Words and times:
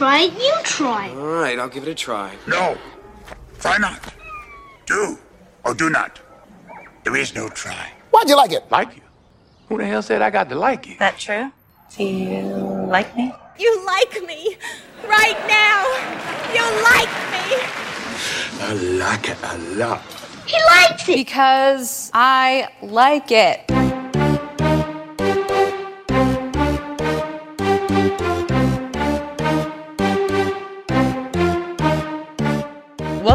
try 0.00 0.20
it, 0.20 0.32
you 0.32 0.54
try 0.64 1.08
it. 1.08 1.18
All 1.18 1.26
right, 1.26 1.58
I'll 1.58 1.68
give 1.68 1.82
it 1.86 1.90
a 1.90 1.94
try. 1.94 2.34
No. 2.48 2.78
Try 3.58 3.76
not. 3.76 4.00
Do 4.86 5.18
or 5.62 5.74
do 5.74 5.90
not. 5.90 6.18
There 7.04 7.16
is 7.16 7.34
no 7.34 7.50
try. 7.50 7.92
Why'd 8.10 8.26
you 8.26 8.36
like 8.36 8.52
it? 8.52 8.64
Like 8.70 8.96
you? 8.96 9.02
Who 9.68 9.76
the 9.76 9.84
hell 9.84 10.00
said 10.00 10.22
I 10.22 10.30
got 10.30 10.48
to 10.48 10.54
like 10.54 10.86
you? 10.86 10.96
that 10.98 11.18
true? 11.18 11.52
Do 11.94 12.04
you 12.04 12.44
like 12.88 13.14
me? 13.14 13.30
You 13.58 13.70
like 13.84 14.14
me 14.26 14.56
right 15.04 15.40
now. 15.46 15.84
You 16.56 16.64
like 16.90 17.12
me. 17.34 17.44
I 18.68 18.72
like 19.04 19.28
it 19.28 19.38
a 19.42 19.58
lot. 19.76 20.00
He 20.46 20.56
likes 20.64 21.06
it. 21.10 21.16
Because 21.16 22.10
I 22.14 22.70
like 22.80 23.30
it. 23.30 23.79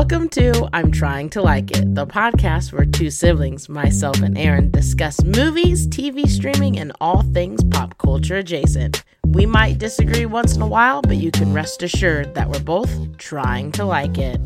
Welcome 0.07 0.29
to 0.29 0.69
I'm 0.71 0.91
Trying 0.91 1.31
to 1.31 1.41
Like 1.41 1.71
It, 1.71 1.95
the 1.95 2.05
podcast 2.05 2.71
where 2.71 2.85
two 2.85 3.09
siblings, 3.09 3.67
myself 3.67 4.21
and 4.21 4.37
Aaron, 4.37 4.69
discuss 4.69 5.23
movies, 5.23 5.87
TV 5.87 6.27
streaming, 6.27 6.77
and 6.77 6.91
all 7.01 7.23
things 7.23 7.63
pop 7.63 7.97
culture 7.97 8.35
adjacent. 8.35 9.03
We 9.25 9.47
might 9.47 9.79
disagree 9.79 10.27
once 10.27 10.55
in 10.55 10.61
a 10.61 10.67
while, 10.67 11.01
but 11.01 11.17
you 11.17 11.31
can 11.31 11.53
rest 11.53 11.81
assured 11.81 12.35
that 12.35 12.51
we're 12.51 12.59
both 12.59 13.17
trying 13.17 13.71
to 13.71 13.83
like 13.83 14.19
it. 14.19 14.39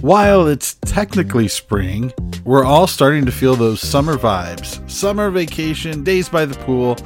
While 0.00 0.46
it's 0.46 0.76
technically 0.86 1.48
spring, 1.48 2.10
we're 2.44 2.64
all 2.64 2.86
starting 2.86 3.26
to 3.26 3.32
feel 3.32 3.56
those 3.56 3.82
summer 3.82 4.16
vibes. 4.16 4.90
Summer 4.90 5.30
vacation, 5.30 6.02
days 6.02 6.30
by 6.30 6.46
the 6.46 6.58
pool, 6.60 6.96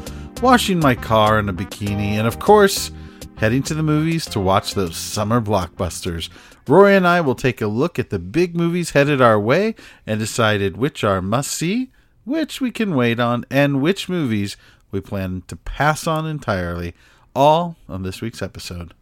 washing 0.40 0.78
my 0.78 0.94
car 0.94 1.40
in 1.40 1.48
a 1.48 1.52
bikini, 1.52 2.12
and 2.12 2.28
of 2.28 2.38
course, 2.38 2.92
heading 3.38 3.62
to 3.62 3.74
the 3.74 3.82
movies 3.82 4.24
to 4.26 4.40
watch 4.40 4.74
those 4.74 4.96
summer 4.96 5.40
blockbusters. 5.40 6.28
Rori 6.68 6.94
and 6.94 7.06
I 7.06 7.22
will 7.22 7.34
take 7.34 7.62
a 7.62 7.66
look 7.66 7.98
at 7.98 8.10
the 8.10 8.18
big 8.18 8.54
movies 8.54 8.90
headed 8.90 9.22
our 9.22 9.40
way 9.40 9.74
and 10.06 10.20
decided 10.20 10.76
which 10.76 11.02
are 11.02 11.22
must 11.22 11.50
see, 11.50 11.90
which 12.24 12.60
we 12.60 12.70
can 12.70 12.94
wait 12.94 13.18
on, 13.18 13.46
and 13.50 13.80
which 13.80 14.08
movies 14.08 14.58
we 14.90 15.00
plan 15.00 15.42
to 15.48 15.56
pass 15.56 16.06
on 16.06 16.26
entirely, 16.26 16.94
all 17.34 17.76
on 17.88 18.02
this 18.02 18.20
week's 18.20 18.42
episode. 18.42 18.92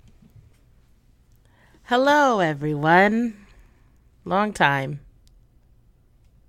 Hello, 1.85 2.39
everyone. 2.39 3.37
Long 4.25 4.53
time. 4.53 5.01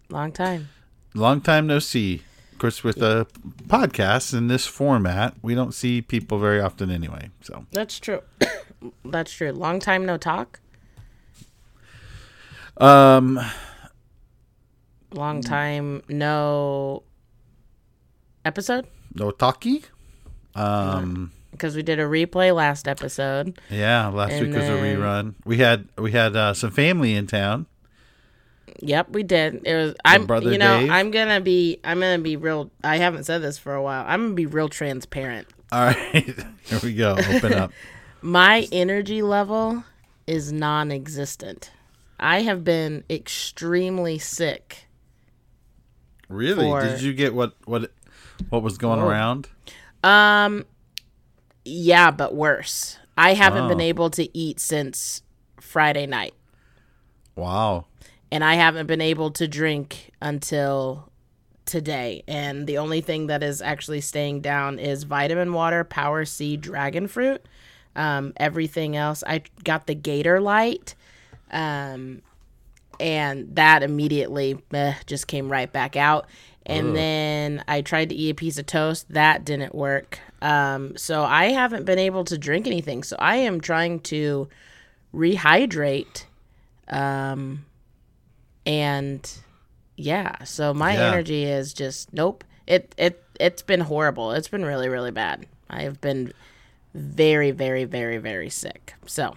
Long 0.10 0.32
time. 0.32 0.70
Long 1.16 1.42
time 1.42 1.66
no 1.66 1.80
see. 1.80 2.22
Of 2.52 2.60
course, 2.60 2.84
with 2.84 3.02
a 3.02 3.26
podcast 3.68 4.36
in 4.36 4.48
this 4.48 4.68
format, 4.68 5.36
we 5.42 5.56
don't 5.56 5.74
see 5.74 6.02
people 6.02 6.40
very 6.40 6.60
often 6.60 6.92
anyway. 6.92 7.30
So, 7.42 7.66
That's 7.72 8.00
true. 8.00 8.22
That's 9.06 9.32
true. 9.32 9.52
Long 9.52 9.80
time 9.80 10.06
no 10.06 10.18
talk. 10.18 10.60
Um, 12.78 13.40
Long 15.14 15.42
time 15.42 16.04
no 16.10 17.04
episode 18.46 18.86
no 19.16 19.32
talkie. 19.32 19.84
Um, 20.56 21.32
because 21.52 21.76
we 21.76 21.84
did 21.84 22.00
a 22.00 22.04
replay 22.04 22.54
last 22.56 22.88
episode. 22.88 23.60
yeah, 23.70 24.08
last 24.08 24.34
And 24.34 24.48
week 24.48 24.56
was 24.56 24.68
a 24.68 24.74
rerun. 24.74 25.36
We 25.46 25.58
had 25.58 25.88
we 25.98 26.12
had 26.12 26.36
uh, 26.36 26.54
some 26.54 26.72
family 26.72 27.16
in 27.16 27.28
town. 27.28 27.66
Yep, 28.80 29.10
we 29.10 29.24
did. 29.24 29.62
It 29.66 29.76
was 29.76 29.96
I'm 30.06 30.26
brother 30.26 30.52
you 30.52 30.58
know, 30.58 30.80
Dave? 30.80 30.92
I'm 30.92 31.10
going 31.12 31.30
to 31.30 31.42
be 31.42 31.80
I'm 31.84 32.00
to 32.00 32.20
be 32.20 32.36
real 32.36 32.72
I 32.84 32.98
haven't 32.98 33.24
said 33.24 33.42
this 33.42 33.58
for 33.58 33.74
a 33.74 33.82
while. 33.82 34.04
I'm 34.08 34.20
going 34.22 34.32
to 34.32 34.36
be 34.36 34.46
real 34.46 34.70
transparent. 34.70 35.48
All 35.72 35.86
right, 35.86 36.06
here 36.64 36.80
we 36.84 36.94
go. 36.94 37.16
Open 37.18 37.54
up. 37.54 37.72
My 38.22 38.68
energy 38.72 39.22
level 39.22 39.84
is 40.26 40.52
non-existent. 40.52 41.72
I 42.20 42.42
have 42.42 42.64
been 42.64 43.04
extremely 43.10 44.18
sick. 44.18 44.88
Really? 46.30 46.66
For- 46.70 46.82
Did 46.82 47.02
you 47.02 47.14
get 47.14 47.34
what 47.34 47.54
what 47.66 47.92
what 48.50 48.64
was 48.64 48.78
going 48.78 49.00
Oh. 49.02 49.08
around? 49.08 49.48
Um 50.04 50.66
yeah, 51.66 52.12
but 52.12 52.34
worse. 52.36 52.98
I 53.18 53.34
haven't 53.34 53.68
been 53.68 53.82
Oh. 53.82 53.84
able 53.86 54.10
to 54.12 54.38
eat 54.38 54.60
since 54.60 55.22
Friday 55.60 56.06
night. 56.06 56.34
Wow. 57.36 57.86
and 58.30 58.44
I 58.44 58.56
haven't 58.56 58.88
been 58.88 59.00
able 59.00 59.32
to 59.32 59.48
drink 59.48 60.12
until 60.22 61.10
today. 61.66 62.24
And 62.28 62.68
the 62.68 62.78
only 62.78 63.00
thing 63.00 63.28
that 63.28 63.42
is 63.42 63.62
actually 63.62 64.02
staying 64.02 64.42
down 64.42 64.80
is 64.80 65.04
vitamin 65.04 65.54
water, 65.54 65.86
Power 65.86 66.26
C, 66.26 66.58
dragon 66.58 67.08
fruit. 67.08 67.46
Um, 67.96 68.34
everything 68.36 68.98
else, 68.98 69.24
I 69.26 69.44
got 69.64 69.88
the 69.88 69.96
Gatorlyte, 69.96 70.94
um, 71.52 72.22
and 73.00 73.56
that 73.56 73.84
immediately 73.84 74.58
eh, 74.74 74.94
just 75.06 75.28
came 75.28 75.52
right 75.52 75.72
back 75.72 75.96
out. 75.96 76.28
And 76.66 76.94
then 76.96 77.64
I 77.68 77.82
tried 77.82 78.10
to 78.10 78.16
eat 78.16 78.32
a 78.32 78.36
piece 78.36 78.58
of 78.58 78.66
toast. 78.66 79.06
That 79.14 79.46
didn't 79.46 79.74
work. 79.74 80.20
Um, 80.42 80.98
so 80.98 81.24
I 81.24 81.46
haven't 81.46 81.86
been 81.86 82.00
able 82.00 82.26
to 82.26 82.38
drink 82.38 82.68
anything. 82.68 83.04
So 83.04 83.16
I 83.18 83.38
am 83.38 83.62
trying 83.62 84.02
to 84.02 84.50
rehydrate 85.14 86.26
um 86.90 87.66
and 88.66 89.40
yeah 89.96 90.44
so 90.44 90.74
my 90.74 90.94
Yeah. 90.94 91.12
energy 91.12 91.44
is 91.46 91.74
just 91.74 92.14
nope 92.14 92.44
it 92.68 92.94
it 92.98 93.24
it's 93.40 93.62
been 93.62 93.80
horrible 93.82 94.32
it's 94.32 94.48
been 94.48 94.66
really 94.66 94.90
really 94.90 95.12
bad 95.12 95.46
i 95.70 95.82
have 95.84 96.00
been 96.02 96.34
very 96.94 97.52
very 97.52 97.86
very 97.86 98.18
very 98.18 98.50
sick 98.50 98.94
so 99.06 99.36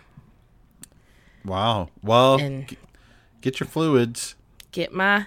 Wow. 1.45 1.89
Well, 2.03 2.39
g- 2.39 2.77
get 3.41 3.61
your 3.61 3.67
fluids. 3.67 4.35
get 4.73 4.93
my 4.93 5.27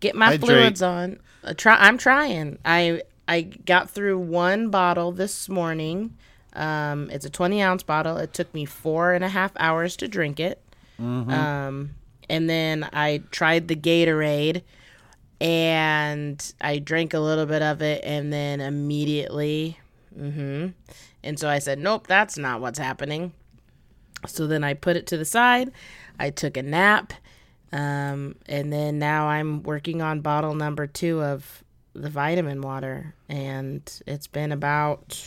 get 0.00 0.14
my 0.14 0.26
Hydrate. 0.26 0.40
fluids 0.40 0.82
on. 0.82 1.20
Uh, 1.44 1.54
try 1.54 1.76
i'm 1.78 1.98
trying. 1.98 2.58
I 2.64 3.02
i 3.28 3.42
got 3.42 3.90
through 3.90 4.18
one 4.18 4.70
bottle 4.70 5.12
this 5.12 5.48
morning. 5.48 6.16
Um 6.54 7.10
it's 7.10 7.24
a 7.24 7.30
20 7.30 7.62
ounce 7.62 7.82
bottle. 7.82 8.16
It 8.18 8.32
took 8.34 8.52
me 8.54 8.64
four 8.64 9.12
and 9.12 9.24
a 9.24 9.28
half 9.28 9.52
hours 9.58 9.96
to 9.96 10.08
drink 10.08 10.38
it. 10.40 10.62
Um 10.98 11.94
and 12.28 12.48
then 12.48 12.88
i 12.92 13.20
tried 13.32 13.66
the 13.68 13.74
gatorade 13.76 14.62
and 15.40 16.54
i 16.60 16.78
drank 16.78 17.12
a 17.14 17.18
little 17.18 17.46
bit 17.46 17.62
of 17.62 17.82
it 17.82 18.00
and 18.04 18.32
then 18.32 18.60
immediately 18.60 19.78
hmm 20.16 20.68
and 21.24 21.38
so 21.38 21.48
i 21.48 21.58
said 21.58 21.78
nope 21.80 22.06
that's 22.06 22.38
not 22.38 22.60
what's 22.60 22.78
happening 22.78 23.32
so 24.26 24.46
then 24.46 24.62
i 24.64 24.74
put 24.74 24.96
it 24.96 25.06
to 25.06 25.16
the 25.16 25.24
side 25.24 25.70
i 26.18 26.30
took 26.30 26.56
a 26.56 26.62
nap 26.62 27.12
um, 27.74 28.34
and 28.46 28.70
then 28.70 28.98
now 28.98 29.28
I'm 29.28 29.62
working 29.62 30.02
on 30.02 30.20
bottle 30.20 30.54
number 30.54 30.86
two 30.86 31.22
of 31.22 31.64
the 31.94 32.10
vitamin 32.10 32.60
water, 32.60 33.14
and 33.30 33.80
it's 34.06 34.26
been 34.26 34.52
about 34.52 35.26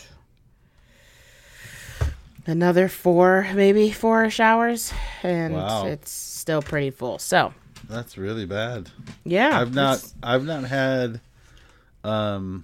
another 2.46 2.88
four, 2.88 3.48
maybe 3.56 3.92
four 3.92 4.30
hours, 4.40 4.94
and 5.24 5.56
Wow. 5.56 5.86
it's 5.88 6.12
still 6.12 6.62
pretty 6.62 6.92
full. 6.92 7.18
So 7.20 7.54
That's 7.90 8.18
really 8.18 8.46
bad. 8.46 8.90
yeah, 9.24 9.60
I've 9.60 9.74
not 9.74 9.98
it's- 9.98 10.14
I've 10.24 10.46
not 10.46 10.64
had 10.66 11.22
um 12.04 12.64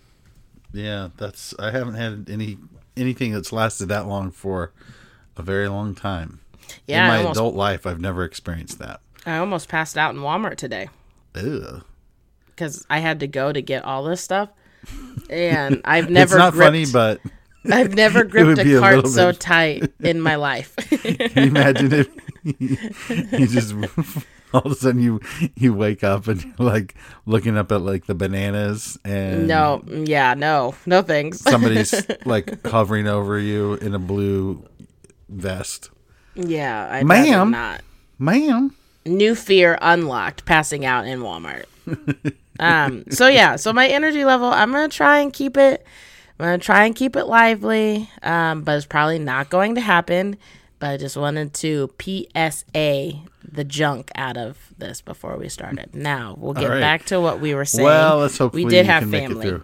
yeah, 0.73 1.09
that's 1.17 1.53
I 1.59 1.71
haven't 1.71 1.95
had 1.95 2.27
any 2.29 2.57
anything 2.95 3.31
that's 3.33 3.51
lasted 3.51 3.87
that 3.89 4.07
long 4.07 4.31
for 4.31 4.71
a 5.41 5.43
very 5.43 5.67
long 5.67 5.95
time. 5.95 6.39
Yeah, 6.87 7.03
In 7.03 7.07
my 7.09 7.17
almost- 7.17 7.37
adult 7.37 7.55
life 7.55 7.85
I've 7.85 7.99
never 7.99 8.23
experienced 8.23 8.79
that. 8.79 9.01
I 9.25 9.37
almost 9.37 9.67
passed 9.69 9.97
out 9.97 10.15
in 10.15 10.21
Walmart 10.21 10.55
today 10.55 10.89
Ew. 11.35 11.81
because 12.47 12.85
I 12.89 12.99
had 12.99 13.19
to 13.19 13.27
go 13.27 13.51
to 13.51 13.61
get 13.61 13.83
all 13.85 14.03
this 14.03 14.21
stuff, 14.21 14.49
and 15.29 15.81
I've 15.85 16.09
never 16.09 16.35
it's 16.35 16.39
not 16.39 16.53
gripped, 16.53 16.65
funny, 16.67 16.85
but 16.91 17.19
I've 17.71 17.93
never 17.93 18.23
gripped 18.33 18.59
a 18.59 18.77
a 18.77 18.79
cart 18.79 18.95
little 18.97 19.11
so 19.11 19.31
tight 19.31 19.91
in 19.99 20.21
my 20.21 20.35
life. 20.35 20.75
can 20.77 21.43
you 21.43 21.49
imagine 21.49 21.91
if 21.93 22.07
you 22.59 23.47
just 23.47 23.75
all 24.53 24.61
of 24.63 24.71
a 24.71 24.75
sudden 24.75 25.01
you 25.01 25.19
you 25.55 25.73
wake 25.73 26.03
up 26.03 26.27
and 26.27 26.43
you're 26.43 26.53
like 26.57 26.95
looking 27.27 27.57
up 27.57 27.71
at 27.71 27.81
like 27.81 28.05
the 28.07 28.15
bananas 28.15 28.97
and 29.05 29.47
no, 29.47 29.83
mm, 29.85 30.07
yeah, 30.07 30.33
no, 30.33 30.73
no 30.87 31.01
thanks. 31.03 31.39
somebody's 31.41 31.93
like 32.25 32.65
hovering 32.65 33.07
over 33.07 33.37
you 33.37 33.75
in 33.75 33.93
a 33.93 33.99
blue 33.99 34.65
vest. 35.31 35.89
Yeah, 36.35 36.87
I'd 36.91 37.05
Ma'am. 37.05 37.51
not. 37.51 37.81
Ma'am. 38.19 38.75
New 39.05 39.35
fear 39.35 39.77
unlocked, 39.81 40.45
passing 40.45 40.85
out 40.85 41.07
in 41.07 41.19
Walmart. 41.19 41.65
um, 42.59 43.03
so 43.09 43.27
yeah, 43.27 43.55
so 43.55 43.73
my 43.73 43.87
energy 43.87 44.23
level, 44.23 44.47
I'm 44.47 44.71
gonna 44.71 44.89
try 44.89 45.19
and 45.19 45.33
keep 45.33 45.57
it. 45.57 45.85
I'm 46.39 46.45
gonna 46.45 46.57
try 46.59 46.85
and 46.85 46.95
keep 46.95 47.15
it 47.15 47.25
lively, 47.25 48.09
um, 48.21 48.61
but 48.63 48.77
it's 48.77 48.85
probably 48.85 49.19
not 49.19 49.49
going 49.49 49.75
to 49.75 49.81
happen. 49.81 50.37
But 50.79 50.91
I 50.91 50.97
just 50.97 51.17
wanted 51.17 51.53
to 51.55 51.93
PSA 51.99 53.13
the 53.51 53.63
junk 53.63 54.11
out 54.15 54.37
of 54.37 54.57
this 54.77 55.01
before 55.01 55.37
we 55.37 55.49
started. 55.49 55.93
Now 55.93 56.35
we'll 56.37 56.53
get 56.53 56.69
right. 56.69 56.79
back 56.79 57.05
to 57.05 57.19
what 57.19 57.39
we 57.39 57.53
were 57.53 57.65
saying. 57.65 57.85
Well, 57.85 58.19
let's 58.19 58.37
hope 58.37 58.53
we 58.53 58.65
did 58.65 58.85
have 58.85 59.03
family. 59.03 59.19
make 59.19 59.31
it 59.31 59.41
through. 59.41 59.63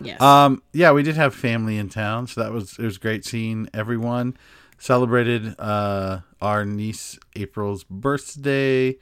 Yes. 0.00 0.20
Um, 0.20 0.62
yeah, 0.72 0.92
we 0.92 1.02
did 1.02 1.16
have 1.16 1.34
family 1.34 1.78
in 1.78 1.88
town, 1.88 2.26
so 2.26 2.42
that 2.42 2.52
was 2.52 2.78
it 2.78 2.84
was 2.84 2.98
great 2.98 3.24
seeing 3.24 3.68
everyone. 3.72 4.36
Celebrated 4.82 5.54
uh, 5.60 6.18
our 6.40 6.64
niece 6.64 7.16
April's 7.36 7.84
birthday, 7.84 8.96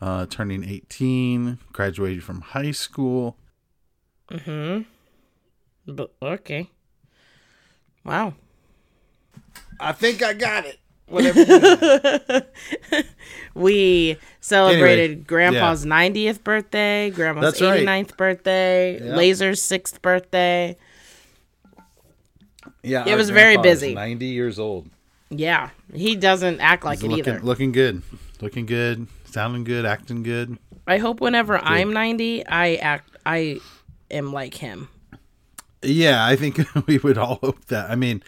uh, 0.00 0.24
turning 0.24 0.64
18, 0.64 1.58
graduated 1.74 2.24
from 2.24 2.40
high 2.40 2.70
school. 2.70 3.36
Mm 4.30 4.86
hmm. 5.86 5.92
But 5.92 6.14
okay. 6.22 6.70
Wow. 8.02 8.32
I 9.78 9.92
think 9.92 10.22
I 10.22 10.32
got 10.32 10.64
it. 10.64 10.78
Whatever. 11.10 12.46
We 13.54 14.16
celebrated 14.40 15.10
Anyway, 15.10 15.24
Grandpa's 15.24 15.84
90th 15.84 16.42
birthday, 16.44 17.10
Grandma's 17.10 17.42
That's 17.42 17.60
right. 17.60 17.84
89th 17.84 18.16
birthday, 18.16 19.04
Yeah. 19.04 19.16
Laser's 19.16 19.60
6th 19.60 20.00
birthday. 20.00 20.78
yeah, 22.82 23.04
It 23.06 23.16
was 23.16 23.28
very 23.28 23.58
busy. 23.58 23.92
90 23.92 24.26
years 24.26 24.58
old. 24.58 24.88
Yeah, 25.30 25.70
he 25.94 26.16
doesn't 26.16 26.60
act 26.60 26.84
like 26.84 26.98
He's 26.98 27.04
it 27.04 27.08
looking, 27.10 27.34
either. 27.34 27.40
looking 27.44 27.72
good. 27.72 28.02
Looking 28.40 28.66
good. 28.66 29.06
Sounding 29.24 29.64
good. 29.64 29.84
Acting 29.86 30.22
good. 30.22 30.58
I 30.86 30.98
hope 30.98 31.20
whenever 31.20 31.56
I'm 31.58 31.92
90, 31.92 32.46
I 32.46 32.74
act 32.76 33.16
I 33.24 33.60
am 34.10 34.32
like 34.32 34.54
him. 34.54 34.88
Yeah, 35.82 36.24
I 36.26 36.36
think 36.36 36.58
we 36.86 36.98
would 36.98 37.16
all 37.16 37.36
hope 37.42 37.64
that. 37.66 37.90
I 37.90 37.94
mean, 37.94 38.22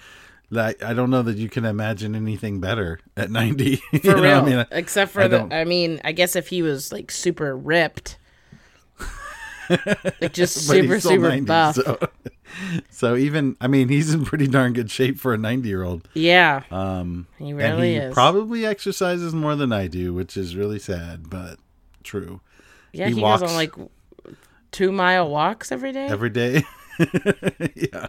like, 0.51 0.83
I 0.83 0.93
don't 0.95 1.11
know 1.11 1.23
that 1.23 1.37
you 1.37 1.49
can 1.49 1.65
imagine 1.65 2.15
anything 2.15 2.61
better 2.61 3.01
at 3.17 3.31
90. 3.31 3.77
For 3.91 3.97
You 3.97 4.15
know, 4.15 4.23
real. 4.23 4.35
I 4.37 4.43
mean, 4.43 4.59
I- 4.59 4.67
Except 4.71 5.11
I 5.11 5.13
for 5.13 5.29
the 5.29 5.55
I 5.55 5.65
mean, 5.65 6.01
I 6.05 6.13
guess 6.13 6.37
if 6.37 6.49
he 6.49 6.63
was 6.63 6.93
like 6.93 7.11
super 7.11 7.57
ripped. 7.57 8.17
Like 10.21 10.33
just 10.33 10.67
super 10.67 11.01
super 11.01 11.29
90, 11.29 11.45
buff. 11.47 11.75
So, 11.77 11.99
so 12.91 13.17
even, 13.17 13.57
I 13.61 13.67
mean, 13.67 13.89
he's 13.89 14.13
in 14.13 14.25
pretty 14.25 14.47
darn 14.47 14.73
good 14.73 14.91
shape 14.91 15.19
for 15.19 15.35
a 15.35 15.39
90 15.39 15.69
year 15.69 15.83
old. 15.83 16.09
Yeah. 16.15 16.63
Um, 16.71 17.27
he 17.39 17.51
and 17.51 17.59
really 17.59 17.93
he 17.93 17.97
is. 17.97 18.15
probably 18.15 18.67
exercises 18.67 19.35
more 19.35 19.57
than 19.57 19.73
I 19.73 19.87
do, 19.87 20.13
which 20.15 20.37
is 20.37 20.57
really 20.57 20.79
sad, 20.79 21.29
but 21.31 21.59
true. 22.03 22.41
yeah, 22.93 23.07
he 23.09 23.15
he, 23.15 23.21
goes 23.21 23.41
walks- 23.41 23.43
on 23.43 23.55
like 23.55 23.75
2 24.73 24.93
mile 24.93 25.29
walks 25.31 25.73
every 25.73 25.93
day. 25.93 26.07
Every 26.07 26.31
day. 26.31 26.63
yeah. 27.75 28.09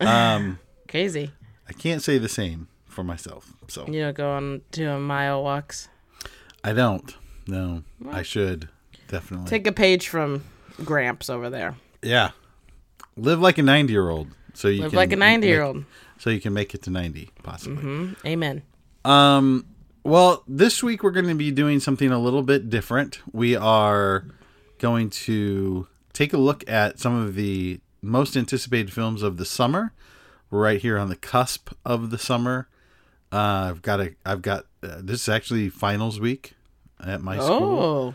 Um, 0.00 0.58
Crazy. 0.88 1.32
I 1.68 1.72
can't 1.72 2.02
say 2.02 2.18
the 2.18 2.28
same 2.28 2.68
for 2.86 3.04
myself. 3.04 3.52
So 3.68 3.86
You 3.86 4.00
don't 4.00 4.16
go 4.16 4.30
on 4.30 4.62
2 4.72 4.98
mile 4.98 5.42
walks. 5.42 5.88
I 6.64 6.72
don't. 6.72 7.14
No, 7.46 7.82
I 8.10 8.22
should 8.22 8.68
definitely. 9.08 9.48
Take 9.48 9.66
a 9.66 9.72
page 9.72 10.08
from 10.08 10.44
Gramps 10.84 11.28
over 11.28 11.50
there. 11.50 11.74
yeah. 12.02 12.30
Live 13.16 13.40
like 13.40 13.58
a 13.58 13.62
90 13.62 13.92
year 13.92 14.08
old. 14.08 14.28
So 14.54 14.68
you 14.68 14.82
Live 14.82 14.90
can 14.90 14.96
like 14.96 15.12
a 15.12 15.16
90 15.16 15.46
year 15.48 15.62
old. 15.62 15.84
So 16.18 16.30
you 16.30 16.40
can 16.40 16.52
make 16.52 16.72
it 16.74 16.82
to 16.82 16.90
90, 16.90 17.30
possibly. 17.42 17.82
hmm 17.82 18.12
Amen. 18.24 18.62
Um, 19.04 19.66
well, 20.04 20.44
this 20.46 20.82
week 20.82 21.02
we're 21.02 21.10
going 21.10 21.26
to 21.26 21.34
be 21.34 21.50
doing 21.50 21.80
something 21.80 22.10
a 22.12 22.18
little 22.18 22.42
bit 22.44 22.70
different. 22.70 23.20
We 23.32 23.56
are 23.56 24.24
going 24.78 25.10
to 25.10 25.88
take 26.12 26.32
a 26.32 26.38
look 26.38 26.68
at 26.70 27.00
some 27.00 27.14
of 27.16 27.34
the 27.34 27.80
most 28.02 28.36
anticipated 28.36 28.92
films 28.92 29.22
of 29.22 29.36
the 29.36 29.44
summer. 29.44 29.92
We're 30.50 30.62
right 30.62 30.80
here 30.80 30.96
on 30.96 31.08
the 31.08 31.16
cusp 31.16 31.70
of 31.84 32.10
the 32.10 32.18
summer. 32.18 32.68
Uh, 33.32 33.68
I've 33.70 33.82
got 33.82 34.00
a, 34.00 34.14
I've 34.24 34.42
got 34.42 34.66
uh, 34.82 35.00
this 35.02 35.22
is 35.22 35.28
actually 35.28 35.68
finals 35.68 36.20
week 36.20 36.52
at 37.04 37.20
my 37.20 37.38
school. 37.38 38.14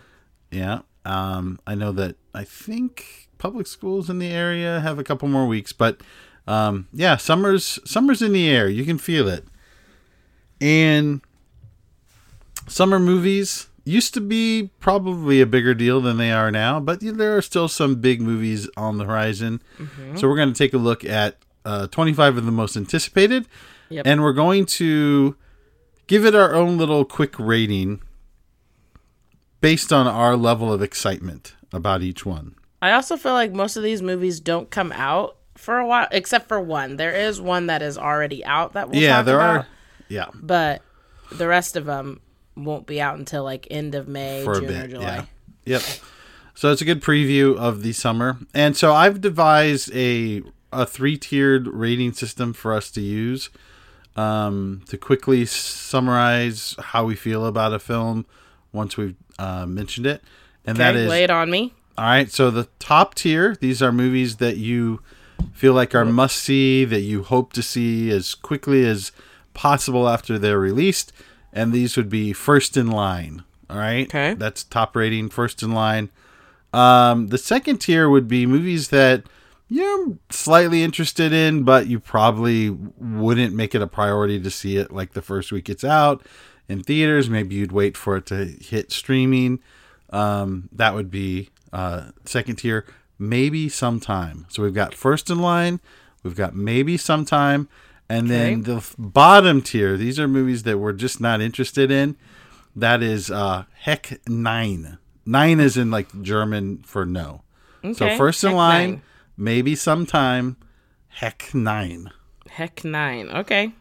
Yeah. 0.53 0.79
Um, 1.05 1.59
I 1.67 1.75
know 1.75 1.91
that 1.93 2.15
I 2.33 2.43
think 2.43 3.27
public 3.37 3.67
schools 3.67 4.09
in 4.09 4.19
the 4.19 4.29
area 4.31 4.79
have 4.79 4.99
a 4.99 5.03
couple 5.03 5.27
more 5.27 5.47
weeks, 5.47 5.73
but 5.73 5.99
um, 6.47 6.87
yeah, 6.93 7.17
summer's 7.17 7.79
summer's 7.85 8.21
in 8.21 8.31
the 8.33 8.47
air. 8.49 8.69
You 8.69 8.85
can 8.85 8.97
feel 8.97 9.27
it. 9.27 9.45
And 10.61 11.21
summer 12.67 12.99
movies 12.99 13.67
used 13.85 14.13
to 14.13 14.21
be 14.21 14.69
probably 14.79 15.41
a 15.41 15.45
bigger 15.45 15.73
deal 15.73 15.99
than 15.99 16.17
they 16.17 16.31
are 16.31 16.51
now, 16.51 16.79
but 16.79 17.01
there 17.01 17.35
are 17.35 17.41
still 17.41 17.67
some 17.67 17.95
big 17.95 18.21
movies 18.21 18.69
on 18.77 18.97
the 18.97 19.03
horizon. 19.05 19.61
So 20.15 20.29
we're 20.29 20.37
going 20.37 20.53
to 20.53 20.57
take 20.57 20.73
a 20.73 20.77
look 20.77 21.03
at 21.03 21.37
uh, 21.65 21.87
25 21.87 22.37
of 22.37 22.45
the 22.45 22.51
most 22.51 22.77
anticipated, 22.77 23.45
Yep. 23.89 24.07
and 24.07 24.21
we're 24.23 24.33
going 24.33 24.65
to 24.67 25.35
give 26.07 26.25
it 26.25 26.33
our 26.33 26.53
own 26.55 26.77
little 26.77 27.03
quick 27.03 27.37
rating 27.37 28.01
based 29.63 29.93
on 29.93 30.05
our 30.05 30.35
level 30.35 30.73
of 30.73 30.81
excitement 30.81 31.55
about 31.71 32.01
each 32.01 32.25
one. 32.25 32.53
I 32.81 32.91
also 32.91 33.15
feel 33.15 33.31
like 33.31 33.53
most 33.53 33.77
of 33.77 33.83
these 33.83 34.01
movies 34.01 34.41
don't 34.41 34.69
come 34.69 34.91
out 34.91 35.37
for 35.55 35.77
a 35.77 35.87
while, 35.87 36.05
except 36.11 36.49
for 36.49 36.59
one. 36.59 36.97
There 36.97 37.15
is 37.15 37.39
one 37.39 37.67
that 37.67 37.81
is 37.81 37.97
already 37.97 38.43
out 38.43 38.73
that 38.73 38.89
we'll 38.89 39.01
yeah, 39.01 39.21
there 39.21 39.37
about, 39.37 39.55
are. 39.55 39.67
Yeah, 40.09 40.25
but 40.33 40.81
the 41.31 41.47
rest 41.47 41.77
of 41.77 41.85
them 41.85 42.19
won't 42.57 42.85
be 42.85 42.99
out 42.99 43.17
until 43.17 43.45
like 43.45 43.65
end 43.71 43.95
of 43.95 44.09
May, 44.09 44.43
for 44.43 44.51
a 44.51 44.59
June 44.59 44.81
or. 44.81 44.87
July. 44.87 45.05
Yeah. 45.05 45.25
Yep. 45.65 45.81
So 46.55 46.71
it's 46.73 46.81
a 46.81 46.85
good 46.85 47.01
preview 47.01 47.55
of 47.55 47.83
the 47.83 47.93
summer, 47.93 48.39
and 48.53 48.75
so 48.75 48.93
I've 48.93 49.21
devised 49.21 49.95
a 49.95 50.41
a 50.73 50.85
three 50.85 51.17
tiered 51.17 51.67
rating 51.67 52.11
system 52.11 52.51
for 52.51 52.73
us 52.73 52.91
to 52.91 53.01
use 53.01 53.49
um, 54.17 54.81
to 54.89 54.97
quickly 54.97 55.45
summarize 55.45 56.75
how 56.79 57.05
we 57.05 57.15
feel 57.15 57.45
about 57.45 57.71
a 57.71 57.79
film 57.79 58.25
once 58.73 58.97
we've 58.97 59.15
uh, 59.39 59.65
mentioned 59.65 60.05
it, 60.05 60.21
and 60.65 60.77
that 60.77 60.95
Okay, 60.95 61.03
is 61.03 61.09
lay 61.09 61.23
it 61.23 61.29
on 61.29 61.49
me. 61.49 61.73
All 61.97 62.05
right, 62.05 62.29
so 62.31 62.49
the 62.51 62.67
top 62.79 63.13
tier, 63.15 63.55
these 63.61 63.81
are 63.81 63.91
movies 63.91 64.37
that 64.37 64.57
you 64.57 65.01
feel 65.53 65.73
like 65.73 65.93
are 65.93 66.05
must 66.05 66.37
see, 66.37 66.85
that 66.85 67.01
you 67.01 67.21
hope 67.23 67.53
to 67.53 67.61
see 67.61 68.09
as 68.09 68.33
quickly 68.33 68.85
as 68.85 69.11
possible 69.53 70.09
after 70.09 70.39
they're 70.39 70.59
released, 70.59 71.13
and 71.51 71.71
these 71.71 71.95
would 71.95 72.09
be 72.09 72.33
first 72.33 72.75
in 72.75 72.89
line. 72.89 73.43
All 73.69 73.77
right, 73.77 74.07
Okay. 74.07 74.33
that's 74.33 74.63
top 74.63 74.95
rating, 74.95 75.29
first 75.29 75.61
in 75.61 75.71
line. 75.71 76.09
Um, 76.73 77.27
the 77.27 77.37
second 77.37 77.77
tier 77.77 78.09
would 78.09 78.27
be 78.27 78.45
movies 78.47 78.89
that 78.89 79.23
you're 79.69 80.17
slightly 80.31 80.83
interested 80.83 81.31
in, 81.31 81.63
but 81.63 81.85
you 81.87 81.99
probably 81.99 82.69
wouldn't 82.71 83.53
make 83.55 83.75
it 83.75 83.81
a 83.81 83.87
priority 83.87 84.39
to 84.39 84.49
see 84.49 84.77
it 84.77 84.91
like 84.91 85.13
the 85.13 85.21
first 85.21 85.51
week 85.51 85.69
it's 85.69 85.83
out 85.83 86.25
in 86.67 86.83
theaters. 86.83 87.29
Maybe 87.29 87.55
you'd 87.55 87.71
wait 87.71 87.97
for 87.97 88.17
it 88.17 88.25
to 88.27 88.45
hit 88.45 88.91
streaming. 88.91 89.59
Um, 90.09 90.69
that 90.71 90.93
would 90.93 91.09
be 91.09 91.49
uh, 91.71 92.11
second 92.25 92.57
tier, 92.57 92.85
maybe 93.17 93.67
sometime. 93.69 94.45
So 94.49 94.63
we've 94.63 94.73
got 94.73 94.93
first 94.93 95.29
in 95.29 95.39
line, 95.39 95.79
we've 96.21 96.35
got 96.35 96.55
maybe 96.55 96.97
sometime, 96.97 97.67
and 98.09 98.29
then 98.29 98.63
the 98.63 98.87
bottom 98.97 99.61
tier. 99.61 99.97
These 99.97 100.19
are 100.19 100.27
movies 100.27 100.63
that 100.63 100.77
we're 100.77 100.93
just 100.93 101.19
not 101.19 101.41
interested 101.41 101.89
in. 101.89 102.15
That 102.75 103.01
is 103.01 103.31
uh, 103.31 103.65
heck 103.73 104.19
nine. 104.27 104.97
Nine 105.25 105.59
is 105.59 105.77
in 105.77 105.89
like 105.89 106.21
German 106.21 106.83
for 106.83 107.05
no. 107.05 107.41
Okay. 107.83 107.93
So 107.93 108.17
first 108.17 108.43
in 108.43 108.51
heck 108.51 108.57
line, 108.57 108.89
nine. 108.91 109.01
maybe 109.37 109.75
sometime, 109.75 110.57
heck 111.07 111.53
nine. 111.53 112.11
Heck 112.49 112.83
nine. 112.83 113.29
Okay. 113.29 113.73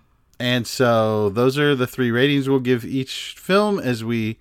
And 0.42 0.66
so 0.66 1.28
those 1.28 1.56
are 1.56 1.76
the 1.76 1.86
three 1.86 2.10
ratings 2.10 2.48
we'll 2.48 2.58
give 2.58 2.84
each 2.84 3.36
film 3.38 3.78
as 3.78 4.02
we 4.02 4.38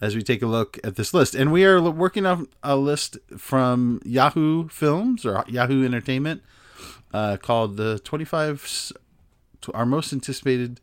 as 0.00 0.14
we 0.14 0.22
take 0.22 0.42
a 0.42 0.46
look 0.46 0.78
at 0.84 0.94
this 0.94 1.12
list. 1.12 1.34
And 1.34 1.50
we 1.50 1.64
are 1.64 1.80
working 1.82 2.24
on 2.24 2.46
a 2.62 2.76
list 2.76 3.18
from 3.36 4.00
Yahoo 4.04 4.68
Films 4.68 5.26
or 5.26 5.44
Yahoo 5.48 5.84
Entertainment 5.84 6.42
uh, 7.12 7.36
called 7.36 7.76
the 7.76 7.98
25 7.98 8.92
our 9.74 9.84
most 9.84 10.12
anticipated 10.12 10.80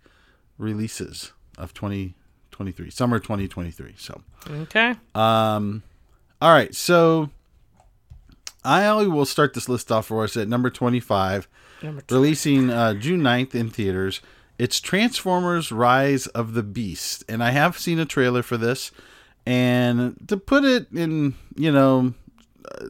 releases 0.57 1.31
of 1.57 1.73
2023, 1.73 2.89
summer 2.89 3.19
2023. 3.19 3.93
So 3.97 4.21
Okay. 4.49 4.95
um, 5.15 5.81
all 6.41 6.51
right, 6.51 6.75
so 6.75 7.29
I 8.65 8.91
will 8.91 9.25
start 9.25 9.53
this 9.53 9.69
list 9.69 9.91
off 9.93 10.07
for 10.07 10.25
us 10.25 10.35
at 10.35 10.49
number 10.49 10.69
25, 10.69 11.47
Number 11.81 12.03
releasing 12.11 12.69
uh, 12.69 12.93
June 12.95 13.21
9th 13.21 13.55
in 13.55 13.69
theaters. 13.69 14.19
It's 14.59 14.79
Transformers 14.79 15.71
Rise 15.71 16.27
of 16.27 16.53
the 16.53 16.63
Beast. 16.63 17.23
And 17.29 17.43
I 17.43 17.51
have 17.51 17.77
seen 17.77 17.99
a 17.99 18.05
trailer 18.05 18.41
for 18.43 18.57
this. 18.57 18.91
And 19.45 20.15
to 20.27 20.35
put 20.37 20.63
it 20.65 20.87
in, 20.91 21.35
you 21.55 21.71
know, 21.71 22.13
uh, 22.69 22.85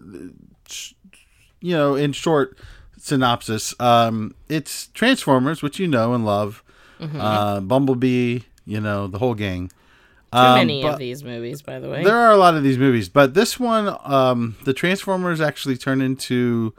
you 1.60 1.76
know, 1.76 1.96
in 1.96 2.14
short 2.14 2.58
synopsis, 2.98 3.74
um, 3.80 4.34
it's 4.50 4.88
Transformers, 4.88 5.62
which 5.62 5.80
you 5.80 5.88
know 5.88 6.14
and 6.14 6.26
love, 6.26 6.64
uh, 7.00 7.60
Bumblebee, 7.60 8.40
you 8.66 8.80
know, 8.82 9.08
the 9.08 9.20
whole 9.20 9.36
gang. 9.36 9.68
Too 9.68 10.38
Um, 10.40 10.56
many 10.58 10.84
of 10.84 10.98
these 11.00 11.24
movies, 11.24 11.62
by 11.62 11.80
the 11.80 11.90
way. 11.90 12.04
there 12.04 12.18
are 12.18 12.32
a 12.32 12.38
lot 12.38 12.56
of 12.56 12.64
these 12.64 12.78
movies, 12.78 13.08
but 13.08 13.34
this 13.34 13.60
one, 13.60 13.96
um, 14.04 14.56
the 14.66 14.74
Transformers 14.74 15.40
actually 15.40 15.78
turn 15.78 16.02
into 16.02 16.74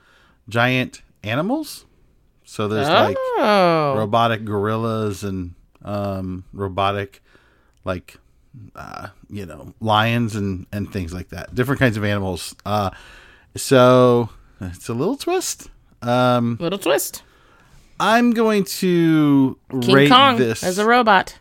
giant 0.48 1.02
animals. 1.22 1.84
So 2.50 2.66
there's 2.66 2.88
like 2.88 3.14
oh. 3.20 3.94
robotic 3.98 4.42
gorillas 4.46 5.22
and 5.22 5.54
um, 5.84 6.44
robotic, 6.54 7.22
like, 7.84 8.16
uh, 8.74 9.08
you 9.28 9.44
know, 9.44 9.74
lions 9.80 10.34
and, 10.34 10.64
and 10.72 10.90
things 10.90 11.12
like 11.12 11.28
that. 11.28 11.54
Different 11.54 11.78
kinds 11.78 11.98
of 11.98 12.04
animals. 12.04 12.56
Uh, 12.64 12.88
so 13.54 14.30
it's 14.62 14.88
a 14.88 14.94
little 14.94 15.18
twist. 15.18 15.68
Um, 16.00 16.56
Little 16.58 16.78
twist. 16.78 17.22
I'm 18.00 18.30
going 18.30 18.64
to 18.64 19.58
King 19.82 19.94
rate 19.94 20.08
Kong 20.08 20.38
this 20.38 20.64
as 20.64 20.78
a 20.78 20.86
robot. 20.86 21.38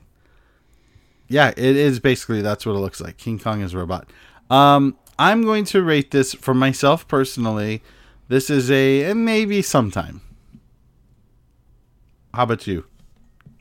Yeah, 1.30 1.54
it 1.56 1.78
is 1.78 2.02
basically 2.02 2.42
that's 2.42 2.66
what 2.66 2.74
it 2.74 2.80
looks 2.80 3.00
like. 3.00 3.16
King 3.16 3.40
Kong 3.40 3.62
is 3.62 3.74
a 3.74 3.78
robot. 3.78 4.10
Um, 4.50 4.98
I'm 5.18 5.44
going 5.44 5.64
to 5.66 5.82
rate 5.82 6.12
this 6.12 6.34
for 6.34 6.54
myself 6.54 7.08
personally. 7.08 7.82
This 8.28 8.50
is 8.50 8.70
a, 8.70 9.12
a 9.12 9.16
maybe 9.16 9.62
sometime. 9.62 10.20
How 12.38 12.44
about 12.44 12.68
you? 12.68 12.86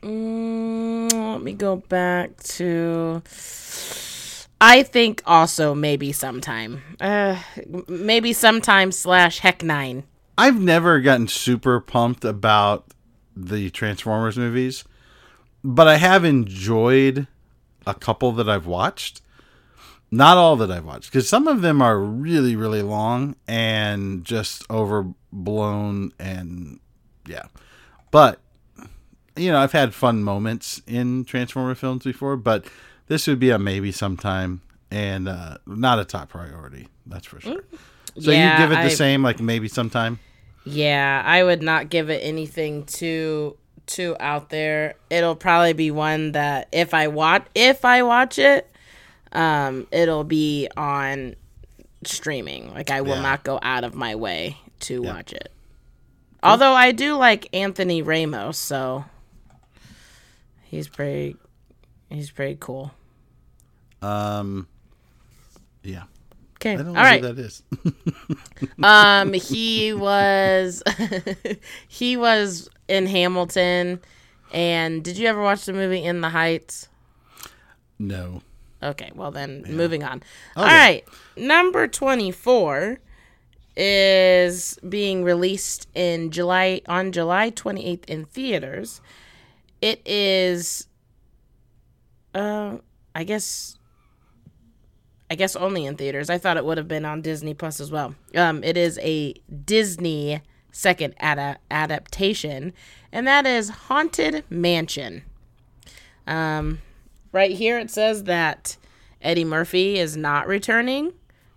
Mm, 0.03 1.11
let 1.11 1.41
me 1.41 1.53
go 1.53 1.77
back 1.77 2.37
to. 2.43 3.23
I 4.61 4.83
think 4.83 5.23
also 5.25 5.73
maybe 5.73 6.11
sometime. 6.11 6.83
Uh, 7.01 7.41
maybe 7.87 8.33
sometime 8.33 8.91
slash 8.91 9.39
heck 9.39 9.63
nine. 9.63 10.03
I've 10.37 10.61
never 10.61 10.99
gotten 10.99 11.27
super 11.27 11.79
pumped 11.79 12.23
about 12.23 12.85
the 13.35 13.71
Transformers 13.71 14.37
movies, 14.37 14.83
but 15.63 15.87
I 15.87 15.95
have 15.95 16.23
enjoyed 16.23 17.25
a 17.87 17.95
couple 17.95 18.31
that 18.33 18.47
I've 18.47 18.67
watched. 18.67 19.23
Not 20.11 20.37
all 20.37 20.55
that 20.57 20.69
I've 20.69 20.85
watched, 20.85 21.11
because 21.11 21.27
some 21.27 21.47
of 21.47 21.61
them 21.61 21.81
are 21.81 21.99
really, 21.99 22.55
really 22.55 22.83
long 22.83 23.37
and 23.47 24.23
just 24.23 24.69
overblown, 24.69 26.11
and 26.19 26.79
yeah. 27.25 27.47
But 28.11 28.39
you 29.37 29.51
know, 29.51 29.59
I've 29.59 29.71
had 29.71 29.93
fun 29.93 30.23
moments 30.23 30.81
in 30.87 31.25
Transformer 31.25 31.75
films 31.75 32.03
before, 32.03 32.35
but 32.37 32.65
this 33.07 33.27
would 33.27 33.39
be 33.39 33.49
a 33.49 33.59
maybe 33.59 33.91
sometime 33.91 34.61
and 34.91 35.27
uh, 35.27 35.57
not 35.65 35.99
a 35.99 36.05
top 36.05 36.29
priority. 36.29 36.87
That's 37.05 37.25
for 37.27 37.39
sure. 37.39 37.63
So 38.19 38.31
Yeah, 38.31 38.53
you 38.53 38.63
give 38.63 38.71
it 38.71 38.81
the 38.81 38.81
I- 38.91 38.95
same, 38.95 39.23
like 39.23 39.39
maybe 39.39 39.67
sometime. 39.67 40.19
Yeah, 40.65 41.21
I 41.25 41.43
would 41.43 41.61
not 41.61 41.89
give 41.89 42.09
it 42.09 42.19
anything 42.23 42.83
too 42.85 43.55
too 43.85 44.17
out 44.19 44.49
there. 44.49 44.95
It'll 45.09 45.35
probably 45.35 45.71
be 45.71 45.91
one 45.91 46.33
that 46.33 46.67
if 46.73 46.93
I 46.93 47.07
watch 47.07 47.45
if 47.55 47.85
I 47.85 48.03
watch 48.03 48.37
it, 48.37 48.69
um, 49.31 49.87
it'll 49.91 50.25
be 50.25 50.67
on 50.75 51.35
streaming. 52.03 52.73
Like 52.73 52.91
I 52.91 52.99
will 53.01 53.15
Yeah. 53.15 53.21
not 53.21 53.43
go 53.43 53.59
out 53.61 53.85
of 53.85 53.95
my 53.95 54.15
way 54.15 54.57
to 54.81 55.01
watch 55.01 55.31
it. 55.31 55.51
Although 56.43 56.73
I 56.73 56.91
do 56.91 57.15
like 57.15 57.47
Anthony 57.53 58.01
Ramos, 58.01 58.57
so 58.57 59.05
he's 60.67 60.87
pretty 60.87 61.35
he's 62.09 62.31
pretty 62.31 62.57
cool. 62.59 62.91
Um, 64.01 64.67
yeah. 65.83 66.03
Okay. 66.55 66.73
I 66.73 66.77
don't 66.77 66.87
All 66.87 66.93
know 66.93 67.01
right. 67.01 67.21
who 67.21 67.33
that 67.33 67.39
is. 67.39 67.63
Um, 68.83 69.33
he 69.33 69.93
was 69.93 70.81
he 71.87 72.17
was 72.17 72.69
in 72.87 73.05
Hamilton, 73.05 73.99
and 74.51 75.03
did 75.03 75.17
you 75.17 75.27
ever 75.27 75.41
watch 75.41 75.65
the 75.65 75.73
movie 75.73 76.03
In 76.03 76.21
the 76.21 76.29
Heights? 76.29 76.87
no. 77.99 78.41
Okay, 78.81 79.11
well 79.15 79.31
then, 79.31 79.63
moving 79.67 80.03
on. 80.03 80.21
All 80.55 80.63
right, 80.65 81.03
number 81.35 81.87
twenty-four 81.87 82.99
is 83.75 84.77
being 84.87 85.23
released 85.23 85.87
in 85.95 86.29
July 86.31 86.81
on 86.87 87.11
July 87.11 87.49
twenty-eighth 87.49 88.05
in 88.07 88.25
theaters. 88.25 89.01
It 89.81 90.01
is, 90.07 90.87
uh, 92.33 92.77
I 93.13 93.23
guess, 93.23 93.77
I 95.29 95.35
guess 95.35 95.55
only 95.55 95.85
in 95.85 95.95
theaters. 95.97 96.29
I 96.29 96.37
thought 96.37 96.57
it 96.57 96.65
would 96.65 96.77
have 96.77 96.87
been 96.87 97.05
on 97.05 97.21
Disney 97.21 97.53
Plus 97.53 97.79
as 97.79 97.91
well. 97.91 98.15
Um, 98.35 98.63
it 98.63 98.77
is 98.77 98.97
a 99.01 99.33
Disney 99.65 100.41
second 100.71 101.15
ada- 101.21 101.57
adaptation, 101.69 102.73
and 103.11 103.27
that 103.27 103.45
is 103.45 103.69
Haunted 103.69 104.43
Mansion. 104.49 105.23
Um, 106.25 106.79
right 107.31 107.51
here 107.51 107.79
it 107.79 107.89
says 107.89 108.23
that 108.25 108.77
Eddie 109.21 109.45
Murphy 109.45 109.97
is 109.99 110.17
not 110.17 110.47
returning. 110.47 111.13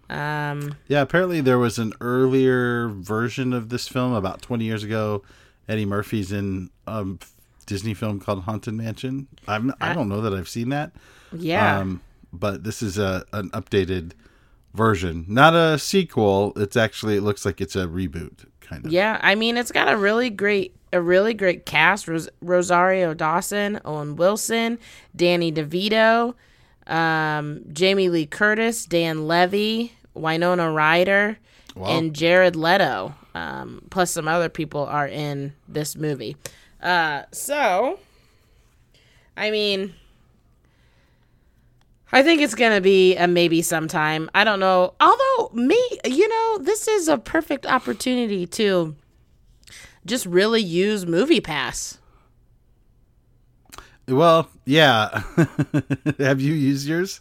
Um, 0.09 0.75
Yeah, 0.89 1.03
apparently 1.03 1.41
there 1.41 1.59
was 1.59 1.79
an 1.79 1.93
earlier 2.01 2.89
version 2.89 3.53
of 3.53 3.69
this 3.69 3.87
film 3.89 4.13
about 4.13 4.43
20 4.43 4.65
years 4.65 4.83
ago. 4.83 5.23
Eddie 5.69 5.87
Murphy's 5.87 6.33
in 6.33 6.71
a 6.87 7.07
Disney 7.71 7.95
film 7.95 8.19
called 8.19 8.43
Haunted 8.43 8.75
Mansion. 8.75 9.29
I'm 9.47 9.73
I 9.81 9.95
don't 9.95 10.09
know 10.09 10.21
that 10.23 10.35
I've 10.35 10.49
seen 10.49 10.71
that. 10.71 10.91
yeah. 11.33 11.79
Um, 11.79 12.01
but 12.33 12.65
this 12.65 12.83
is 12.83 12.99
a 12.99 13.25
an 13.33 13.49
updated 13.51 14.11
version, 14.75 15.25
not 15.29 15.55
a 15.55 15.79
sequel. 15.79 16.53
It's 16.57 16.77
actually 16.77 17.17
it 17.17 17.21
looks 17.21 17.45
like 17.45 17.61
it's 17.61 17.77
a 17.77 17.87
reboot 17.87 18.45
kind 18.61 18.85
of. 18.85 18.91
Yeah, 18.91 19.21
I 19.23 19.37
mean 19.37 19.57
it's 19.57 19.71
got 19.71 19.87
a 19.89 19.97
really 19.97 20.31
great 20.31 20.75
a 20.93 21.01
really 21.01 21.33
great 21.33 21.65
cast: 21.65 22.09
Ros- 22.09 22.29
Rosario 22.43 23.15
Dawson, 23.15 23.81
Owen 23.85 24.17
Wilson, 24.17 24.77
Danny 25.15 25.53
DeVito, 25.53 26.35
um, 26.89 27.61
Jamie 27.73 28.09
Lee 28.09 28.27
Curtis, 28.27 28.85
Dan 28.85 29.29
Levy, 29.29 29.93
Winona 30.15 30.73
Ryder, 30.73 31.39
and 31.77 32.15
Jared 32.17 32.57
Leto. 32.57 33.15
Um, 33.33 33.83
plus 33.91 34.11
some 34.11 34.27
other 34.27 34.49
people 34.49 34.87
are 34.87 35.07
in 35.07 35.53
this 35.69 35.95
movie. 35.95 36.37
Uh, 36.83 37.23
so, 37.33 37.99
I 39.37 39.51
mean. 39.51 39.95
I 42.13 42.25
think 42.25 42.41
it's 42.43 42.57
gonna 42.57 42.81
be 42.81 43.15
a 43.17 43.29
maybe 43.29 43.63
sometime. 43.63 44.29
I 44.35 44.43
don't 44.43 44.59
know. 44.59 44.95
Although 45.01 45.51
me, 45.55 45.79
you 46.05 46.29
know, 46.29 46.59
this 46.59 46.89
is 46.89 47.07
a 47.07 47.17
perfect 47.17 47.65
opportunity 47.67 48.49
to 48.49 48.97
just 50.05 50.27
really 50.27 50.61
use 50.61 51.07
Movie 51.07 51.41
Pass. 51.41 51.99
Well, 54.09 54.49
yeah. 54.65 55.23
have 56.19 56.41
you 56.41 56.53
used 56.55 56.89
yours? 56.89 57.21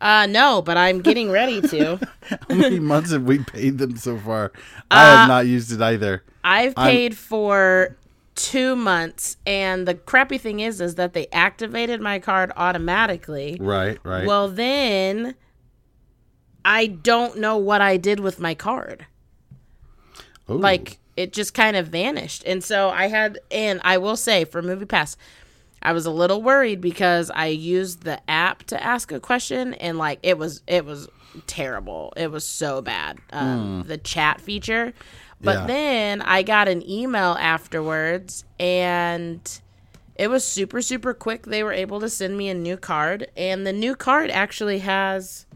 Uh 0.00 0.26
no, 0.30 0.62
but 0.62 0.78
I'm 0.78 1.02
getting 1.02 1.30
ready 1.30 1.60
to. 1.60 1.98
How 2.48 2.54
many 2.54 2.78
months 2.80 3.10
have 3.12 3.24
we 3.24 3.40
paid 3.40 3.76
them 3.76 3.96
so 3.96 4.16
far? 4.18 4.52
I 4.90 5.02
Uh, 5.12 5.16
have 5.18 5.28
not 5.28 5.46
used 5.46 5.72
it 5.72 5.82
either. 5.82 6.22
I've 6.42 6.74
paid 6.74 7.16
for 7.16 7.96
two 8.34 8.74
months, 8.76 9.36
and 9.46 9.86
the 9.86 9.94
crappy 9.94 10.38
thing 10.38 10.60
is, 10.60 10.80
is 10.80 10.94
that 10.96 11.12
they 11.12 11.26
activated 11.32 12.00
my 12.00 12.18
card 12.18 12.52
automatically. 12.56 13.56
Right, 13.60 13.98
right. 14.04 14.26
Well, 14.26 14.48
then 14.48 15.34
I 16.64 16.86
don't 16.86 17.38
know 17.38 17.56
what 17.56 17.80
I 17.80 17.96
did 17.96 18.20
with 18.20 18.38
my 18.38 18.54
card. 18.54 19.06
Ooh. 20.50 20.58
like 20.58 20.98
it 21.16 21.32
just 21.32 21.54
kind 21.54 21.76
of 21.76 21.86
vanished 21.88 22.42
and 22.46 22.64
so 22.64 22.90
i 22.90 23.06
had 23.06 23.38
and 23.50 23.80
i 23.84 23.96
will 23.98 24.16
say 24.16 24.44
for 24.44 24.60
movie 24.60 24.84
pass 24.86 25.16
i 25.82 25.92
was 25.92 26.04
a 26.04 26.10
little 26.10 26.42
worried 26.42 26.80
because 26.80 27.30
i 27.34 27.46
used 27.46 28.02
the 28.02 28.18
app 28.28 28.64
to 28.64 28.82
ask 28.82 29.12
a 29.12 29.20
question 29.20 29.74
and 29.74 29.98
like 29.98 30.18
it 30.22 30.36
was 30.36 30.62
it 30.66 30.84
was 30.84 31.08
terrible 31.46 32.12
it 32.16 32.30
was 32.30 32.46
so 32.46 32.82
bad 32.82 33.18
um, 33.32 33.84
the 33.86 33.96
chat 33.96 34.40
feature 34.40 34.92
but 35.42 35.60
Yeah. 35.60 35.66
then 35.66 36.22
i 36.22 36.42
got 36.42 36.68
an 36.68 36.88
email 36.88 37.36
afterwards 37.40 38.44
and 38.60 39.40
it 40.16 40.28
was 40.28 40.44
super 40.44 40.82
super 40.82 41.14
quick 41.14 41.46
they 41.46 41.62
were 41.62 41.72
able 41.72 42.00
to 42.00 42.08
send 42.08 42.36
me 42.36 42.48
a 42.48 42.54
new 42.54 42.76
card 42.76 43.28
and 43.36 43.66
the 43.66 43.72
new 43.72 43.94
card 43.96 44.30
actually 44.30 44.78
has 44.80 45.46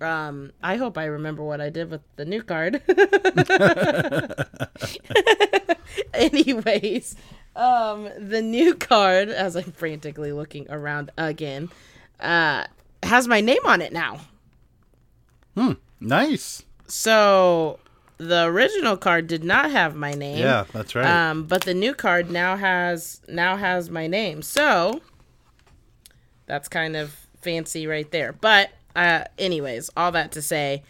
um 0.00 0.52
i 0.62 0.76
hope 0.76 0.96
i 0.96 1.04
remember 1.04 1.42
what 1.42 1.60
i 1.60 1.68
did 1.68 1.90
with 1.90 2.00
the 2.16 2.24
new 2.24 2.42
card 2.42 2.80
anyways 6.14 7.16
um 7.56 8.08
the 8.18 8.40
new 8.42 8.74
card 8.74 9.28
as 9.28 9.56
i'm 9.56 9.72
frantically 9.72 10.32
looking 10.32 10.66
around 10.70 11.10
again 11.18 11.68
uh 12.20 12.64
has 13.02 13.26
my 13.26 13.40
name 13.40 13.64
on 13.64 13.80
it 13.82 13.92
now 13.92 14.20
Hmm. 15.56 15.72
nice. 15.98 16.62
so 16.86 17.80
the 18.20 18.44
original 18.44 18.96
card 18.98 19.26
did 19.26 19.42
not 19.42 19.70
have 19.70 19.94
my 19.96 20.12
name 20.12 20.38
Yeah, 20.38 20.64
that's 20.72 20.94
right. 20.94 21.06
um, 21.06 21.44
but 21.44 21.62
the 21.64 21.72
new 21.74 21.94
card 21.94 22.30
now 22.30 22.56
has 22.56 23.20
now 23.28 23.56
has 23.56 23.88
my 23.88 24.06
name. 24.06 24.42
So 24.42 25.00
that's 26.46 26.68
kind 26.68 26.96
of 26.96 27.14
fancy 27.40 27.86
right 27.86 28.10
there. 28.10 28.32
But 28.32 28.70
uh, 28.94 29.24
anyways, 29.38 29.90
all 29.96 30.12
that 30.12 30.32
to 30.32 30.42
say, 30.42 30.82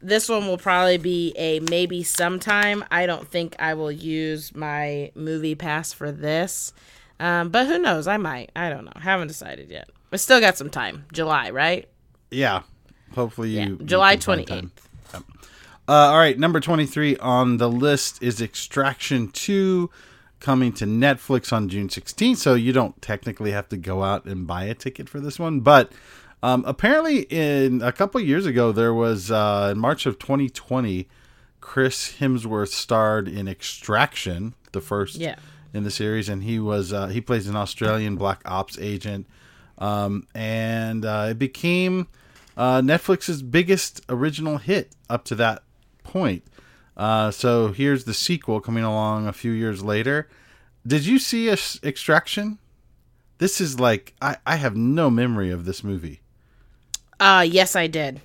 this 0.00 0.28
one 0.28 0.46
will 0.46 0.58
probably 0.58 0.96
be 0.98 1.32
a 1.36 1.60
maybe 1.60 2.02
sometime. 2.02 2.84
I 2.90 3.06
don't 3.06 3.28
think 3.28 3.54
I 3.58 3.74
will 3.74 3.92
use 3.92 4.54
my 4.54 5.10
movie 5.14 5.54
pass 5.54 5.92
for 5.92 6.10
this. 6.10 6.72
Um, 7.20 7.50
but 7.50 7.66
who 7.66 7.78
knows? 7.78 8.06
I 8.08 8.16
might. 8.16 8.50
I 8.56 8.68
don't 8.70 8.84
know. 8.84 8.92
Haven't 8.96 9.28
decided 9.28 9.70
yet. 9.70 9.88
We 10.10 10.18
still 10.18 10.40
got 10.40 10.56
some 10.56 10.70
time. 10.70 11.04
July, 11.12 11.50
right? 11.50 11.88
yeah. 12.30 12.62
Hopefully 13.14 13.50
you. 13.50 13.60
Yeah, 13.78 13.84
July 13.84 14.16
28th. 14.16 14.46
time. 14.46 14.72
Uh, 15.88 15.92
all 15.92 16.18
right, 16.18 16.38
number 16.38 16.60
23 16.60 17.16
on 17.18 17.56
the 17.56 17.68
list 17.68 18.22
is 18.22 18.40
Extraction 18.40 19.28
2 19.28 19.90
coming 20.38 20.72
to 20.72 20.84
Netflix 20.84 21.52
on 21.52 21.68
June 21.68 21.88
16th. 21.88 22.36
So 22.36 22.54
you 22.54 22.72
don't 22.72 23.00
technically 23.02 23.50
have 23.52 23.68
to 23.70 23.76
go 23.76 24.02
out 24.02 24.24
and 24.24 24.46
buy 24.46 24.64
a 24.64 24.74
ticket 24.74 25.08
for 25.08 25.20
this 25.20 25.38
one. 25.38 25.60
But 25.60 25.92
um, 26.42 26.64
apparently, 26.66 27.20
in 27.22 27.82
a 27.82 27.92
couple 27.92 28.20
years 28.20 28.46
ago, 28.46 28.72
there 28.72 28.94
was 28.94 29.30
uh, 29.30 29.70
in 29.72 29.78
March 29.78 30.06
of 30.06 30.18
2020, 30.18 31.08
Chris 31.60 32.16
Hemsworth 32.18 32.68
starred 32.68 33.28
in 33.28 33.46
Extraction, 33.48 34.54
the 34.72 34.80
first 34.80 35.16
Yeah. 35.16 35.36
in 35.74 35.84
the 35.84 35.90
series, 35.90 36.28
and 36.28 36.42
he 36.42 36.58
was 36.58 36.92
uh, 36.92 37.06
he 37.08 37.20
plays 37.20 37.46
an 37.46 37.54
Australian 37.54 38.16
black 38.16 38.40
ops 38.44 38.76
agent, 38.80 39.26
um, 39.78 40.26
and 40.34 41.04
uh, 41.04 41.28
it 41.30 41.38
became 41.38 42.08
uh, 42.56 42.80
Netflix's 42.80 43.42
biggest 43.42 44.00
original 44.08 44.58
hit 44.58 44.92
up 45.08 45.24
to 45.26 45.36
that 45.36 45.62
point. 46.04 46.44
Uh, 46.96 47.30
so 47.30 47.68
here's 47.68 48.04
the 48.04 48.14
sequel 48.14 48.60
coming 48.60 48.84
along 48.84 49.26
a 49.26 49.32
few 49.32 49.52
years 49.52 49.82
later. 49.82 50.28
Did 50.86 51.06
you 51.06 51.18
see 51.18 51.48
Ex- 51.48 51.80
Extraction? 51.82 52.58
This 53.38 53.60
is 53.60 53.80
like 53.80 54.14
I, 54.20 54.36
I 54.46 54.56
have 54.56 54.76
no 54.76 55.10
memory 55.10 55.50
of 55.50 55.64
this 55.64 55.82
movie. 55.82 56.20
Uh 57.18 57.44
yes, 57.48 57.74
I 57.74 57.86
did. 57.86 58.20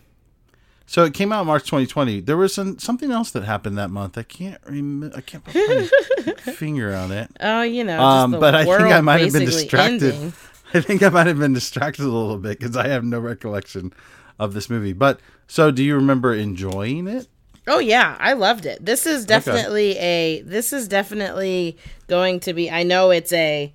So 0.85 1.03
it 1.03 1.13
came 1.13 1.33
out 1.33 1.45
March 1.45 1.63
2020. 1.65 2.21
There 2.21 2.37
was 2.37 2.53
some, 2.53 2.79
something 2.79 3.11
else 3.11 3.31
that 3.31 3.43
happened 3.43 3.77
that 3.77 3.89
month. 3.89 4.17
I 4.17 4.23
can't 4.23 4.57
remember. 4.65 5.17
I 5.17 5.21
can't 5.21 5.43
put 5.43 5.53
my 5.55 6.33
finger 6.53 6.95
on 6.95 7.11
it. 7.11 7.29
Oh, 7.41 7.61
you 7.61 7.83
know. 7.83 8.01
Um, 8.01 8.31
but 8.31 8.55
I 8.55 8.63
think 8.63 8.93
I 8.93 9.01
might 9.01 9.19
have 9.19 9.33
been 9.33 9.45
distracted. 9.45 10.13
ending. 10.13 10.33
I 10.73 10.79
think 10.79 11.03
I 11.03 11.09
might 11.09 11.27
have 11.27 11.39
been 11.39 11.53
distracted 11.53 12.03
a 12.03 12.09
little 12.09 12.37
bit 12.37 12.57
because 12.59 12.77
I 12.77 12.87
have 12.87 13.03
no 13.03 13.19
recollection 13.19 13.91
of 14.39 14.53
this 14.53 14.69
movie. 14.69 14.93
But 14.93 15.19
so, 15.45 15.71
do 15.71 15.83
you 15.83 15.95
remember 15.95 16.33
enjoying 16.33 17.07
it? 17.07 17.27
Oh 17.67 17.79
yeah, 17.79 18.15
I 18.19 18.33
loved 18.33 18.65
it. 18.65 18.83
This 18.85 19.05
is 19.05 19.25
definitely 19.25 19.97
a. 19.97 20.41
This 20.41 20.71
is 20.71 20.87
definitely 20.87 21.77
going 22.07 22.39
to 22.41 22.53
be. 22.53 22.71
I 22.71 22.83
know 22.83 23.11
it's 23.11 23.33
a. 23.33 23.73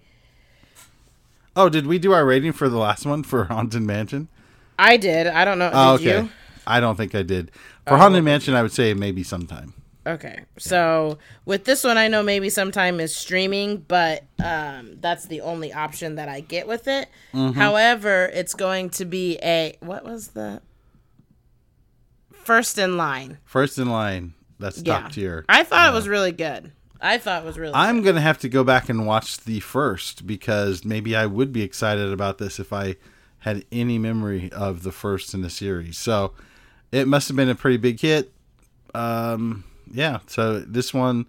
Oh, 1.54 1.68
did 1.68 1.86
we 1.86 1.98
do 1.98 2.12
our 2.12 2.24
rating 2.24 2.52
for 2.52 2.68
the 2.70 2.78
last 2.78 3.04
one 3.04 3.22
for 3.22 3.44
Haunted 3.50 3.82
Mansion? 3.82 4.28
I 4.78 4.96
did. 4.96 5.26
I 5.26 5.44
don't 5.44 5.58
know. 5.58 5.70
Oh, 5.72 5.98
did 5.98 6.08
okay. 6.08 6.22
you? 6.24 6.30
I 6.66 6.80
don't 6.80 6.96
think 6.96 7.14
I 7.14 7.22
did. 7.22 7.50
For 7.86 7.98
Haunted 7.98 8.24
Mansion, 8.24 8.54
I 8.54 8.62
would 8.62 8.72
say 8.72 8.94
maybe 8.94 9.22
sometime. 9.22 9.74
Okay. 10.06 10.44
So 10.58 11.18
with 11.44 11.64
this 11.64 11.84
one, 11.84 11.98
I 11.98 12.08
know 12.08 12.22
maybe 12.22 12.48
sometime 12.50 12.98
is 12.98 13.14
streaming, 13.14 13.78
but 13.78 14.24
um, 14.42 14.96
that's 15.00 15.26
the 15.26 15.42
only 15.42 15.72
option 15.72 16.16
that 16.16 16.28
I 16.28 16.40
get 16.40 16.66
with 16.66 16.88
it. 16.88 17.08
Mm-hmm. 17.32 17.58
However, 17.58 18.30
it's 18.32 18.54
going 18.54 18.90
to 18.90 19.04
be 19.04 19.38
a 19.42 19.76
what 19.80 20.04
was 20.04 20.28
the 20.28 20.60
first 22.44 22.78
in 22.78 22.96
line? 22.96 23.38
First 23.44 23.78
in 23.78 23.88
line. 23.90 24.34
That's 24.58 24.80
Yeah. 24.82 25.00
top 25.00 25.12
tier. 25.12 25.44
I 25.48 25.64
thought 25.64 25.90
it 25.92 25.94
was 25.94 26.06
really 26.08 26.32
good. 26.32 26.72
I 27.00 27.18
thought 27.18 27.42
it 27.42 27.46
was 27.46 27.58
really. 27.58 27.74
I'm 27.74 27.96
good. 28.02 28.10
gonna 28.12 28.20
have 28.20 28.38
to 28.38 28.48
go 28.48 28.62
back 28.62 28.88
and 28.88 29.06
watch 29.06 29.38
the 29.38 29.58
first 29.60 30.26
because 30.26 30.84
maybe 30.84 31.16
I 31.16 31.26
would 31.26 31.52
be 31.52 31.62
excited 31.62 32.12
about 32.12 32.38
this 32.38 32.60
if 32.60 32.72
I 32.72 32.94
had 33.40 33.64
any 33.72 33.98
memory 33.98 34.52
of 34.52 34.84
the 34.84 34.92
first 34.92 35.34
in 35.34 35.42
the 35.42 35.50
series. 35.50 35.98
So 35.98 36.32
it 36.92 37.08
must 37.08 37.26
have 37.26 37.36
been 37.36 37.48
a 37.48 37.56
pretty 37.56 37.76
big 37.78 37.98
hit. 37.98 38.32
Um, 38.94 39.64
yeah. 39.92 40.20
So 40.28 40.60
this 40.60 40.94
one, 40.94 41.26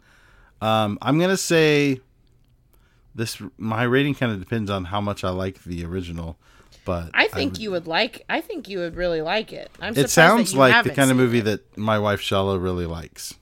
um, 0.62 1.00
I'm 1.02 1.20
gonna 1.20 1.38
say 1.38 2.02
this. 3.16 3.42
My 3.58 3.82
rating 3.84 4.14
kind 4.14 4.32
of 4.32 4.40
depends 4.40 4.70
on 4.70 4.86
how 4.86 5.02
much 5.02 5.24
I 5.24 5.30
like 5.32 5.64
the 5.64 5.84
original, 5.86 6.38
but 6.86 7.10
I 7.14 7.28
think 7.28 7.54
would- 7.54 7.62
you 7.62 7.72
would 7.72 7.88
like. 7.88 8.24
I 8.30 8.42
think 8.42 8.68
you 8.68 8.80
would 8.80 8.96
really 8.96 9.22
like 9.22 9.54
it. 9.54 9.72
I'm. 9.80 9.96
It 9.98 10.10
sounds 10.10 10.56
like 10.56 10.84
the 10.84 10.92
kind 10.92 11.12
of 11.12 11.18
movie 11.18 11.40
it. 11.40 11.46
that 11.46 11.78
my 11.78 12.00
wife 12.00 12.22
Shella 12.22 12.62
really 12.62 12.86
likes. 12.86 13.34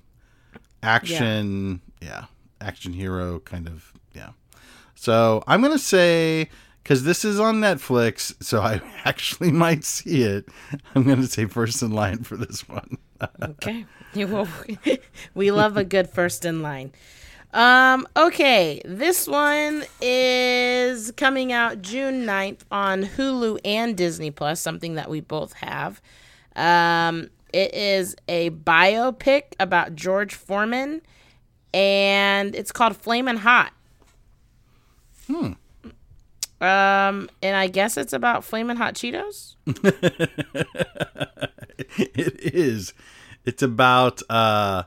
Action, 0.83 1.81
yeah. 2.01 2.25
action 2.59 2.93
hero 2.93 3.39
kind 3.39 3.67
of, 3.67 3.93
yeah. 4.13 4.31
So 4.95 5.43
I'm 5.47 5.61
gonna 5.61 5.77
say 5.77 6.49
because 6.83 7.03
this 7.03 7.23
is 7.23 7.39
on 7.39 7.55
Netflix, 7.61 8.33
so 8.43 8.61
I 8.61 8.81
actually 9.05 9.51
might 9.51 9.83
see 9.83 10.23
it. 10.23 10.49
I'm 10.95 11.03
gonna 11.03 11.27
say 11.27 11.45
first 11.45 11.81
in 11.83 11.91
line 11.91 12.23
for 12.23 12.37
this 12.37 12.67
one. 12.67 12.97
Okay. 13.41 13.85
Well, 14.15 14.47
we 15.35 15.51
love 15.51 15.77
a 15.77 15.83
good 15.85 16.09
first 16.09 16.43
in 16.43 16.61
line. 16.61 16.91
Um, 17.53 18.07
okay, 18.15 18.81
this 18.85 19.27
one 19.27 19.83
is 20.01 21.11
coming 21.17 21.51
out 21.51 21.81
June 21.81 22.25
9th 22.25 22.61
on 22.71 23.03
Hulu 23.03 23.59
and 23.65 23.97
Disney 23.97 24.31
Plus, 24.31 24.61
something 24.61 24.95
that 24.95 25.09
we 25.09 25.19
both 25.19 25.53
have. 25.53 26.01
Um, 26.55 27.29
it 27.51 27.73
is 27.73 28.15
a 28.29 28.51
biopic 28.51 29.53
about 29.59 29.95
George 29.95 30.33
Foreman, 30.33 31.01
and 31.73 32.55
it's 32.55 32.71
called 32.71 32.95
Flamin' 32.95 33.37
Hot. 33.37 33.73
Hmm. 35.27 35.53
Um, 36.61 37.29
and 37.41 37.55
I 37.55 37.67
guess 37.67 37.97
it's 37.97 38.13
about 38.13 38.45
Flamin' 38.45 38.77
Hot 38.77 38.93
Cheetos. 38.93 39.55
it 41.97 42.53
is. 42.55 42.93
It's 43.43 43.63
about 43.63 44.21
uh, 44.29 44.83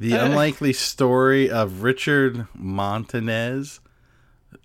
the 0.00 0.12
unlikely 0.14 0.72
story 0.72 1.48
of 1.50 1.82
Richard 1.82 2.46
Montanez, 2.54 3.80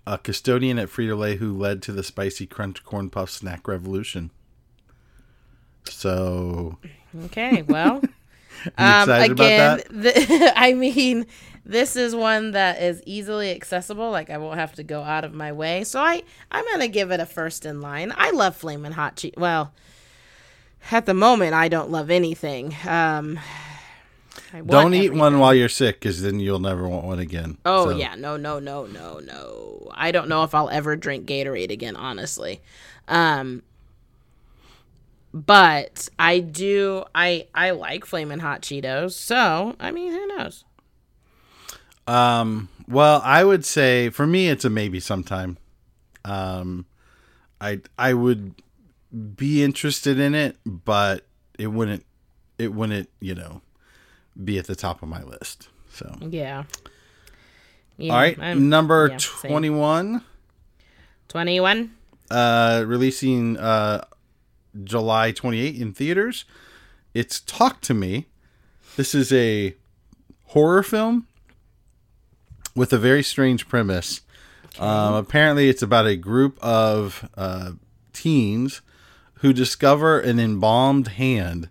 a 0.06 0.18
custodian 0.18 0.78
at 0.78 0.88
Frito 0.88 1.16
Lay 1.16 1.36
who 1.36 1.56
led 1.56 1.82
to 1.82 1.92
the 1.92 2.02
spicy 2.02 2.46
crunch 2.46 2.82
corn 2.84 3.10
puff 3.10 3.30
snack 3.30 3.68
revolution. 3.68 4.30
So, 5.84 6.78
Okay, 7.26 7.62
well. 7.62 8.02
Um, 8.78 9.02
excited 9.02 9.32
again, 9.32 9.80
about 9.80 9.88
that? 9.90 10.02
the, 10.02 10.52
I 10.56 10.72
mean, 10.72 11.26
this 11.64 11.94
is 11.94 12.16
one 12.16 12.52
that 12.52 12.82
is 12.82 13.00
easily 13.06 13.52
accessible. 13.52 14.10
Like 14.10 14.28
I 14.30 14.38
won't 14.38 14.58
have 14.58 14.74
to 14.76 14.82
go 14.82 15.02
out 15.02 15.24
of 15.24 15.34
my 15.34 15.52
way. 15.52 15.84
So 15.84 16.00
I, 16.00 16.22
I'm 16.50 16.64
gonna 16.72 16.88
give 16.88 17.12
it 17.12 17.20
a 17.20 17.26
first 17.26 17.64
in 17.66 17.80
line. 17.80 18.12
I 18.16 18.30
love 18.30 18.56
flaming 18.56 18.92
hot 18.92 19.16
cheese. 19.16 19.34
Well, 19.36 19.72
at 20.90 21.06
the 21.06 21.14
moment, 21.14 21.54
I 21.54 21.68
don't 21.68 21.90
love 21.90 22.10
anything. 22.10 22.74
Um, 22.88 23.38
I 24.56 24.60
want 24.62 24.70
Don't 24.70 24.94
eat 24.94 24.98
everything. 25.06 25.18
one 25.18 25.38
while 25.38 25.54
you're 25.54 25.68
sick, 25.68 26.00
because 26.00 26.22
then 26.22 26.40
you'll 26.40 26.58
never 26.58 26.88
want 26.88 27.04
one 27.04 27.18
again. 27.18 27.58
Oh 27.66 27.90
So, 27.90 27.96
yeah, 27.96 28.14
no, 28.14 28.36
no, 28.38 28.58
no, 28.58 28.86
no, 28.86 29.18
no. 29.18 29.90
I 29.94 30.10
don't 30.12 30.28
know 30.28 30.44
if 30.44 30.54
I'll 30.54 30.70
ever 30.70 30.96
drink 30.96 31.26
Gatorade 31.26 31.70
again, 31.70 31.94
honestly. 31.94 32.62
Um, 33.06 33.62
but 35.34 36.08
I 36.18 36.38
do. 36.40 37.04
I 37.14 37.46
I 37.54 37.72
like 37.72 38.06
flaming 38.06 38.38
hot 38.38 38.62
Cheetos. 38.62 39.12
So 39.12 39.76
I 39.78 39.90
mean, 39.90 40.10
who 40.12 40.26
knows? 40.28 40.64
Um. 42.06 42.68
Well, 42.88 43.20
I 43.24 43.44
would 43.44 43.64
say 43.64 44.08
for 44.10 44.26
me, 44.26 44.48
it's 44.48 44.64
a 44.64 44.70
maybe 44.70 45.00
sometime. 45.00 45.58
Um, 46.24 46.86
I 47.60 47.80
I 47.98 48.14
would 48.14 48.54
be 49.36 49.62
interested 49.62 50.18
in 50.18 50.34
it, 50.34 50.56
but 50.64 51.26
it 51.58 51.66
wouldn't. 51.66 52.06
It 52.58 52.72
wouldn't. 52.72 53.10
You 53.20 53.34
know, 53.34 53.60
be 54.44 54.58
at 54.58 54.66
the 54.66 54.76
top 54.76 55.02
of 55.02 55.08
my 55.08 55.22
list. 55.22 55.68
So. 55.92 56.14
Yeah. 56.20 56.64
yeah 57.96 58.12
All 58.12 58.18
right, 58.18 58.38
I'm- 58.38 58.68
number 58.68 59.08
yeah, 59.10 59.18
21, 59.18 60.22
21. 61.28 61.90
uh, 62.30 62.84
releasing 62.86 63.56
uh, 63.56 64.04
July 64.84 65.32
28 65.32 65.74
in 65.80 65.92
theaters. 65.92 66.44
It's 67.14 67.40
Talk 67.40 67.80
to 67.82 67.94
Me. 67.94 68.26
This 68.96 69.14
is 69.14 69.32
a 69.32 69.74
horror 70.48 70.82
film 70.82 71.26
with 72.74 72.92
a 72.92 72.98
very 72.98 73.22
strange 73.22 73.68
premise. 73.68 74.20
Um, 74.78 75.14
apparently, 75.14 75.70
it's 75.70 75.82
about 75.82 76.06
a 76.06 76.16
group 76.16 76.58
of 76.62 77.26
uh, 77.36 77.72
teens 78.12 78.82
who 79.40 79.54
discover 79.54 80.20
an 80.20 80.38
embalmed 80.38 81.08
hand 81.08 81.70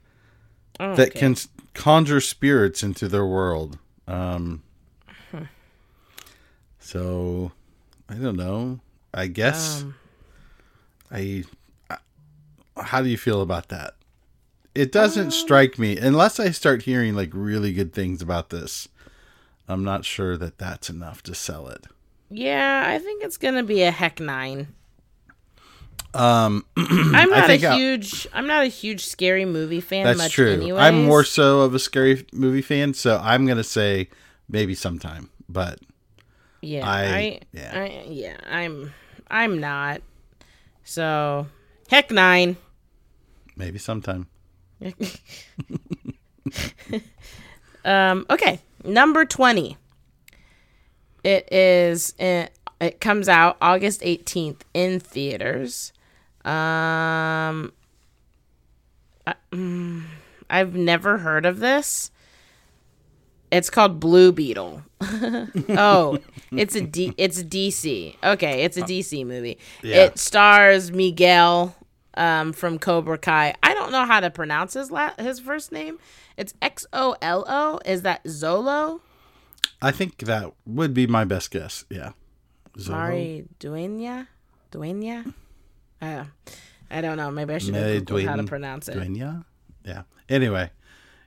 Oh, 0.79 0.95
that 0.95 1.09
okay. 1.09 1.19
can 1.19 1.35
conjure 1.75 2.21
spirits 2.21 2.81
into 2.81 3.07
their 3.07 3.25
world. 3.25 3.77
Um, 4.07 4.63
so, 6.79 7.51
I 8.09 8.15
don't 8.15 8.37
know. 8.37 8.79
I 9.13 9.27
guess 9.27 9.81
Um, 9.81 9.95
I, 11.11 11.43
I. 11.89 11.97
How 12.77 13.01
do 13.01 13.09
you 13.09 13.17
feel 13.17 13.41
about 13.41 13.69
that? 13.69 13.95
It 14.73 14.91
doesn't 14.91 15.31
strike 15.31 15.79
me 15.79 15.97
unless 15.97 16.39
I 16.39 16.51
start 16.51 16.81
hearing 16.83 17.15
like 17.15 17.29
really 17.33 17.71
good 17.71 17.93
things 17.93 18.21
about 18.21 18.49
this. 18.49 18.89
I'm 19.67 19.83
not 19.83 20.03
sure 20.05 20.37
that 20.37 20.57
that's 20.57 20.89
enough 20.89 21.23
to 21.23 21.33
sell 21.33 21.67
it. 21.69 21.85
Yeah, 22.29 22.83
I 22.85 22.99
think 22.99 23.23
it's 23.23 23.37
gonna 23.37 23.63
be 23.63 23.83
a 23.83 23.91
heck 23.91 24.19
nine. 24.19 24.67
Um, 26.15 26.65
I'm 26.77 27.29
not 27.29 27.43
a 27.43 27.47
think 27.47 27.63
I- 27.63 27.75
huge. 27.75 28.27
I'm 28.33 28.47
not 28.47 28.63
a 28.63 28.67
huge 28.67 29.05
scary 29.05 29.45
movie 29.45 29.81
fan. 29.81 30.05
that's 30.17 30.31
true. 30.31 30.53
Anyways. 30.53 30.81
I'm 30.81 31.03
more 31.05 31.23
so 31.23 31.61
of 31.61 31.73
a 31.75 31.79
scary 31.79 32.25
movie 32.33 32.61
fan, 32.61 32.93
so 32.93 33.19
I'm 33.21 33.45
gonna 33.45 33.63
say 33.63 34.09
maybe 34.49 34.75
sometime. 34.75 35.29
But 35.49 35.79
Yeah, 36.61 36.87
I- 36.87 37.03
I, 37.03 37.39
yeah. 37.51 37.71
I, 37.73 38.05
yeah, 38.07 38.37
I'm, 38.49 38.93
I'm 39.29 39.59
not. 39.59 40.01
So, 40.83 41.47
heck 41.89 42.11
nine. 42.11 42.57
maybe 43.55 43.77
sometime. 43.79 44.27
Um, 47.83 48.25
okay, 48.31 48.61
number 48.83 49.25
twenty. 49.25 49.77
It 51.23 51.51
is. 51.53 52.15
It, 52.17 52.51
it 52.81 52.99
comes 52.99 53.29
out 53.29 53.57
August 53.61 54.01
eighteenth 54.03 54.65
in 54.73 54.99
theaters. 54.99 55.93
Um, 56.45 57.73
I, 59.25 59.33
mm, 59.51 60.03
I've 60.49 60.75
never 60.75 61.17
heard 61.17 61.45
of 61.45 61.59
this. 61.59 62.11
It's 63.51 63.69
called 63.69 63.99
Blue 63.99 64.31
Beetle. 64.31 64.83
oh, 65.01 66.19
it's 66.51 66.75
a 66.75 66.81
D. 66.81 67.13
It's 67.17 67.41
DC. 67.41 68.15
Okay, 68.23 68.63
it's 68.63 68.77
a 68.77 68.81
DC 68.81 69.25
movie. 69.25 69.57
Yeah. 69.81 70.05
It 70.05 70.19
stars 70.19 70.91
Miguel 70.91 71.75
um, 72.15 72.53
from 72.53 72.79
Cobra 72.79 73.17
Kai. 73.17 73.55
I 73.63 73.73
don't 73.73 73.91
know 73.91 74.05
how 74.05 74.19
to 74.19 74.29
pronounce 74.29 74.73
his 74.73 74.91
la- 74.91 75.13
his 75.17 75.39
first 75.39 75.71
name. 75.71 75.99
It's 76.37 76.53
X 76.61 76.85
O 76.91 77.15
L 77.21 77.45
O. 77.47 77.79
Is 77.85 78.01
that 78.01 78.23
Zolo? 78.25 79.01
I 79.81 79.91
think 79.91 80.17
that 80.19 80.51
would 80.65 80.93
be 80.93 81.07
my 81.07 81.23
best 81.23 81.51
guess. 81.51 81.85
Yeah. 81.89 82.11
Zorro? 82.77 82.89
Mari 82.89 83.45
Duena? 83.59 84.27
Duena? 84.71 85.33
Uh, 86.05 86.25
I 86.89 87.01
don't 87.01 87.17
know. 87.17 87.31
Maybe 87.31 87.53
I 87.53 87.57
should 87.57 87.75
have 87.75 88.03
Googled 88.03 88.25
how 88.27 88.35
to 88.35 88.43
pronounce 88.43 88.87
it. 88.87 88.93
Duena? 88.93 89.45
Yeah. 89.83 90.03
Anyway, 90.29 90.71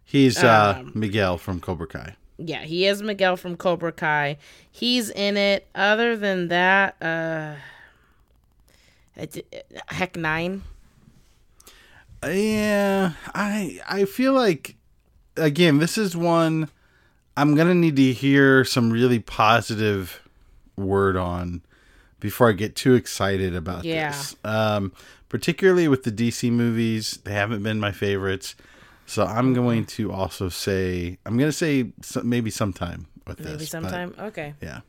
he's 0.04 0.42
uh, 0.42 0.76
Um, 0.78 0.92
Miguel 0.94 1.38
from 1.38 1.60
Cobra 1.60 1.86
Kai. 1.86 2.16
Yeah, 2.38 2.62
he 2.62 2.86
is 2.86 3.02
Miguel 3.02 3.36
from 3.36 3.56
Cobra 3.56 3.92
Kai. 3.92 4.38
He's 4.70 5.10
in 5.10 5.36
it. 5.36 5.66
Other 5.74 6.16
than 6.16 6.48
that, 6.48 6.94
uh, 7.02 7.54
heck 9.88 10.16
nine. 10.16 10.62
Yeah, 12.24 13.12
I 13.34 13.80
I 13.88 14.04
feel 14.04 14.32
like 14.32 14.76
again, 15.36 15.78
this 15.78 15.96
is 15.98 16.16
one 16.16 16.68
I'm 17.36 17.54
gonna 17.54 17.74
need 17.74 17.96
to 17.96 18.12
hear 18.12 18.64
some 18.64 18.90
really 18.90 19.20
positive 19.20 20.20
word 20.76 21.16
on 21.16 21.62
before 22.20 22.48
I 22.48 22.52
get 22.52 22.74
too 22.76 22.94
excited 22.94 23.54
about 23.54 23.84
Yeah. 23.84 24.10
this. 24.10 24.36
Um, 24.44 24.92
particularly 25.28 25.88
with 25.88 26.02
the 26.04 26.10
DC 26.12 26.50
movies, 26.50 27.18
they 27.24 27.32
haven't 27.32 27.62
been 27.62 27.78
my 27.80 27.92
favorites. 27.92 28.54
So 29.06 29.24
I'm 29.24 29.54
going 29.54 29.86
to 29.86 30.12
also 30.12 30.48
say 30.50 31.18
I'm 31.24 31.38
gonna 31.38 31.52
say 31.52 31.92
so, 32.02 32.22
maybe 32.22 32.50
sometime 32.50 33.06
with 33.26 33.38
Maybe 33.40 33.52
this. 33.52 33.62
but 33.62 33.68
sometime. 33.70 34.14
okay. 34.18 34.54
yeah. 34.60 34.80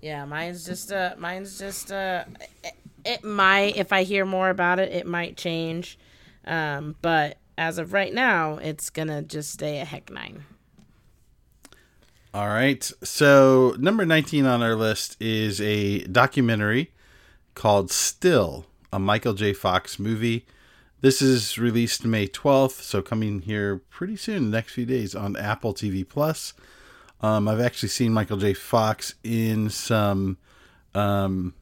Yeah, 0.00 0.24
mine's 0.26 0.64
just 0.64 0.92
uh, 0.92 1.14
mine's 1.18 1.58
just 1.58 1.90
uh, 1.90 2.24
it, 2.62 2.72
it 3.04 3.24
might 3.24 3.76
if 3.76 3.92
I 3.92 4.04
hear 4.04 4.24
more 4.24 4.50
about 4.50 4.78
it, 4.78 4.92
it 4.92 5.06
might 5.06 5.36
change. 5.36 5.98
Um, 6.46 6.94
but 7.02 7.38
as 7.56 7.78
of 7.78 7.92
right 7.92 8.14
now, 8.14 8.58
it's 8.58 8.88
gonna 8.90 9.22
just 9.22 9.50
stay 9.50 9.80
a 9.80 9.84
heck 9.84 10.10
nine. 10.12 10.44
All 12.34 12.48
right. 12.48 12.84
So, 13.02 13.74
number 13.78 14.04
19 14.04 14.44
on 14.44 14.62
our 14.62 14.74
list 14.74 15.16
is 15.18 15.62
a 15.62 16.00
documentary 16.04 16.92
called 17.54 17.90
Still, 17.90 18.66
a 18.92 18.98
Michael 18.98 19.32
J. 19.32 19.54
Fox 19.54 19.98
movie. 19.98 20.44
This 21.00 21.22
is 21.22 21.56
released 21.56 22.04
May 22.04 22.26
12th, 22.26 22.82
so 22.82 23.00
coming 23.00 23.40
here 23.40 23.78
pretty 23.88 24.16
soon, 24.16 24.50
next 24.50 24.74
few 24.74 24.84
days 24.84 25.14
on 25.14 25.36
Apple 25.36 25.72
TV 25.72 26.06
Plus. 26.06 26.52
Um, 27.22 27.48
I've 27.48 27.60
actually 27.60 27.88
seen 27.88 28.12
Michael 28.12 28.36
J. 28.36 28.52
Fox 28.52 29.14
in 29.24 29.70
some 29.70 30.36
um, 30.94 31.54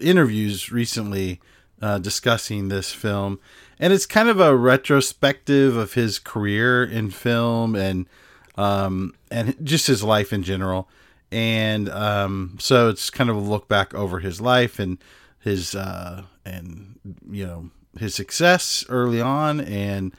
interviews 0.00 0.70
recently 0.70 1.40
uh, 1.80 1.98
discussing 1.98 2.68
this 2.68 2.92
film, 2.92 3.40
and 3.80 3.92
it's 3.92 4.06
kind 4.06 4.28
of 4.28 4.38
a 4.38 4.54
retrospective 4.54 5.76
of 5.76 5.94
his 5.94 6.20
career 6.20 6.84
in 6.84 7.10
film 7.10 7.74
and 7.74 8.06
um, 8.56 9.14
and 9.30 9.56
just 9.64 9.86
his 9.86 10.02
life 10.02 10.32
in 10.32 10.42
general. 10.42 10.88
And 11.30 11.88
um, 11.88 12.56
so 12.60 12.88
it's 12.90 13.08
kind 13.10 13.30
of 13.30 13.36
a 13.36 13.40
look 13.40 13.66
back 13.68 13.94
over 13.94 14.18
his 14.18 14.40
life 14.40 14.78
and 14.78 14.98
his 15.40 15.74
uh, 15.74 16.22
and 16.44 16.98
you 17.30 17.46
know 17.46 17.70
his 17.98 18.14
success 18.14 18.84
early 18.88 19.20
on 19.20 19.60
and 19.60 20.14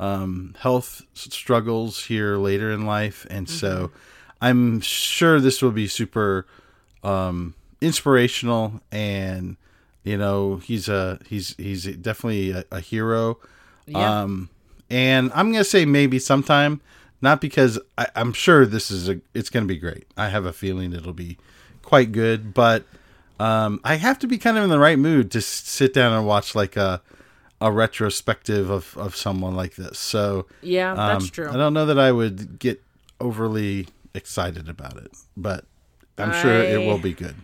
um, 0.00 0.54
health 0.60 1.02
struggles 1.14 2.06
here 2.06 2.36
later 2.36 2.70
in 2.72 2.84
life. 2.84 3.26
And 3.30 3.48
so 3.48 3.90
I'm 4.40 4.80
sure 4.80 5.40
this 5.40 5.62
will 5.62 5.70
be 5.72 5.86
super 5.88 6.46
um, 7.04 7.54
inspirational 7.80 8.80
and 8.90 9.56
you 10.02 10.16
know 10.16 10.56
he's 10.56 10.88
a 10.88 11.18
he's 11.26 11.54
he's 11.58 11.84
definitely 11.96 12.50
a, 12.50 12.64
a 12.72 12.80
hero 12.80 13.38
Yeah. 13.86 14.22
um 14.22 14.48
and 14.88 15.30
i'm 15.34 15.50
gonna 15.52 15.64
say 15.64 15.84
maybe 15.84 16.18
sometime 16.18 16.80
not 17.22 17.40
because 17.40 17.78
I, 17.98 18.06
i'm 18.14 18.32
sure 18.32 18.66
this 18.66 18.90
is 18.90 19.08
a 19.08 19.20
it's 19.34 19.50
gonna 19.50 19.66
be 19.66 19.76
great. 19.78 20.06
I 20.16 20.28
have 20.28 20.44
a 20.44 20.52
feeling 20.52 20.92
it'll 20.92 21.12
be 21.12 21.38
quite 21.82 22.12
good 22.12 22.52
but 22.54 22.84
um 23.40 23.80
i 23.84 23.94
have 23.96 24.18
to 24.20 24.26
be 24.26 24.38
kind 24.38 24.56
of 24.58 24.64
in 24.64 24.70
the 24.70 24.78
right 24.78 24.98
mood 24.98 25.30
to 25.32 25.38
s- 25.38 25.46
sit 25.46 25.92
down 25.94 26.12
and 26.12 26.26
watch 26.26 26.54
like 26.54 26.76
a 26.76 27.00
a 27.60 27.72
retrospective 27.72 28.68
of 28.70 28.96
of 28.98 29.16
someone 29.16 29.54
like 29.56 29.76
this. 29.76 29.98
So 29.98 30.46
Yeah, 30.60 30.94
that's 30.94 31.24
um, 31.24 31.30
true. 31.30 31.48
i 31.48 31.56
don't 31.56 31.72
know 31.72 31.86
that 31.86 31.98
i 31.98 32.12
would 32.12 32.58
get 32.58 32.82
overly 33.20 33.88
excited 34.14 34.68
about 34.68 34.96
it 34.98 35.12
but 35.36 35.64
i'm 36.18 36.32
sure 36.32 36.60
it 36.62 36.82
will 36.82 36.98
be 36.98 37.12
good 37.14 37.34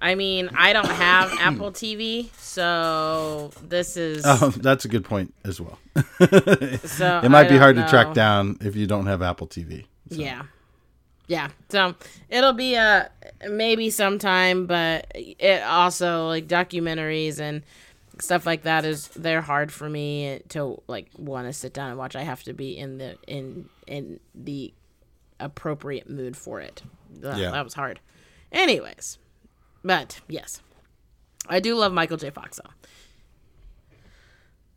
I 0.00 0.14
mean, 0.14 0.50
I 0.56 0.72
don't 0.72 0.88
have 0.90 1.30
hmm. 1.30 1.38
Apple 1.38 1.72
TV, 1.72 2.32
so 2.36 3.50
this 3.62 3.96
is 3.96 4.22
Oh, 4.26 4.50
that's 4.50 4.84
a 4.84 4.88
good 4.88 5.04
point 5.04 5.34
as 5.44 5.60
well. 5.60 5.78
so 6.04 7.20
It 7.24 7.30
might 7.30 7.46
I 7.46 7.48
be 7.48 7.58
hard 7.58 7.76
to 7.76 7.88
track 7.88 8.14
down 8.14 8.58
if 8.60 8.76
you 8.76 8.86
don't 8.86 9.06
have 9.06 9.22
Apple 9.22 9.46
TV. 9.46 9.86
Yeah. 10.08 10.42
Yeah. 11.26 11.48
So 11.68 11.94
it'll 12.28 12.54
be 12.54 12.74
a 12.74 13.10
maybe 13.48 13.90
sometime, 13.90 14.66
but 14.66 15.12
it 15.14 15.62
also 15.62 16.26
like 16.28 16.48
documentaries 16.48 17.38
and 17.38 17.62
stuff 18.20 18.46
like 18.46 18.62
that 18.62 18.84
is 18.84 19.08
they're 19.08 19.42
hard 19.42 19.70
for 19.70 19.88
me 19.88 20.40
to 20.48 20.82
like 20.88 21.08
want 21.16 21.46
to 21.46 21.52
sit 21.52 21.72
down 21.72 21.90
and 21.90 21.98
watch. 21.98 22.16
I 22.16 22.22
have 22.22 22.42
to 22.44 22.52
be 22.52 22.76
in 22.76 22.98
the 22.98 23.16
in 23.26 23.68
in 23.86 24.20
the 24.34 24.72
appropriate 25.38 26.08
mood 26.08 26.36
for 26.36 26.60
it. 26.60 26.82
Yeah. 27.20 27.50
That 27.50 27.64
was 27.64 27.74
hard. 27.74 28.00
Anyways, 28.50 29.18
but 29.84 30.20
yes. 30.28 30.60
I 31.48 31.60
do 31.60 31.74
love 31.74 31.92
Michael 31.92 32.16
J. 32.16 32.30
Fox 32.30 32.60
though. 32.62 32.70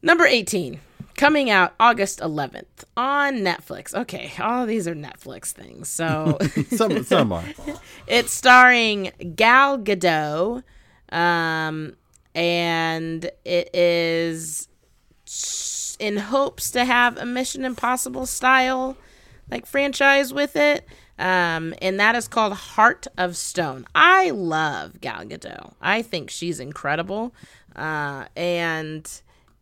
Number 0.01 0.25
18, 0.25 0.79
coming 1.15 1.49
out 1.51 1.75
August 1.79 2.19
11th 2.19 2.85
on 2.97 3.35
Netflix. 3.39 3.93
Okay, 3.93 4.31
all 4.39 4.65
these 4.65 4.87
are 4.87 4.95
Netflix 4.95 5.51
things. 5.51 5.87
So 5.89 6.37
Some 6.75 7.03
some 7.03 7.31
are. 7.31 7.43
it's 8.07 8.33
starring 8.33 9.11
Gal 9.35 9.77
Gadot, 9.77 10.63
um, 11.09 11.95
and 12.33 13.25
it 13.45 13.75
is 13.75 14.67
in 15.99 16.17
hopes 16.17 16.71
to 16.71 16.83
have 16.83 17.17
a 17.17 17.25
Mission 17.25 17.63
Impossible 17.63 18.25
style 18.25 18.97
like 19.51 19.65
franchise 19.65 20.33
with 20.33 20.55
it. 20.55 20.87
Um, 21.21 21.73
and 21.81 21.99
that 21.99 22.15
is 22.15 22.27
called 22.27 22.53
Heart 22.53 23.05
of 23.17 23.37
Stone. 23.37 23.85
I 23.93 24.31
love 24.31 24.99
Gal 25.01 25.23
Gadot. 25.23 25.73
I 25.79 26.01
think 26.01 26.29
she's 26.31 26.59
incredible. 26.59 27.33
Uh, 27.75 28.25
and 28.35 29.09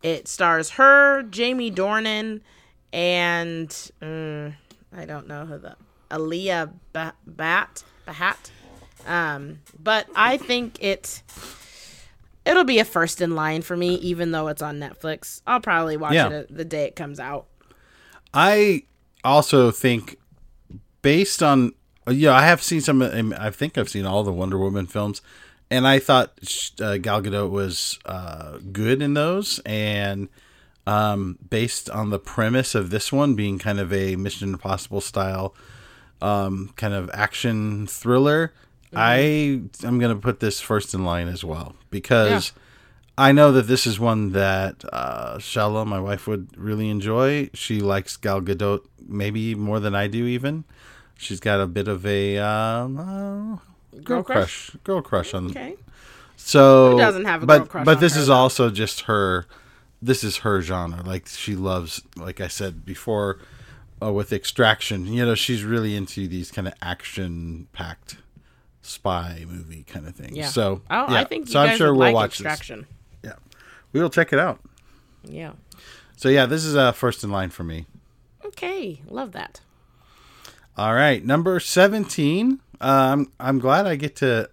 it 0.02 0.28
stars 0.30 0.72
her, 0.72 1.22
Jamie 1.24 1.70
Dornan, 1.72 2.40
and 2.94 3.68
mm, 4.02 4.54
I 4.96 5.06
don't 5.06 5.28
know 5.28 5.46
who 5.46 5.58
the 5.58 5.76
Alia 6.12 6.72
ba- 6.94 7.14
Bat 7.28 7.84
Bahat. 8.08 8.52
Um, 9.06 9.60
but 9.78 10.08
I 10.16 10.38
think 10.38 10.82
it 10.82 11.22
it'll 12.46 12.64
be 12.64 12.80
a 12.80 12.86
first 12.86 13.22
in 13.22 13.36
line 13.36 13.62
for 13.62 13.76
me, 13.78 13.96
even 13.96 14.32
though 14.32 14.48
it's 14.48 14.62
on 14.62 14.80
Netflix. 14.80 15.42
I'll 15.46 15.60
probably 15.60 15.98
watch 15.98 16.14
Yeah. 16.14 16.30
it 16.30 16.56
the 16.56 16.66
day 16.66 16.86
it 16.86 16.96
comes 16.96 17.20
out. 17.20 17.48
I 18.34 18.84
also 19.24 19.72
think, 19.72 20.18
based 21.02 21.42
on 21.42 21.74
yeah, 22.12 22.34
I 22.34 22.44
have 22.44 22.62
seen 22.62 22.82
some. 22.82 23.02
I 23.02 23.50
think 23.52 23.78
I've 23.78 23.90
seen 23.90 24.06
all 24.06 24.24
the 24.24 24.32
Wonder 24.32 24.58
Woman 24.58 24.86
films, 24.86 25.22
and 25.70 25.88
I 25.88 26.00
thought 26.00 26.32
uh, 26.82 26.98
Gal 26.98 27.22
Gadot 27.22 27.50
was 27.50 28.00
uh, 28.06 28.58
good 28.72 29.02
in 29.02 29.14
those. 29.14 29.60
And 29.66 30.30
um, 30.88 31.38
based 31.50 31.90
on 31.90 32.10
the 32.10 32.20
premise 32.20 32.76
of 32.76 32.90
this 32.90 33.12
one 33.12 33.36
being 33.36 33.60
kind 33.60 33.80
of 33.80 33.94
a 33.94 34.16
Mission 34.16 34.54
Impossible 34.54 35.02
style, 35.02 35.54
um, 36.22 36.74
kind 36.76 36.94
of 36.94 37.10
action 37.14 37.86
thriller, 37.86 38.54
I 38.96 39.62
am 39.84 40.00
going 40.00 40.16
to 40.16 40.22
put 40.22 40.40
this 40.40 40.60
first 40.60 40.94
in 40.94 41.04
line 41.04 41.28
as 41.28 41.44
well 41.44 41.76
because. 41.90 42.54
I 43.22 43.34
know 43.34 43.52
that 43.52 43.64
this 43.64 43.86
is 43.86 44.00
one 44.00 44.32
that 44.32 44.86
uh, 44.94 45.40
Shala, 45.40 45.86
my 45.86 46.00
wife, 46.00 46.26
would 46.26 46.58
really 46.58 46.90
enjoy. 46.90 47.50
She 47.54 47.82
likes 47.82 48.16
Gal 48.16 48.40
Gadot 48.40 48.86
maybe 49.06 49.56
more 49.56 49.82
than 49.82 49.94
I 49.94 50.08
do. 50.08 50.26
Even 50.26 50.64
she's 51.20 51.40
got 51.40 51.60
a 51.60 51.68
bit 51.68 51.88
of 51.88 52.06
a 52.06 52.38
um, 52.40 52.98
uh, 52.98 53.98
girl, 53.98 54.04
Girl 54.04 54.24
crush? 54.24 54.70
crush? 54.72 54.84
girl 54.84 55.02
crush 55.02 55.34
on. 55.34 55.52
Okay. 55.52 55.76
So 56.38 56.92
Who 56.94 56.98
doesn't 56.98 57.26
have 57.26 57.44
a 57.44 57.46
but 57.46 57.58
girl 57.60 57.68
crush 57.68 57.86
but 57.86 58.00
this 58.00 58.16
her, 58.16 58.22
is 58.22 58.28
though? 58.28 58.34
also 58.34 58.70
just 58.72 59.02
her. 59.02 59.46
This 60.02 60.24
is 60.24 60.38
her 60.38 60.62
genre. 60.62 61.04
Like 61.04 61.28
she 61.28 61.56
loves, 61.56 62.02
like 62.16 62.40
I 62.40 62.48
said 62.48 62.86
before, 62.86 63.40
uh, 64.02 64.12
with 64.14 64.32
Extraction. 64.32 65.06
You 65.08 65.26
know, 65.26 65.36
she's 65.36 65.64
really 65.64 65.96
into 65.96 66.28
these 66.28 66.50
kind 66.52 66.68
of 66.68 66.74
action-packed 66.82 68.18
spy 68.82 69.44
movie 69.48 69.84
kind 69.84 70.08
of 70.08 70.16
things. 70.16 70.38
Yeah. 70.38 70.46
So 70.48 70.82
Oh, 70.90 71.12
yeah. 71.12 71.20
I 71.20 71.24
think 71.26 71.48
you 71.48 71.52
so. 71.52 71.60
guys 71.60 71.72
I'm 71.72 71.78
sure 71.78 71.92
we'll 71.94 72.00
like 72.08 72.16
watch 72.16 72.38
this. 72.38 72.46
Extraction. 72.48 72.88
Yeah, 73.24 73.34
we 73.92 74.02
will 74.02 74.10
check 74.10 74.32
it 74.32 74.40
out. 74.40 74.62
Yeah. 75.26 75.52
So 76.16 76.30
yeah, 76.30 76.46
this 76.46 76.64
is 76.64 76.76
uh, 76.78 76.94
first 76.94 77.24
in 77.26 77.30
line 77.30 77.50
for 77.50 77.64
me. 77.66 77.86
Okay. 78.46 79.02
Love 79.10 79.34
that. 79.34 79.60
All 80.80 80.94
right, 80.94 81.22
number 81.26 81.60
seventeen. 81.60 82.62
Uh, 82.80 83.26
I'm 83.38 83.60
glad 83.60 83.86
I 83.86 83.98
get 83.98 84.16
to 84.18 84.50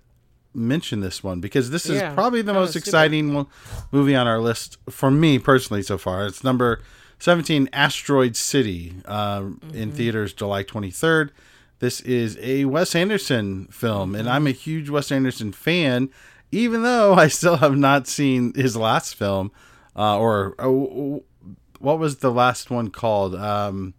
mention 0.52 0.98
this 0.98 1.22
one 1.22 1.38
because 1.40 1.70
this 1.70 1.86
is 1.86 2.00
Yeah, 2.00 2.14
probably 2.14 2.42
the 2.42 2.52
most 2.52 2.74
exciting 2.74 3.32
mo- 3.32 3.48
movie 3.92 4.16
on 4.16 4.26
our 4.26 4.40
list 4.40 4.76
for 4.90 5.08
me 5.08 5.38
personally 5.38 5.84
so 5.84 5.96
far. 5.96 6.26
It's 6.26 6.42
number 6.42 6.82
seventeen, 7.20 7.68
Asteroid 7.72 8.34
City, 8.34 8.94
uh, 9.04 9.50
in 9.72 9.92
theaters 9.92 10.32
July 10.32 10.64
twenty 10.64 10.90
third. 10.90 11.30
This 11.78 12.00
is 12.00 12.36
a 12.40 12.64
Wes 12.64 12.96
Anderson 12.96 13.66
film, 13.66 14.16
and 14.16 14.28
I'm 14.28 14.48
a 14.48 14.50
huge 14.50 14.90
Wes 14.90 15.12
Anderson 15.12 15.52
fan, 15.52 16.10
even 16.50 16.82
though 16.82 17.14
I 17.14 17.28
still 17.28 17.58
have 17.58 17.76
not 17.76 18.08
seen 18.08 18.52
his 18.54 18.76
last 18.76 19.14
film, 19.14 19.52
uh, 19.94 20.18
or 20.18 20.56
uh, 20.58 20.66
what 21.78 22.00
was 22.00 22.16
the 22.16 22.32
last 22.32 22.68
one 22.68 22.90
called? 22.90 23.36
Um, 23.36 23.94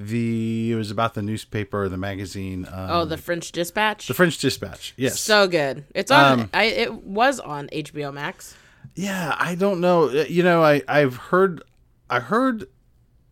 the 0.00 0.70
it 0.72 0.76
was 0.76 0.90
about 0.92 1.14
the 1.14 1.22
newspaper 1.22 1.82
or 1.82 1.88
the 1.88 1.96
magazine. 1.98 2.66
Um, 2.70 2.90
Oh, 2.90 3.04
the 3.04 3.16
French 3.18 3.50
Dispatch. 3.52 4.06
the 4.06 4.14
French 4.14 4.38
Dispatch. 4.38 4.94
Yes. 4.96 5.20
So 5.20 5.48
good. 5.48 5.84
It's 5.94 6.10
on. 6.12 6.40
Um, 6.40 6.50
I 6.54 6.64
it 6.64 7.02
was 7.02 7.40
on 7.40 7.68
HBO 7.72 8.12
Max. 8.14 8.54
yeah, 8.94 9.34
I 9.38 9.56
don't 9.56 9.80
know. 9.80 10.04
Uh, 10.08 10.24
You 10.28 10.42
know, 10.44 10.62
I 10.62 10.82
I've 10.86 11.16
heard 11.16 11.62
I 12.08 12.20
heard 12.20 12.66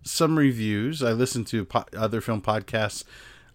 some 0.03 0.37
reviews. 0.37 1.03
I 1.05 1.13
listened 1.13 1.47
to 1.49 1.65
po- 1.65 1.85
other 1.97 2.21
film 2.21 2.43
podcasts 2.43 3.05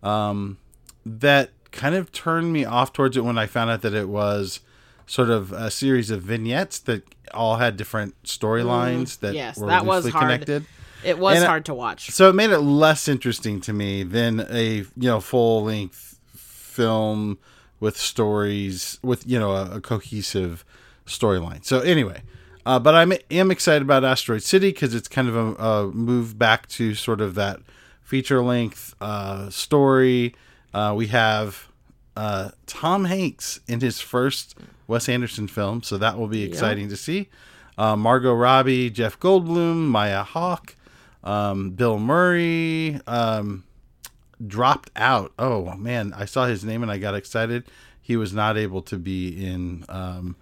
um, 0.04 0.58
that 1.06 1.52
kind 1.72 1.96
of 1.96 2.12
turned 2.12 2.52
me 2.54 2.66
off 2.66 2.92
towards 2.94 3.16
it 3.18 3.24
when 3.26 3.38
I 3.38 3.46
found 3.46 3.70
out 3.70 3.82
that 3.82 3.94
it 3.94 4.08
was 4.10 4.62
sort 5.06 5.30
of 5.30 5.52
a 5.52 5.70
series 5.70 6.10
of 6.12 6.22
vignettes 6.22 6.80
that 6.80 7.04
all 7.34 7.58
had 7.58 7.76
different 7.78 8.22
storylines 8.24 9.20
that 9.20 9.34
Mm, 9.34 9.36
yes, 9.36 9.58
were 9.58 9.68
that 9.68 9.86
was 9.86 10.08
hard. 10.10 10.22
connected. 10.24 10.66
It 11.04 11.18
was 11.18 11.38
And 11.38 11.46
hard 11.46 11.66
to 11.66 11.74
watch. 11.74 12.12
So 12.12 12.30
it 12.30 12.36
made 12.36 12.50
it 12.50 12.60
less 12.60 13.08
interesting 13.08 13.62
to 13.62 13.74
me 13.74 14.04
than 14.04 14.46
a 14.50 14.78
you 14.78 14.86
know 14.98 15.20
full 15.20 15.64
length 15.64 16.20
film 16.36 17.38
with 17.80 17.98
stories 17.98 19.00
with 19.04 19.28
you 19.28 19.40
know 19.40 19.52
a, 19.52 19.78
a 19.78 19.82
cohesive 19.82 20.64
storyline. 21.06 21.66
So 21.66 21.80
anyway, 21.80 22.22
uh, 22.66 22.80
but 22.80 22.96
I 22.96 23.20
am 23.32 23.52
excited 23.52 23.82
about 23.82 24.04
Asteroid 24.04 24.44
City 24.44 24.70
because 24.70 24.94
it's 24.94 25.08
kind 25.08 25.28
of 25.28 25.36
a, 25.36 25.64
a 25.64 25.88
move 25.92 26.38
back 26.38 26.68
to 26.70 26.94
sort 26.94 27.22
of 27.22 27.36
that 27.36 27.60
feature 28.02 28.42
length 28.42 28.96
uh, 29.02 29.50
story. 29.50 30.36
Uh, 30.74 30.94
we 30.96 31.08
have 31.08 31.68
uh, 32.16 32.52
Tom 32.66 33.06
Hanks 33.06 33.60
in 33.68 33.80
his 33.80 34.00
first 34.00 34.56
Wes 34.88 35.10
Anderson 35.10 35.48
film, 35.48 35.84
so 35.84 35.98
that 35.98 36.18
will 36.18 36.28
be 36.28 36.44
exciting 36.44 36.90
to 36.90 36.98
see. 36.98 37.30
Uh, 37.78 37.96
Margot 37.96 38.34
Robbie, 38.34 38.90
Jeff 38.90 39.20
Goldblum, 39.20 39.88
Maya 39.88 40.24
Hawke, 40.24 40.76
um, 41.24 41.72
Bill 41.72 42.00
Murray 42.00 43.00
um, 43.08 43.64
dropped 44.46 44.90
out. 44.96 45.32
Oh 45.40 45.74
man, 45.76 46.14
I 46.16 46.26
saw 46.26 46.46
his 46.46 46.64
name 46.64 46.82
and 46.84 46.92
I 46.92 46.98
got 46.98 47.16
excited. 47.16 47.66
He 48.02 48.18
was 48.18 48.34
not 48.34 48.58
able 48.58 48.82
to 48.84 48.98
be 48.98 49.46
in 49.46 49.86
um, 49.90 50.36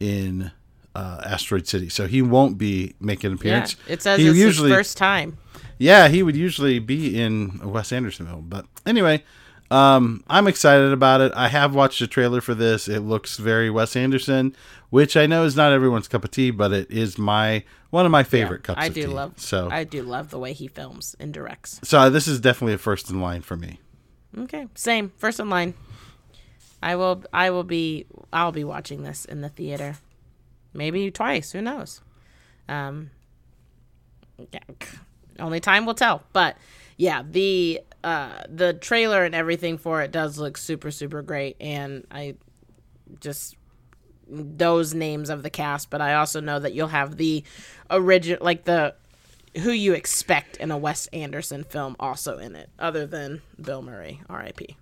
in 0.00 0.50
uh, 0.94 1.20
Asteroid 1.24 1.66
City, 1.66 1.88
so 1.88 2.06
he 2.06 2.22
won't 2.22 2.56
be 2.58 2.94
making 3.00 3.32
an 3.32 3.36
Yeah, 3.36 3.40
appearance. 3.40 3.76
it 3.88 4.02
says 4.02 4.18
he 4.20 4.28
it's 4.28 4.38
his 4.58 4.58
first 4.60 4.96
time. 4.96 5.36
yeah, 5.78 6.08
he 6.08 6.22
would 6.22 6.36
usually 6.36 6.78
be 6.78 7.20
in 7.20 7.60
a 7.62 7.68
Wes 7.68 7.92
Anderson 7.92 8.26
film. 8.26 8.46
But 8.48 8.66
anyway, 8.86 9.22
um, 9.70 10.22
I'm 10.28 10.46
excited 10.46 10.92
about 10.92 11.20
it. 11.20 11.32
I 11.34 11.48
have 11.48 11.74
watched 11.74 11.98
the 12.00 12.06
trailer 12.06 12.40
for 12.40 12.54
this. 12.54 12.88
It 12.88 13.00
looks 13.00 13.36
very 13.38 13.70
Wes 13.70 13.96
Anderson, 13.96 14.54
which 14.94 15.16
I 15.16 15.26
know 15.26 15.42
is 15.42 15.56
not 15.56 15.72
everyone's 15.72 16.06
cup 16.06 16.22
of 16.22 16.30
tea, 16.30 16.52
but 16.52 16.72
it 16.72 16.88
is 16.88 17.18
my 17.18 17.64
one 17.90 18.06
of 18.06 18.12
my 18.12 18.22
favorite 18.22 18.62
cups 18.62 18.78
I 18.80 18.86
of 18.86 18.94
do 18.94 19.00
tea. 19.00 19.06
love. 19.08 19.32
so 19.40 19.68
I 19.68 19.82
do 19.82 20.04
love 20.04 20.30
the 20.30 20.38
way 20.38 20.52
he 20.52 20.68
films 20.68 21.16
and 21.18 21.34
directs. 21.34 21.80
so 21.82 22.08
this 22.10 22.28
is 22.28 22.38
definitely 22.38 22.74
a 22.74 22.78
first 22.78 23.10
in 23.10 23.20
line 23.20 23.42
for 23.42 23.56
me. 23.56 23.80
Okay, 24.38 24.68
same. 24.76 25.10
First 25.18 25.40
in 25.40 25.50
line. 25.50 25.74
I 26.80 26.94
will. 26.94 27.24
I 27.32 27.50
will 27.50 27.64
be. 27.64 28.06
I'll 28.32 28.52
be 28.52 28.62
watching 28.62 29.02
this 29.02 29.24
in 29.24 29.40
the 29.40 29.48
theater, 29.48 29.96
maybe 30.72 31.10
twice. 31.10 31.50
Who 31.50 31.60
knows? 31.60 32.00
Um. 32.68 33.10
Yeah, 34.52 34.60
only 35.40 35.58
time 35.58 35.86
will 35.86 35.94
tell. 35.94 36.22
But 36.32 36.56
yeah, 36.96 37.24
the 37.28 37.80
uh 38.04 38.44
the 38.48 38.74
trailer 38.74 39.24
and 39.24 39.34
everything 39.34 39.76
for 39.76 40.02
it 40.02 40.12
does 40.12 40.38
look 40.38 40.56
super 40.56 40.92
super 40.92 41.20
great, 41.20 41.56
and 41.60 42.06
I 42.12 42.36
just 43.20 43.56
those 44.28 44.94
names 44.94 45.30
of 45.30 45.42
the 45.42 45.50
cast. 45.50 45.90
But 45.90 46.00
I 46.00 46.14
also 46.14 46.40
know 46.40 46.58
that 46.58 46.74
you'll 46.74 46.88
have 46.88 47.16
the 47.16 47.44
original, 47.90 48.44
like 48.44 48.64
the 48.64 48.94
who 49.58 49.70
you 49.70 49.92
expect 49.92 50.56
in 50.56 50.70
a 50.70 50.76
Wes 50.78 51.06
Anderson 51.08 51.62
film 51.64 51.94
also 52.00 52.38
in 52.38 52.56
it, 52.56 52.70
other 52.78 53.06
than 53.06 53.40
Bill 53.60 53.82
Murray, 53.82 54.20
R.I.P. 54.28 54.76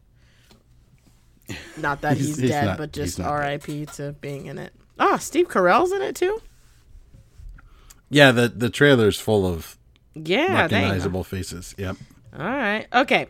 Not 1.77 2.01
that 2.03 2.17
he's, 2.19 2.27
He's- 2.29 2.39
he's 2.39 2.51
dead, 2.51 2.65
not- 2.65 2.79
but 2.79 2.93
just 2.93 3.17
he's 3.17 3.19
not 3.19 3.25
dead. 3.27 3.33
R.I.P. 3.33 3.87
to 3.97 4.13
being 4.21 4.47
in 4.47 4.59
it. 4.59 4.73
Oh, 4.99 5.17
Steve 5.19 5.49
Carell's 5.49 5.93
in 5.93 6.01
it 6.03 6.17
too. 6.17 6.41
Yeah, 8.09 8.31
the 8.33 8.49
the 8.49 8.69
trailer's 8.71 9.19
full 9.19 9.47
of 9.47 9.79
Yeah, 10.15 10.63
recognizable 10.63 11.25
faces. 11.25 11.75
Yep. 11.79 11.97
All 12.39 12.45
right. 12.45 12.87
Okay. 12.93 13.27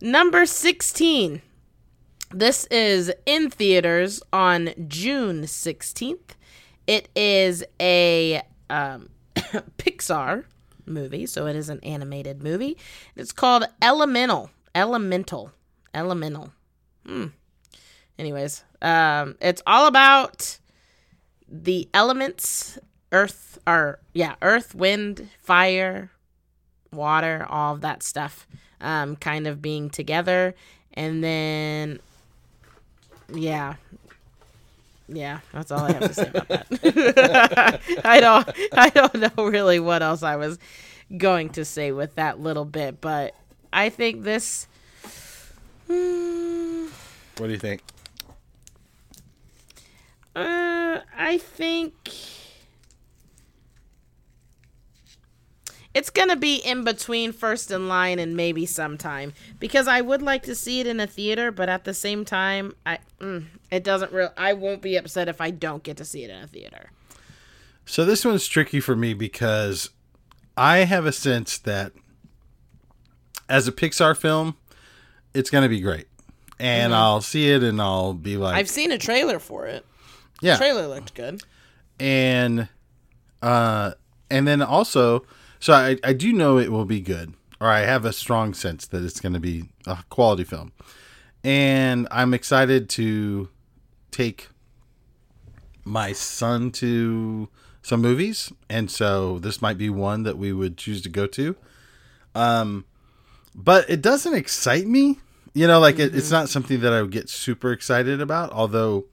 Number 0.00 0.44
16. 0.46 1.40
This 2.30 2.66
is 2.66 3.12
in 3.24 3.50
theaters 3.50 4.22
on 4.32 4.70
June 4.88 5.42
16th. 5.42 6.34
It 6.86 7.08
is 7.14 7.64
a 7.80 8.42
um, 8.68 9.08
Pixar 9.34 10.44
movie, 10.86 11.26
so 11.26 11.46
it 11.46 11.56
is 11.56 11.68
an 11.68 11.80
animated 11.82 12.42
movie. 12.42 12.76
It's 13.14 13.32
called 13.32 13.64
Elemental. 13.80 14.50
Elemental. 14.74 15.52
Elemental. 15.94 16.52
Hmm. 17.06 17.26
Anyways, 18.18 18.64
um, 18.82 19.36
it's 19.40 19.62
all 19.66 19.86
about 19.86 20.58
the 21.48 21.88
elements 21.94 22.78
earth 23.12 23.58
or 23.68 24.00
yeah 24.14 24.34
earth 24.42 24.74
wind 24.74 25.28
fire 25.38 26.10
water, 26.92 27.46
all 27.48 27.74
of 27.74 27.82
that 27.82 28.02
stuff, 28.02 28.46
um, 28.80 29.16
kind 29.16 29.46
of 29.46 29.62
being 29.62 29.90
together, 29.90 30.54
and 30.94 31.22
then, 31.22 32.00
yeah, 33.32 33.76
yeah, 35.08 35.40
that's 35.52 35.70
all 35.70 35.84
I 35.84 35.92
have 35.92 36.06
to 36.06 36.14
say 36.14 36.28
about 36.28 36.48
that. 36.48 37.80
I 38.04 38.20
don't, 38.20 38.48
I 38.72 38.90
don't 38.90 39.14
know 39.36 39.44
really 39.44 39.78
what 39.78 40.02
else 40.02 40.22
I 40.22 40.36
was 40.36 40.58
going 41.16 41.50
to 41.50 41.64
say 41.64 41.92
with 41.92 42.14
that 42.16 42.40
little 42.40 42.64
bit, 42.64 43.00
but 43.00 43.34
I 43.72 43.88
think 43.90 44.22
this. 44.24 44.66
Hmm, 45.86 46.86
What 47.38 47.46
do 47.46 47.52
you 47.52 47.58
think? 47.58 47.82
Uh, 50.34 51.00
I 51.16 51.38
think 51.38 51.94
it's 55.96 56.10
gonna 56.10 56.36
be 56.36 56.56
in 56.56 56.84
between 56.84 57.32
first 57.32 57.70
in 57.70 57.88
line 57.88 58.18
and 58.18 58.36
maybe 58.36 58.66
sometime 58.66 59.32
because 59.58 59.88
I 59.88 60.02
would 60.02 60.20
like 60.20 60.42
to 60.42 60.54
see 60.54 60.80
it 60.80 60.86
in 60.86 61.00
a 61.00 61.06
theater, 61.06 61.50
but 61.50 61.70
at 61.70 61.84
the 61.84 61.94
same 61.94 62.24
time, 62.26 62.74
I 62.84 62.98
mm, 63.18 63.46
it 63.70 63.82
doesn't 63.82 64.12
real. 64.12 64.30
I 64.36 64.52
won't 64.52 64.82
be 64.82 64.96
upset 64.96 65.28
if 65.28 65.40
I 65.40 65.50
don't 65.50 65.82
get 65.82 65.96
to 65.96 66.04
see 66.04 66.22
it 66.22 66.30
in 66.30 66.42
a 66.42 66.46
theater. 66.46 66.90
So 67.86 68.04
this 68.04 68.24
one's 68.26 68.46
tricky 68.46 68.78
for 68.78 68.94
me 68.94 69.14
because 69.14 69.88
I 70.56 70.78
have 70.78 71.06
a 71.06 71.12
sense 71.12 71.56
that 71.58 71.92
as 73.48 73.66
a 73.66 73.72
Pixar 73.72 74.16
film, 74.16 74.56
it's 75.32 75.48
going 75.50 75.62
to 75.62 75.68
be 75.68 75.80
great. 75.80 76.08
And 76.58 76.94
I'll 76.94 77.20
see 77.20 77.50
it 77.50 77.62
and 77.62 77.80
I'll 77.80 78.12
be 78.12 78.36
like, 78.36 78.56
I've 78.56 78.68
seen 78.68 78.90
a 78.90 78.98
trailer 78.98 79.38
for 79.38 79.66
it. 79.66 79.86
yeah. 80.42 80.56
Trailer 80.56 80.88
looked 80.88 81.14
good. 81.14 81.42
and 82.00 82.68
uh 83.40 83.92
and 84.30 84.48
then 84.48 84.62
also 84.62 85.24
so 85.66 85.72
I, 85.72 85.98
I 86.04 86.12
do 86.12 86.32
know 86.32 86.58
it 86.58 86.70
will 86.70 86.84
be 86.84 87.00
good 87.00 87.34
or 87.60 87.66
i 87.66 87.80
have 87.80 88.04
a 88.04 88.12
strong 88.12 88.54
sense 88.54 88.86
that 88.86 89.02
it's 89.02 89.18
going 89.18 89.32
to 89.32 89.40
be 89.40 89.64
a 89.84 89.98
quality 90.10 90.44
film. 90.44 90.70
And 91.42 92.06
i'm 92.12 92.32
excited 92.34 92.88
to 92.90 93.48
take 94.12 94.48
my 95.84 96.12
son 96.12 96.70
to 96.82 97.48
some 97.82 98.00
movies 98.00 98.52
and 98.70 98.88
so 98.88 99.40
this 99.40 99.60
might 99.60 99.76
be 99.76 99.90
one 99.90 100.22
that 100.22 100.38
we 100.38 100.52
would 100.52 100.76
choose 100.76 101.02
to 101.02 101.08
go 101.08 101.26
to. 101.26 101.56
Um 102.36 102.84
but 103.52 103.90
it 103.90 104.00
doesn't 104.00 104.34
excite 104.34 104.86
me 104.86 105.18
you 105.52 105.66
know 105.66 105.80
like 105.80 105.98
it, 105.98 106.14
it's 106.14 106.30
not 106.30 106.48
something 106.48 106.78
that 106.80 106.92
i 106.92 107.02
would 107.02 107.10
get 107.10 107.28
super 107.28 107.72
excited 107.72 108.20
about 108.20 108.52
although 108.52 109.06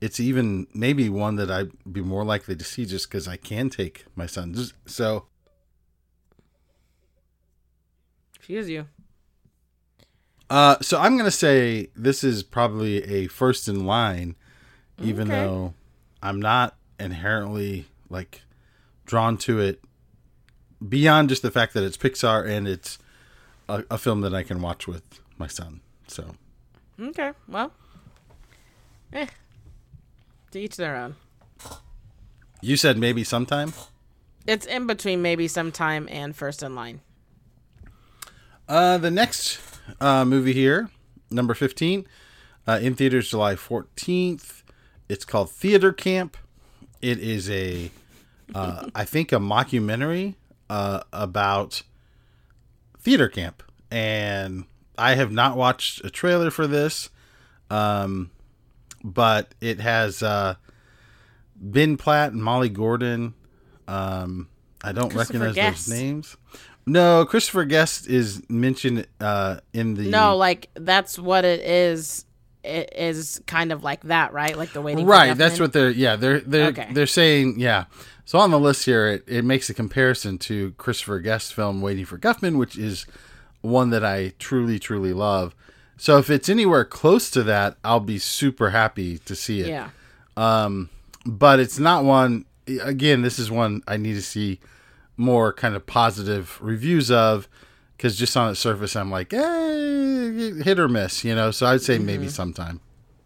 it's 0.00 0.20
even 0.20 0.68
maybe 0.72 1.10
one 1.10 1.36
that 1.36 1.50
I'd 1.50 1.72
be 1.92 2.00
more 2.00 2.24
likely 2.24 2.56
to 2.56 2.64
see 2.64 2.86
just 2.86 3.10
because 3.10 3.28
I 3.28 3.36
can 3.36 3.68
take 3.68 4.06
my 4.14 4.26
son. 4.26 4.54
Just- 4.54 4.74
Excuse 8.46 8.70
you. 8.70 8.86
Uh, 10.48 10.76
so 10.80 11.00
I'm 11.00 11.16
gonna 11.16 11.32
say 11.32 11.88
this 11.96 12.22
is 12.22 12.44
probably 12.44 13.02
a 13.02 13.26
first 13.26 13.66
in 13.66 13.86
line, 13.86 14.36
even 15.02 15.26
Okay. 15.28 15.42
though 15.42 15.74
I'm 16.22 16.38
not 16.40 16.76
inherently 17.00 17.86
like 18.08 18.42
drawn 19.04 19.36
to 19.38 19.58
it 19.58 19.82
beyond 20.88 21.28
just 21.30 21.42
the 21.42 21.50
fact 21.50 21.74
that 21.74 21.82
it's 21.82 21.96
Pixar 21.96 22.48
and 22.48 22.68
it's 22.68 23.00
a, 23.68 23.82
a 23.90 23.98
film 23.98 24.20
that 24.20 24.32
I 24.32 24.44
can 24.44 24.62
watch 24.62 24.86
with 24.86 25.02
my 25.38 25.48
son. 25.48 25.80
So 26.06 26.36
Okay, 27.00 27.32
well, 27.48 27.72
eh, 29.12 29.26
to 30.52 30.60
each 30.60 30.76
their 30.76 30.94
own. 30.94 31.16
you 32.62 32.76
said 32.76 32.96
maybe 32.96 33.24
sometime. 33.24 33.72
It's 34.46 34.66
in 34.66 34.86
between 34.86 35.20
maybe 35.20 35.48
sometime 35.48 36.06
and 36.12 36.36
first 36.36 36.62
in 36.62 36.76
line. 36.76 37.00
Uh, 38.68 38.98
the 38.98 39.10
next 39.10 39.60
uh, 40.00 40.24
movie 40.24 40.52
here, 40.52 40.90
number 41.30 41.54
15, 41.54 42.06
uh, 42.66 42.78
in 42.82 42.94
theaters 42.94 43.30
July 43.30 43.54
14th. 43.54 44.62
It's 45.08 45.24
called 45.24 45.50
Theater 45.50 45.92
Camp. 45.92 46.36
It 47.00 47.18
is 47.18 47.48
a, 47.48 47.90
uh, 48.54 48.88
I 48.94 49.04
think, 49.04 49.30
a 49.32 49.36
mockumentary 49.36 50.34
uh, 50.68 51.02
about 51.12 51.82
theater 52.98 53.28
camp. 53.28 53.62
And 53.90 54.64
I 54.98 55.14
have 55.14 55.30
not 55.30 55.56
watched 55.56 56.04
a 56.04 56.10
trailer 56.10 56.50
for 56.50 56.66
this, 56.66 57.10
um, 57.70 58.32
but 59.04 59.54
it 59.60 59.78
has 59.78 60.24
uh, 60.24 60.56
Ben 61.54 61.96
Platt 61.96 62.32
and 62.32 62.42
Molly 62.42 62.68
Gordon. 62.68 63.34
Um, 63.86 64.48
I 64.82 64.90
don't 64.90 65.14
recognize 65.14 65.54
those 65.54 65.88
names. 65.88 66.36
No, 66.86 67.24
Christopher 67.24 67.64
Guest 67.64 68.08
is 68.08 68.42
mentioned 68.48 69.06
uh, 69.20 69.58
in 69.72 69.94
the 69.94 70.08
No, 70.08 70.36
like 70.36 70.70
that's 70.74 71.18
what 71.18 71.44
it 71.44 71.60
is. 71.60 72.24
It 72.62 72.92
is 72.96 73.40
kind 73.46 73.70
of 73.72 73.84
like 73.84 74.02
that, 74.04 74.32
right? 74.32 74.56
Like 74.56 74.72
the 74.72 74.80
waiting. 74.80 75.04
for 75.04 75.10
right. 75.10 75.36
That's 75.36 75.60
what 75.60 75.72
they're 75.72 75.90
yeah 75.90 76.16
they're 76.16 76.40
they're 76.40 76.68
Okay. 76.68 76.88
they're 76.92 77.06
saying 77.06 77.58
yeah. 77.58 77.84
So 78.24 78.38
on 78.38 78.50
the 78.50 78.58
list 78.58 78.84
here, 78.84 79.06
it, 79.06 79.24
it 79.28 79.44
makes 79.44 79.70
a 79.70 79.74
comparison 79.74 80.38
to 80.38 80.72
Christopher 80.72 81.20
Guest's 81.20 81.52
film 81.52 81.80
Waiting 81.80 82.04
for 82.04 82.18
Guffman, 82.18 82.58
which 82.58 82.76
is 82.76 83.06
one 83.60 83.90
that 83.90 84.04
I 84.04 84.32
truly 84.38 84.78
truly 84.80 85.12
love. 85.12 85.54
So 85.96 86.18
if 86.18 86.28
it's 86.28 86.48
anywhere 86.48 86.84
close 86.84 87.30
to 87.30 87.42
that, 87.44 87.78
I'll 87.84 88.00
be 88.00 88.18
super 88.18 88.70
happy 88.70 89.18
to 89.18 89.34
see 89.36 89.60
it. 89.60 89.68
Yeah. 89.68 89.90
Um, 90.36 90.90
but 91.24 91.58
it's 91.58 91.78
not 91.78 92.04
one 92.04 92.44
again 92.68 93.22
this 93.22 93.38
is 93.38 93.50
one 93.50 93.80
i 93.86 93.96
need 93.96 94.14
to 94.14 94.22
see 94.22 94.58
more 95.16 95.52
kind 95.52 95.74
of 95.74 95.86
positive 95.86 96.58
reviews 96.60 97.10
of 97.10 97.48
because 97.96 98.16
just 98.16 98.36
on 98.36 98.50
its 98.50 98.60
surface 98.60 98.94
i'm 98.96 99.10
like 99.10 99.32
eh, 99.32 100.52
hit 100.62 100.78
or 100.78 100.88
miss 100.88 101.24
you 101.24 101.34
know 101.34 101.50
so 101.50 101.66
i'd 101.66 101.80
say 101.82 101.98
maybe 101.98 102.28
sometime 102.28 102.80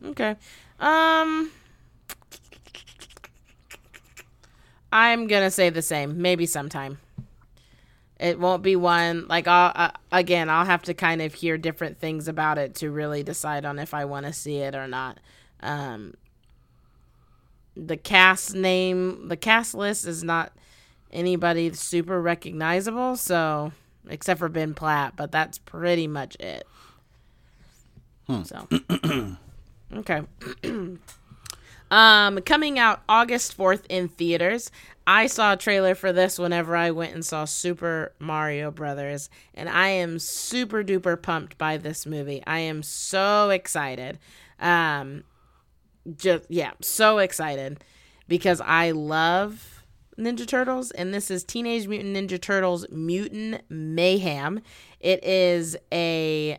Okay. 0.06 0.36
Um. 0.78 1.50
I'm 4.92 5.26
gonna 5.26 5.50
say 5.50 5.70
the 5.70 5.82
same. 5.82 6.20
Maybe 6.20 6.46
sometime. 6.46 6.98
It 8.18 8.38
won't 8.38 8.62
be 8.62 8.76
one 8.76 9.26
like 9.28 9.46
I'll 9.46 9.72
uh, 9.74 9.90
again. 10.10 10.50
I'll 10.50 10.64
have 10.64 10.82
to 10.84 10.94
kind 10.94 11.22
of 11.22 11.34
hear 11.34 11.56
different 11.58 11.98
things 11.98 12.28
about 12.28 12.58
it 12.58 12.74
to 12.76 12.90
really 12.90 13.22
decide 13.22 13.64
on 13.64 13.78
if 13.78 13.94
I 13.94 14.04
want 14.04 14.26
to 14.26 14.32
see 14.32 14.58
it 14.58 14.74
or 14.74 14.88
not. 14.88 15.18
Um. 15.60 16.14
The 17.76 17.96
cast 17.96 18.54
name, 18.54 19.28
the 19.28 19.36
cast 19.36 19.74
list 19.74 20.06
is 20.06 20.24
not 20.24 20.52
anybody 21.12 21.72
super 21.72 22.20
recognizable, 22.20 23.16
so 23.16 23.72
except 24.08 24.38
for 24.38 24.48
Ben 24.48 24.74
Platt, 24.74 25.14
but 25.16 25.30
that's 25.30 25.58
pretty 25.58 26.06
much 26.06 26.36
it. 26.40 26.66
So. 28.44 28.68
Okay. 29.92 30.22
um, 31.90 32.40
coming 32.42 32.78
out 32.78 33.02
August 33.08 33.56
4th 33.56 33.82
in 33.88 34.08
theaters. 34.08 34.70
I 35.06 35.26
saw 35.26 35.54
a 35.54 35.56
trailer 35.56 35.96
for 35.96 36.12
this 36.12 36.38
whenever 36.38 36.76
I 36.76 36.92
went 36.92 37.14
and 37.14 37.24
saw 37.24 37.44
Super 37.44 38.12
Mario 38.20 38.70
Brothers, 38.70 39.28
and 39.54 39.68
I 39.68 39.88
am 39.88 40.20
super 40.20 40.84
duper 40.84 41.20
pumped 41.20 41.58
by 41.58 41.78
this 41.78 42.06
movie. 42.06 42.42
I 42.46 42.60
am 42.60 42.84
so 42.84 43.50
excited. 43.50 44.18
Um, 44.60 45.24
just 46.16 46.44
yeah, 46.48 46.72
so 46.80 47.18
excited 47.18 47.82
because 48.28 48.60
I 48.60 48.92
love 48.92 49.79
Ninja 50.18 50.46
Turtles, 50.46 50.90
and 50.90 51.14
this 51.14 51.30
is 51.30 51.44
Teenage 51.44 51.86
Mutant 51.86 52.16
Ninja 52.16 52.40
Turtles 52.40 52.86
Mutant 52.90 53.62
Mayhem. 53.70 54.60
It 55.00 55.24
is 55.24 55.76
a 55.92 56.58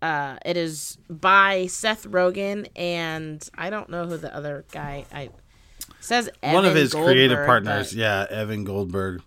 uh, 0.00 0.36
it 0.44 0.56
is 0.56 0.98
by 1.08 1.66
Seth 1.66 2.04
Rogen 2.06 2.68
and 2.76 3.46
I 3.56 3.70
don't 3.70 3.88
know 3.88 4.06
who 4.06 4.16
the 4.18 4.34
other 4.34 4.64
guy 4.70 5.04
I 5.12 5.30
says 6.00 6.28
one 6.42 6.64
of 6.66 6.72
Evan 6.72 6.76
his 6.82 6.92
creative 6.94 7.46
partners 7.46 7.90
but- 7.92 7.98
yeah 7.98 8.26
evan 8.30 8.64
goldberg 8.64 9.22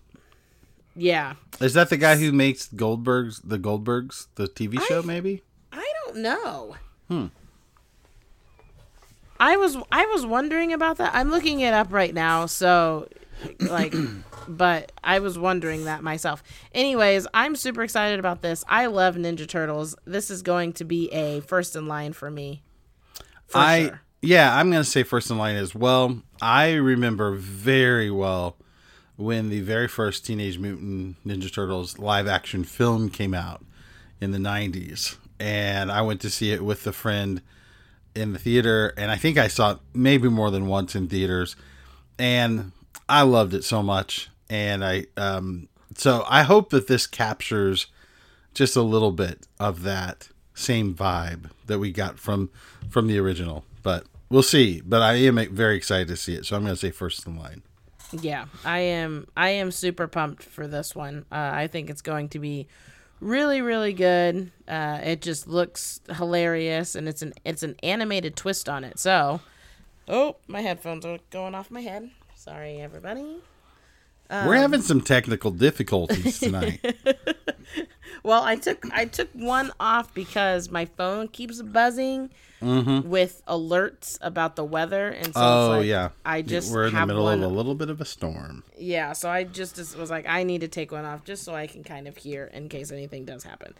Yeah, 0.94 1.34
is 1.60 1.74
that 1.74 1.90
the 1.90 1.96
guy 1.96 2.16
who 2.16 2.30
makes 2.30 2.68
goldbergs 2.68 3.40
the 3.42 3.58
goldbergs 3.58 4.28
the 4.36 4.46
tv 4.46 4.80
show 4.82 5.02
maybe 5.02 5.42
I 5.72 5.92
don't 6.04 6.18
know. 6.18 6.76
Hmm. 7.08 7.26
I 9.40 9.56
was 9.56 9.76
I 9.92 10.06
was 10.06 10.26
wondering 10.26 10.72
about 10.72 10.98
that. 10.98 11.14
I'm 11.14 11.30
looking 11.30 11.60
it 11.60 11.74
up 11.74 11.92
right 11.92 12.12
now, 12.12 12.46
so 12.46 13.08
like 13.60 13.94
but 14.48 14.92
I 15.04 15.18
was 15.18 15.38
wondering 15.38 15.84
that 15.84 16.02
myself. 16.02 16.42
Anyways, 16.72 17.26
I'm 17.34 17.54
super 17.54 17.82
excited 17.82 18.18
about 18.18 18.42
this. 18.42 18.64
I 18.68 18.86
love 18.86 19.16
Ninja 19.16 19.46
Turtles. 19.46 19.94
This 20.04 20.30
is 20.30 20.42
going 20.42 20.72
to 20.74 20.84
be 20.84 21.12
a 21.12 21.40
first 21.40 21.76
in 21.76 21.86
line 21.86 22.12
for 22.12 22.30
me. 22.30 22.62
For 23.46 23.58
I 23.58 23.82
sure. 23.84 24.00
yeah, 24.22 24.56
I'm 24.56 24.70
gonna 24.70 24.84
say 24.84 25.02
first 25.02 25.30
in 25.30 25.38
line 25.38 25.56
as 25.56 25.74
well. 25.74 26.22
I 26.40 26.72
remember 26.72 27.34
very 27.34 28.10
well 28.10 28.56
when 29.16 29.50
the 29.50 29.60
very 29.60 29.88
first 29.88 30.24
Teenage 30.24 30.58
Mutant 30.58 31.16
Ninja 31.26 31.52
Turtles 31.52 31.98
live 31.98 32.26
action 32.26 32.64
film 32.64 33.10
came 33.10 33.34
out 33.34 33.64
in 34.20 34.32
the 34.32 34.38
'90s, 34.38 35.16
and 35.38 35.92
I 35.92 36.02
went 36.02 36.20
to 36.22 36.30
see 36.30 36.52
it 36.52 36.64
with 36.64 36.86
a 36.86 36.92
friend 36.92 37.42
in 38.18 38.32
the 38.32 38.38
theater, 38.38 38.92
and 38.96 39.10
I 39.10 39.16
think 39.16 39.38
I 39.38 39.48
saw 39.48 39.72
it 39.72 39.78
maybe 39.94 40.28
more 40.28 40.50
than 40.50 40.66
once 40.66 40.94
in 40.94 41.08
theaters, 41.08 41.56
and 42.18 42.72
I 43.08 43.22
loved 43.22 43.54
it 43.54 43.64
so 43.64 43.82
much, 43.82 44.28
and 44.50 44.84
I 44.84 45.06
um 45.16 45.68
so 45.96 46.24
I 46.28 46.42
hope 46.42 46.70
that 46.70 46.86
this 46.88 47.06
captures 47.06 47.86
just 48.54 48.76
a 48.76 48.82
little 48.82 49.12
bit 49.12 49.46
of 49.60 49.82
that 49.82 50.28
same 50.54 50.94
vibe 50.94 51.50
that 51.66 51.78
we 51.78 51.92
got 51.92 52.18
from 52.18 52.50
from 52.90 53.06
the 53.06 53.16
original 53.18 53.64
but 53.84 54.04
we'll 54.28 54.42
see 54.42 54.80
but 54.84 55.00
i 55.00 55.14
am 55.14 55.38
very 55.54 55.76
excited 55.76 56.08
to 56.08 56.16
see 56.16 56.34
it 56.34 56.44
so 56.44 56.56
i'm 56.56 56.62
going 56.62 56.74
to 56.74 56.80
say 56.80 56.90
first 56.90 57.24
in 57.28 57.36
line 57.38 57.62
Yeah, 58.10 58.46
I 58.64 58.80
am. 58.80 59.28
I 59.36 59.50
am 59.50 59.70
super 59.70 60.08
pumped 60.08 60.42
for 60.42 60.66
this 60.66 60.96
one. 60.96 61.26
Uh, 61.30 61.50
I 61.52 61.66
think 61.66 61.90
it's 61.90 62.00
going 62.00 62.30
to 62.30 62.38
be 62.38 62.66
really, 63.20 63.60
really 63.60 63.92
good. 63.92 64.50
Uh, 64.66 65.00
it 65.02 65.22
just 65.22 65.46
looks 65.48 66.00
hilarious, 66.16 66.94
and 66.94 67.08
it's 67.08 67.22
an 67.22 67.34
it's 67.44 67.62
an 67.62 67.76
animated 67.82 68.36
twist 68.36 68.68
on 68.68 68.84
it. 68.84 68.98
So, 68.98 69.40
oh, 70.08 70.36
my 70.46 70.60
headphones 70.60 71.04
are 71.04 71.18
going 71.30 71.54
off 71.54 71.70
my 71.70 71.80
head. 71.80 72.10
Sorry, 72.34 72.80
everybody. 72.80 73.40
we're 74.30 74.56
having 74.56 74.82
some 74.82 75.00
technical 75.00 75.50
difficulties 75.50 76.38
tonight 76.38 76.84
Well, 78.28 78.42
I 78.42 78.56
took 78.56 78.84
I 78.92 79.06
took 79.06 79.30
one 79.32 79.72
off 79.80 80.12
because 80.12 80.70
my 80.70 80.84
phone 80.84 81.28
keeps 81.28 81.62
buzzing 81.62 82.28
with 82.60 83.40
alerts 83.48 84.18
about 84.20 84.54
the 84.54 84.64
weather, 84.64 85.08
and 85.08 85.32
so 85.32 85.40
oh 85.40 85.72
it's 85.72 85.78
like, 85.78 85.86
yeah 85.86 86.10
I 86.26 86.42
just 86.42 86.70
we're 86.70 86.88
in 86.88 86.94
the 86.94 87.06
middle 87.06 87.24
one 87.24 87.42
of 87.42 87.50
a 87.50 87.54
little 87.54 87.74
bit 87.74 87.88
of 87.88 88.02
a 88.02 88.04
storm 88.04 88.64
Yeah, 88.76 89.14
so 89.14 89.30
I 89.30 89.44
just 89.44 89.76
just 89.76 89.96
was 89.96 90.10
like, 90.10 90.28
I 90.28 90.42
need 90.42 90.60
to 90.60 90.68
take 90.68 90.92
one 90.92 91.06
off 91.06 91.24
just 91.24 91.42
so 91.42 91.54
I 91.54 91.66
can 91.66 91.82
kind 91.82 92.06
of 92.06 92.18
hear 92.18 92.44
in 92.52 92.68
case 92.68 92.92
anything 92.92 93.24
does 93.24 93.44
happen. 93.44 93.72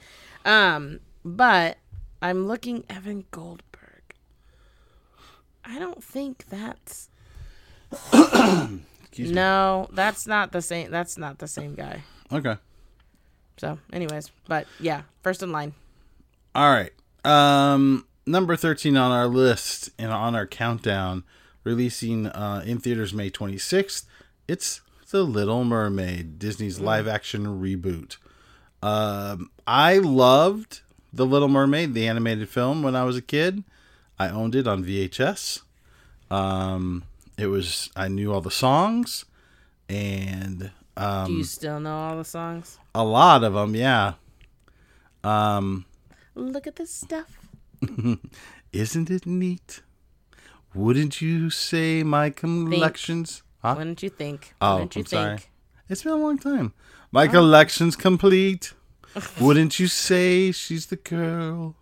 Um, 0.46 1.00
but 1.26 1.76
I'm 2.22 2.46
looking 2.46 2.84
Evan 2.88 3.24
Goldberg. 3.30 4.14
I 5.62 5.78
don't 5.78 6.02
think 6.02 6.46
that's 6.48 7.10
no, 9.18 9.88
that's 9.92 10.26
not 10.26 10.52
the 10.52 10.62
same. 10.62 10.90
That's 10.90 11.18
not 11.18 11.38
the 11.38 11.48
same 11.48 11.74
guy. 11.74 12.02
okay 12.32 12.56
So, 13.58 13.78
anyways, 13.92 14.30
but 14.46 14.66
yeah, 14.80 15.02
first 15.22 15.42
in 15.42 15.52
line. 15.52 15.74
all 16.54 16.70
right 16.72 16.92
um 17.24 18.06
number 18.26 18.56
13 18.56 18.96
on 18.96 19.10
our 19.10 19.26
list 19.26 19.90
and 19.98 20.10
on 20.12 20.34
our 20.34 20.46
countdown 20.46 21.24
releasing 21.64 22.26
uh, 22.28 22.62
in 22.64 22.78
theaters 22.78 23.12
may 23.12 23.28
26th 23.30 24.04
it's 24.46 24.80
the 25.10 25.22
little 25.24 25.64
mermaid 25.64 26.38
disney's 26.38 26.78
live 26.80 27.06
action 27.08 27.44
reboot 27.60 28.16
Um, 28.82 29.50
I 29.66 29.98
loved 29.98 30.80
The 31.12 31.26
Little 31.26 31.48
Mermaid, 31.48 31.94
the 31.94 32.06
animated 32.06 32.48
film, 32.48 32.82
when 32.84 32.94
I 32.94 33.02
was 33.04 33.16
a 33.16 33.22
kid. 33.22 33.64
I 34.18 34.28
owned 34.28 34.54
it 34.54 34.68
on 34.68 34.84
VHS. 34.84 35.62
Um, 36.30 37.02
it 37.36 37.48
was 37.48 37.90
I 37.96 38.06
knew 38.08 38.32
all 38.32 38.40
the 38.40 38.52
songs, 38.52 39.24
and 39.88 40.70
Do 40.98 41.04
um, 41.04 41.32
you 41.32 41.44
still 41.44 41.78
know 41.78 41.96
all 41.96 42.16
the 42.16 42.24
songs? 42.24 42.78
a 42.92 43.04
lot 43.04 43.44
of 43.44 43.54
them. 43.54 43.76
Yeah. 43.76 44.14
Um, 45.22 45.86
Look 46.34 46.66
at 46.66 46.74
this 46.76 46.90
stuff. 46.90 47.38
isn't 48.72 49.10
it 49.10 49.24
neat? 49.24 49.82
Wouldn't 50.74 51.20
you 51.20 51.50
say 51.50 52.02
my 52.02 52.30
collections? 52.30 53.42
Huh? 53.62 53.74
Did 53.74 54.02
you 54.02 54.10
think? 54.10 54.54
Oh, 54.60 54.80
did 54.80 54.96
you 54.96 55.00
I'm 55.00 55.06
sorry. 55.06 55.38
It's 55.88 56.02
been 56.02 56.12
a 56.12 56.16
long 56.16 56.38
time. 56.38 56.74
My 57.12 57.28
collection's 57.28 57.94
complete. 57.94 58.72
Wouldn't 59.40 59.78
you 59.78 59.86
say 59.86 60.52
she's 60.52 60.86
the 60.86 60.96
girl? 60.96 61.76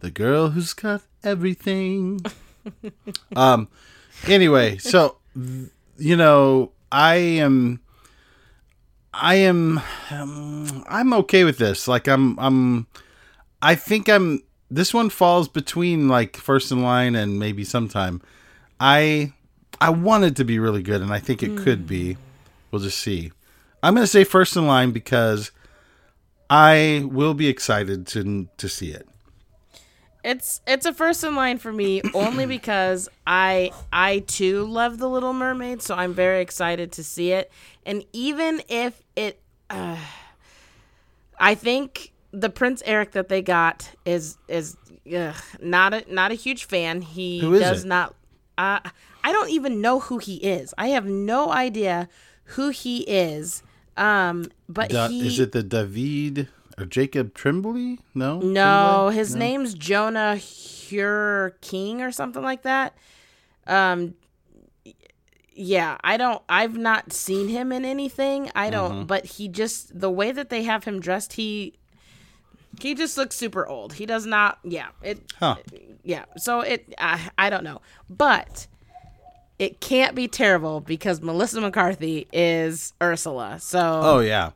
The 0.00 0.10
girl 0.10 0.50
who's 0.50 0.72
got 0.72 1.02
everything. 1.24 2.20
um 3.36 3.68
anyway, 4.26 4.78
so 4.78 5.18
th- 5.34 5.70
you 5.98 6.16
know, 6.16 6.72
I 6.90 7.16
am 7.16 7.80
I 9.20 9.36
am 9.36 9.80
um, 10.10 10.84
I'm 10.88 11.12
okay 11.12 11.44
with 11.44 11.58
this. 11.58 11.88
Like 11.88 12.08
I'm 12.08 12.38
I'm 12.38 12.86
I 13.60 13.74
think 13.74 14.08
I'm 14.08 14.42
this 14.70 14.92
one 14.92 15.10
falls 15.10 15.48
between 15.48 16.08
like 16.08 16.36
first 16.36 16.70
in 16.70 16.82
line 16.82 17.14
and 17.14 17.38
maybe 17.38 17.64
sometime. 17.64 18.20
I 18.80 19.32
I 19.80 19.90
want 19.90 20.24
it 20.24 20.36
to 20.36 20.44
be 20.44 20.58
really 20.58 20.82
good 20.82 21.02
and 21.02 21.12
I 21.12 21.18
think 21.18 21.42
it 21.42 21.56
could 21.56 21.86
be. 21.86 22.16
We'll 22.70 22.82
just 22.82 22.98
see. 22.98 23.32
I'm 23.82 23.94
going 23.94 24.02
to 24.04 24.08
say 24.08 24.24
first 24.24 24.56
in 24.56 24.66
line 24.66 24.90
because 24.90 25.52
I 26.50 27.04
will 27.06 27.34
be 27.34 27.48
excited 27.48 28.06
to 28.08 28.48
to 28.56 28.68
see 28.68 28.90
it. 28.90 29.08
It's 30.24 30.60
it's 30.66 30.84
a 30.84 30.92
first 30.92 31.22
in 31.24 31.34
line 31.34 31.58
for 31.58 31.72
me 31.72 32.02
only 32.14 32.46
because 32.58 33.08
I 33.26 33.70
I 33.92 34.20
too 34.20 34.64
love 34.64 34.98
the 34.98 35.08
Little 35.08 35.32
Mermaid, 35.32 35.82
so 35.82 35.94
I'm 35.94 36.14
very 36.14 36.40
excited 36.40 36.92
to 36.92 37.04
see 37.04 37.32
it. 37.32 37.50
And 37.86 38.04
even 38.12 38.62
if 38.68 39.02
it, 39.16 39.40
uh, 39.70 39.96
I 41.38 41.54
think 41.54 42.12
the 42.32 42.50
Prince 42.50 42.82
Eric 42.84 43.12
that 43.12 43.28
they 43.28 43.42
got 43.42 43.90
is 44.04 44.36
is 44.48 44.76
ugh, 45.14 45.34
not 45.60 45.94
a 45.94 46.04
not 46.12 46.32
a 46.32 46.34
huge 46.34 46.64
fan. 46.64 47.00
He 47.02 47.40
does 47.40 47.84
it? 47.84 47.88
not. 47.88 48.14
Uh, 48.56 48.80
I 49.22 49.32
don't 49.32 49.50
even 49.50 49.80
know 49.80 50.00
who 50.00 50.18
he 50.18 50.36
is. 50.36 50.74
I 50.76 50.88
have 50.88 51.06
no 51.06 51.52
idea 51.52 52.08
who 52.44 52.70
he 52.70 53.00
is. 53.02 53.62
Um, 53.96 54.46
but 54.68 54.90
Da- 54.90 55.08
he 55.08 55.26
is 55.26 55.40
it 55.40 55.52
the 55.52 55.62
David 55.62 56.48
Jacob 56.86 57.34
Tremblay? 57.34 57.98
No. 58.14 58.38
no, 58.40 59.06
Tremblay? 59.06 59.14
his 59.14 59.34
name's 59.34 59.74
Jonah 59.74 60.34
Hauer-King 60.36 62.02
or 62.02 62.12
something 62.12 62.42
like 62.42 62.62
that. 62.62 62.94
Um 63.66 64.14
yeah, 65.54 65.98
I 66.04 66.16
don't 66.16 66.40
I've 66.48 66.76
not 66.76 67.12
seen 67.12 67.48
him 67.48 67.72
in 67.72 67.84
anything. 67.84 68.50
I 68.54 68.70
don't 68.70 68.92
Mm-hmm. 68.92 69.02
but 69.06 69.24
he 69.26 69.48
just 69.48 69.98
the 69.98 70.10
way 70.10 70.30
that 70.32 70.50
they 70.50 70.62
have 70.62 70.84
him 70.84 71.00
dressed, 71.00 71.32
he 71.34 71.74
he 72.80 72.94
just 72.94 73.18
looks 73.18 73.34
super 73.34 73.66
old. 73.66 73.94
He 73.94 74.06
does 74.06 74.24
not 74.24 74.58
yeah, 74.62 74.88
it 75.02 75.20
Huh. 75.38 75.56
yeah. 76.04 76.26
So 76.36 76.60
it 76.60 76.94
I, 76.98 77.30
I 77.36 77.50
don't 77.50 77.64
know. 77.64 77.80
But 78.08 78.68
it 79.58 79.80
can't 79.80 80.14
be 80.14 80.28
terrible 80.28 80.80
because 80.80 81.20
Melissa 81.20 81.60
McCarthy 81.60 82.28
is 82.32 82.92
Ursula. 83.02 83.58
So 83.60 83.80
Oh 83.80 84.20
yeah. 84.20 84.52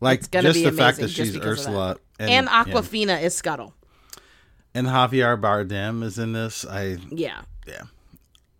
Like 0.00 0.20
it's 0.20 0.28
gonna 0.28 0.48
just 0.48 0.54
be 0.56 0.64
the 0.64 0.72
fact 0.72 0.98
that 0.98 1.10
she's 1.10 1.34
of 1.34 1.42
that. 1.42 1.48
Ursula 1.48 1.96
and, 2.18 2.46
yeah. 2.46 2.64
Awkwafina 2.64 3.22
is 3.22 3.34
Scuttle. 3.34 3.74
and 4.74 4.86
Javier 4.86 5.40
Bardem 5.40 6.02
is 6.02 6.18
in 6.18 6.32
this. 6.32 6.64
I 6.64 6.98
Yeah. 7.10 7.42
yeah. 7.66 7.82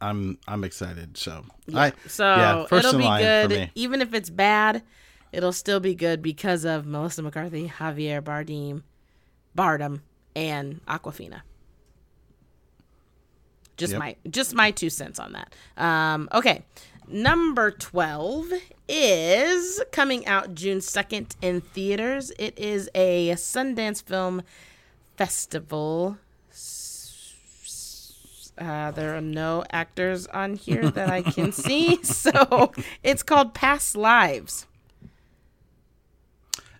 I'm 0.00 0.38
I'm 0.46 0.64
excited. 0.64 1.16
So 1.16 1.44
I 1.74 1.92
So 2.06 2.24
yeah, 2.24 2.66
first 2.66 2.86
it'll 2.86 2.98
be 2.98 3.04
good, 3.06 3.70
even 3.74 4.00
if 4.02 4.14
it's 4.14 4.30
bad. 4.30 4.82
It'll 5.32 5.52
still 5.52 5.80
be 5.80 5.94
good 5.94 6.22
because 6.22 6.64
of 6.64 6.86
Melissa 6.86 7.22
McCarthy, 7.22 7.68
Javier 7.68 8.22
Bardem, 8.22 8.82
Bardem, 9.56 10.00
and 10.34 10.80
Awkwafina. 10.86 11.42
Just 13.76 13.92
Yep. 13.92 14.00
my 14.00 14.16
just 14.30 14.54
my 14.54 14.70
two 14.70 14.88
cents 14.88 15.18
on 15.18 15.32
that. 15.32 15.54
Um, 15.76 16.28
okay, 16.32 16.64
number 17.08 17.70
twelve 17.70 18.52
is 18.88 19.82
coming 19.92 20.26
out 20.26 20.54
June 20.54 20.80
second 20.80 21.36
in 21.42 21.60
theaters. 21.60 22.32
It 22.38 22.58
is 22.58 22.88
a 22.94 23.30
Sundance 23.30 24.02
Film 24.02 24.42
Festival. 25.16 26.18
Uh, 28.58 28.90
there 28.92 29.14
are 29.14 29.20
no 29.20 29.64
actors 29.70 30.26
on 30.28 30.56
here 30.56 30.90
that 30.90 31.10
I 31.10 31.20
can 31.22 31.52
see, 31.66 32.02
so 32.02 32.72
it's 33.02 33.22
called 33.22 33.52
Past 33.52 33.96
Lives. 33.96 34.66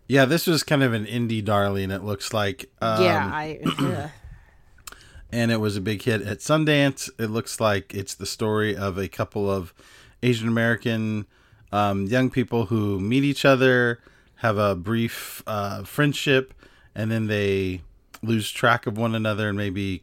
Yeah, 0.09 0.24
this 0.24 0.47
was 0.47 0.62
kind 0.62 0.83
of 0.83 0.93
an 0.93 1.05
indie 1.05 1.45
darling. 1.45 1.91
It 1.91 2.03
looks 2.03 2.33
like. 2.33 2.70
Um, 2.81 3.03
yeah, 3.03 3.27
I. 3.27 3.59
ugh. 3.79 4.11
and 5.33 5.51
it 5.51 5.61
was 5.61 5.77
a 5.77 5.81
big 5.81 6.03
hit 6.03 6.22
at 6.22 6.39
Sundance. 6.39 7.11
It 7.18 7.29
looks 7.31 7.61
like 7.61 7.95
it's 7.95 8.14
the 8.14 8.27
story 8.27 8.77
of 8.77 8.99
a 8.99 9.09
couple 9.09 9.51
of 9.51 9.74
Asian 10.23 10.49
American 10.49 11.27
um, 11.73 12.07
young 12.07 12.31
people 12.31 12.67
who 12.67 12.99
meet 13.01 13.25
each 13.25 13.45
other, 13.45 14.01
have 14.37 14.59
a 14.59 14.75
brief 14.75 15.43
uh, 15.47 15.83
friendship, 15.85 16.55
and 16.95 17.11
then 17.11 17.27
they 17.27 17.83
lose 18.23 18.51
track 18.51 18.87
of 18.87 18.97
one 18.97 19.14
another 19.14 19.49
and 19.49 19.59
maybe 19.59 20.03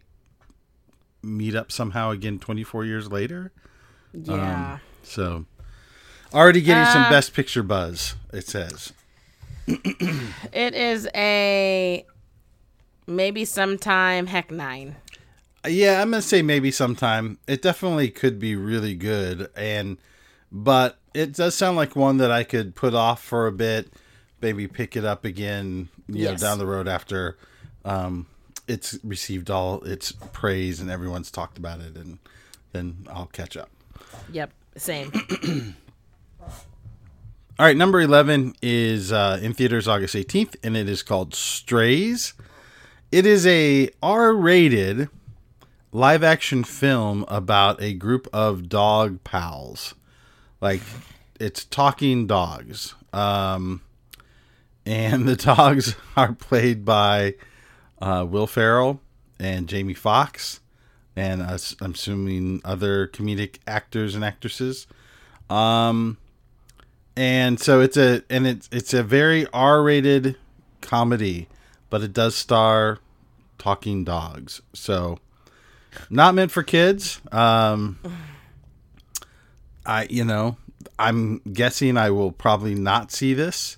meet 1.22 1.56
up 1.56 1.72
somehow 1.72 2.12
again 2.12 2.38
24 2.40 2.86
years 2.86 3.12
later. 3.12 3.52
yeah. 4.14 4.80
So, 5.04 5.46
already 6.34 6.62
getting 6.62 6.86
some 6.86 7.04
Uh, 7.04 7.10
Best 7.10 7.34
Picture 7.34 7.64
buzz, 7.64 8.16
it 8.32 8.48
says. 8.48 8.94
It 9.68 10.74
is 10.76 11.08
a 11.16 12.06
maybe 13.08 13.46
sometime 13.46 14.28
heck 14.28 14.52
nine. 14.52 14.96
Yeah, 15.66 16.02
I'm 16.02 16.12
gonna 16.12 16.22
say 16.22 16.42
maybe 16.42 16.72
sometime. 16.72 17.40
It 17.48 17.62
definitely 17.62 18.10
could 18.10 18.40
be 18.40 18.56
really 18.56 18.96
good, 18.96 19.50
and 19.56 19.98
but 20.52 20.98
it 21.14 21.34
does 21.34 21.56
sound 21.56 21.78
like 21.78 21.96
one 21.96 22.18
that 22.18 22.32
I 22.32 22.44
could 22.44 22.76
put 22.76 22.94
off 22.94 23.24
for 23.24 23.48
a 23.48 23.52
bit, 23.52 23.94
maybe 24.42 24.68
pick 24.68 24.96
it 24.96 25.06
up 25.06 25.26
again, 25.26 25.90
you 26.08 26.26
know, 26.26 26.36
down 26.36 26.58
the 26.58 26.66
road 26.66 26.88
after 26.88 27.38
um, 27.86 28.28
it's 28.68 28.98
received 29.04 29.50
all 29.50 29.82
its 29.84 30.12
praise 30.32 30.80
and 30.80 30.90
everyone's 30.90 31.32
talked 31.32 31.58
about 31.58 31.80
it, 31.80 31.96
and 31.96 32.20
then 32.72 33.06
I'll 33.10 33.28
catch 33.28 33.58
up. 33.58 33.70
Yep, 34.32 34.52
same. 34.78 35.12
All 37.60 37.68
right, 37.68 37.78
number 37.78 38.02
11 38.02 38.56
is 38.64 39.12
uh, 39.12 39.40
in 39.42 39.54
theaters 39.54 39.88
August 39.88 40.16
18th, 40.16 40.56
and 40.64 40.76
it 40.76 40.90
is 40.90 41.04
called 41.04 41.36
Strays. 41.36 42.34
It 43.12 43.28
is 43.28 43.46
a 43.46 43.90
R 44.02 44.34
rated 44.34 45.08
live 45.94 46.24
action 46.24 46.64
film 46.64 47.24
about 47.28 47.82
a 47.82 47.94
group 47.94 48.28
of 48.34 48.68
dog 48.68 49.24
pals. 49.24 49.94
Like, 50.60 50.82
it's 51.40 51.64
talking 51.64 52.26
dogs. 52.26 52.96
Um, 53.14 53.82
and 54.86 55.28
the 55.28 55.36
dogs 55.36 55.96
are 56.18 56.34
played 56.34 56.84
by 56.84 57.36
uh, 58.02 58.26
Will 58.28 58.48
Ferrell 58.48 59.00
and 59.40 59.68
Jamie 59.68 59.94
Foxx, 59.94 60.60
and 61.16 61.42
uh, 61.42 61.58
I'm 61.80 61.92
assuming 61.92 62.62
other 62.66 63.08
comedic 63.08 63.58
actors 63.68 64.16
and 64.16 64.26
actresses. 64.26 64.88
Um, 65.50 66.18
and 67.16 67.60
so 67.60 67.82
it's 67.82 67.98
a 67.98 68.24
and 68.30 68.48
it's 68.48 68.68
it's 68.72 68.94
a 68.94 69.04
very 69.04 69.46
R-rated 69.54 70.38
comedy, 70.82 71.48
but 71.90 72.02
it 72.02 72.14
does 72.14 72.36
star 72.36 73.00
talking 73.60 74.04
dogs. 74.04 74.62
So 74.74 75.20
not 76.10 76.36
meant 76.36 76.52
for 76.52 76.64
kids. 76.64 77.22
Um, 77.32 78.00
I 79.86 80.08
you 80.10 80.24
know 80.24 80.58
I'm 81.00 81.40
guessing 81.52 81.98
I 81.98 82.12
will 82.12 82.32
probably 82.32 82.76
not 82.76 83.12
see 83.12 83.34
this 83.34 83.78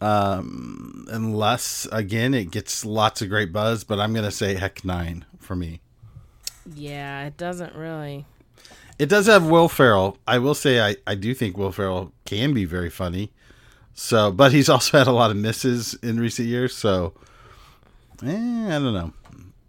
um, 0.00 1.06
unless 1.10 1.86
again 1.92 2.34
it 2.34 2.50
gets 2.50 2.84
lots 2.84 3.22
of 3.22 3.28
great 3.28 3.52
buzz. 3.52 3.84
But 3.84 4.00
I'm 4.00 4.12
gonna 4.14 4.30
say 4.30 4.54
heck 4.54 4.84
nine 4.84 5.24
for 5.38 5.56
me. 5.56 5.80
yeah, 6.74 7.26
it 7.26 7.36
doesn't 7.36 7.74
really. 7.74 8.26
It 8.98 9.10
does 9.10 9.26
have 9.26 9.46
Will 9.46 9.68
Ferrell. 9.68 10.16
I 10.26 10.38
will 10.38 10.54
say 10.54 10.80
I, 10.80 10.96
I 11.06 11.14
do 11.16 11.34
think 11.34 11.58
Will 11.58 11.70
Ferrell 11.70 12.12
can 12.24 12.54
be 12.54 12.64
very 12.64 12.88
funny. 12.88 13.30
So, 13.92 14.32
but 14.32 14.52
he's 14.52 14.68
also 14.68 14.96
had 14.98 15.06
a 15.06 15.12
lot 15.12 15.30
of 15.30 15.36
misses 15.36 15.94
in 16.02 16.18
recent 16.18 16.48
years. 16.48 16.74
So, 16.74 17.12
eh, 18.22 18.28
I 18.28 18.70
don't 18.78 18.94
know. 18.94 19.12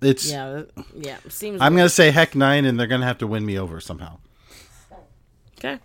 It's 0.01 0.29
Yeah, 0.29 0.63
yeah. 0.95 1.17
Seems. 1.29 1.61
I'm 1.61 1.75
gonna 1.75 1.89
say 1.89 2.11
heck 2.11 2.35
nine, 2.35 2.65
and 2.65 2.79
they're 2.79 2.87
gonna 2.87 3.05
have 3.05 3.17
to 3.19 3.27
win 3.27 3.45
me 3.45 3.57
over 3.57 3.79
somehow. 3.79 4.17
Okay. 5.57 5.79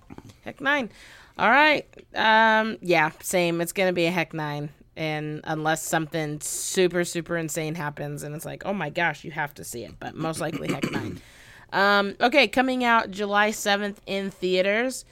Heck 0.45 0.61
nine. 0.61 0.91
All 1.39 1.51
right. 1.51 1.87
Um. 2.15 2.79
Yeah. 2.83 3.11
Same. 3.23 3.61
It's 3.61 3.73
gonna 3.73 3.93
be 3.93 4.05
a 4.07 4.11
heck 4.11 4.35
nine, 4.35 4.71
and 4.97 5.41
unless 5.45 5.83
something 5.83 6.41
super 6.41 7.05
super 7.05 7.37
insane 7.37 7.75
happens, 7.75 8.23
and 8.23 8.35
it's 8.35 8.45
like, 8.45 8.67
oh 8.67 8.75
my 8.75 8.91
gosh, 8.91 9.25
you 9.25 9.31
have 9.31 9.55
to 9.55 9.65
see 9.65 9.85
it. 9.85 9.95
But 9.99 10.15
most 10.15 10.41
likely 10.41 10.73
heck 10.73 10.91
nine. 10.91 11.21
Um. 11.75 12.17
Okay. 12.21 12.49
Coming 12.49 12.85
out 12.85 13.11
July 13.11 13.51
seventh 13.51 14.03
in 14.05 14.31
theaters. 14.31 15.07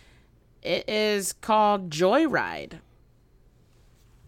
It 0.62 0.86
is 0.90 1.32
called 1.32 1.88
Joyride. 1.88 2.80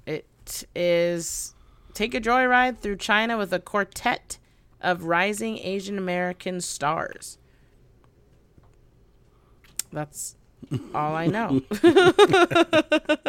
It 0.07 0.65
is 0.75 1.55
take 1.93 2.15
a 2.15 2.21
joyride 2.23 2.79
through 2.79 2.97
China 2.97 3.37
with 3.37 3.53
a 3.53 3.59
quartet 3.59 4.39
of 4.83 5.05
rising 5.05 5.59
Asian 5.59 5.97
American 5.97 6.61
stars. 6.61 7.39
That's 9.93 10.37
all 10.95 11.15
I 11.15 11.27
know. 11.27 11.63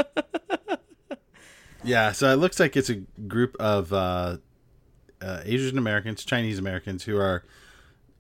Yeah, 1.86 2.14
so 2.14 2.32
it 2.32 2.38
looks 2.38 2.62
like 2.62 2.78
it's 2.78 2.90
a 2.90 2.96
group 3.28 3.58
of 3.60 3.92
uh, 3.92 4.38
uh, 5.22 5.42
Asian 5.44 5.78
Americans, 5.78 6.24
Chinese 6.24 6.58
Americans 6.58 7.04
who 7.04 7.18
are 7.18 7.44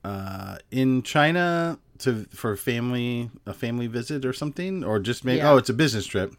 uh, 0.03 0.57
in 0.69 1.01
China 1.01 1.79
to 1.99 2.25
for 2.31 2.57
family 2.57 3.29
a 3.45 3.53
family 3.53 3.87
visit 3.87 4.25
or 4.25 4.33
something, 4.33 4.83
or 4.83 4.99
just 4.99 5.23
maybe 5.23 5.37
Yeah. 5.37 5.51
oh, 5.51 5.57
it's 5.57 5.69
a 5.69 5.73
business 5.73 6.05
trip, 6.05 6.33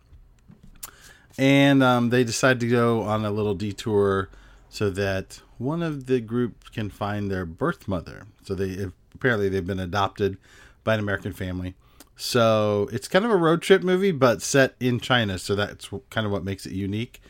and 1.39 1.83
um, 1.83 2.11
they 2.11 2.25
decide 2.25 2.61
to 2.61 2.69
go 2.69 3.01
on 3.01 3.25
a 3.25 3.31
little 3.31 3.55
detour 3.55 4.29
so 4.69 4.91
that 4.91 5.41
one 5.59 5.83
of 5.83 6.07
the 6.07 6.21
group 6.21 6.73
can 6.73 6.91
find 6.91 7.31
their 7.31 7.47
birth 7.47 7.89
mother. 7.89 8.27
So 8.45 8.55
they 8.55 8.91
apparently 9.15 9.49
they've 9.49 9.67
been 9.67 9.81
adopted 9.81 10.37
by 10.83 10.95
an 10.95 11.01
American 11.01 11.33
family. 11.33 11.75
So 12.17 12.89
it's 12.93 13.09
kind 13.09 13.25
of 13.25 13.31
a 13.31 13.37
road 13.37 13.63
trip 13.63 13.83
movie, 13.83 14.13
but 14.13 14.43
set 14.43 14.75
in 14.79 15.01
China. 15.01 15.39
So 15.39 15.55
that's 15.55 15.91
kind 16.11 16.27
of 16.27 16.33
what 16.33 16.45
makes 16.45 16.67
it 16.67 16.73
unique. 16.73 17.21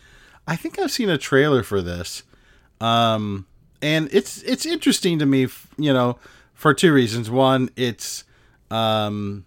I 0.46 0.56
think 0.56 0.78
I've 0.78 0.90
seen 0.90 1.08
a 1.08 1.16
trailer 1.16 1.62
for 1.62 1.80
this, 1.80 2.22
um, 2.80 3.46
and 3.80 4.08
it's 4.12 4.42
it's 4.42 4.66
interesting 4.66 5.18
to 5.20 5.26
me. 5.26 5.48
You 5.78 5.92
know, 5.92 6.18
for 6.52 6.74
two 6.74 6.92
reasons. 6.92 7.30
One, 7.30 7.70
it's 7.76 8.24
um, 8.70 9.46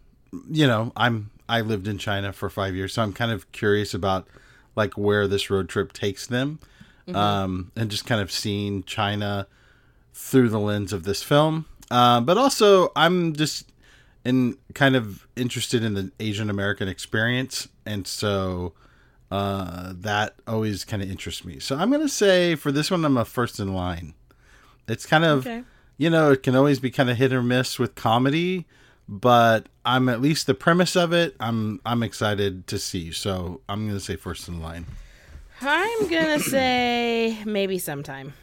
you 0.49 0.65
know 0.65 0.91
I'm 0.95 1.30
I 1.47 1.61
lived 1.61 1.88
in 1.88 1.97
China 1.97 2.34
for 2.34 2.49
five 2.49 2.75
years, 2.75 2.93
so 2.93 3.03
I'm 3.03 3.13
kind 3.13 3.32
of 3.32 3.51
curious 3.51 3.93
about 3.93 4.28
like 4.75 4.97
where 4.97 5.28
this 5.28 5.49
road 5.49 5.69
trip 5.69 5.93
takes 5.93 6.25
them, 6.25 6.59
um, 7.14 7.72
and 7.76 7.89
just 7.89 8.05
kind 8.05 8.22
of 8.22 8.32
seeing 8.32 8.84
China 8.84 9.47
through 10.14 10.49
the 10.49 10.60
lens 10.60 10.91
of 10.93 11.03
this 11.03 11.24
film. 11.24 11.66
Uh, 11.89 12.20
but 12.22 12.38
also, 12.38 12.91
I'm 12.95 13.34
just 13.34 13.72
in 14.26 14.58
kind 14.74 14.95
of 14.95 15.26
interested 15.36 15.84
in 15.84 15.93
the 15.93 16.12
Asian 16.20 16.49
American 16.49 16.88
experience, 16.88 17.68
and 17.86 18.05
so 18.08 18.74
uh, 19.32 19.93
that 19.95 20.36
always 20.47 20.84
kind 20.84 21.01
of 21.01 21.10
interests 21.10 21.45
me. 21.45 21.60
So 21.60 21.78
I'm 21.78 21.91
gonna 21.91 22.10
say 22.10 22.55
for 22.55 22.72
this 22.72 22.91
one, 22.91 23.05
I'm 23.05 23.18
a 23.18 23.26
first 23.26 23.60
in 23.60 23.74
line. 23.74 24.14
It's 24.88 25.05
kind 25.05 25.24
of 25.26 25.45
Okay. 25.47 25.64
you 25.97 26.10
know 26.10 26.32
it 26.32 26.43
can 26.43 26.55
always 26.55 26.80
be 26.80 26.89
kind 26.91 27.10
of 27.10 27.18
hit 27.18 27.32
or 27.32 27.41
miss 27.43 27.78
with 27.80 27.95
comedy, 27.95 28.66
but 29.08 29.68
I'm 29.86 30.10
at 30.10 30.22
least 30.22 30.47
the 30.47 30.53
premise 30.53 30.95
of 30.97 31.14
it. 31.14 31.36
I'm 31.39 31.80
I'm 31.86 32.03
excited 32.03 32.68
to 32.68 32.80
see. 32.80 33.12
So 33.14 33.62
I'm 33.70 33.88
gonna 33.88 33.99
say 34.01 34.16
first 34.18 34.47
in 34.49 34.62
line. 34.62 34.86
I'm 35.62 36.08
gonna 36.08 36.39
say 36.39 37.38
maybe 37.45 37.80
sometime. 37.80 38.34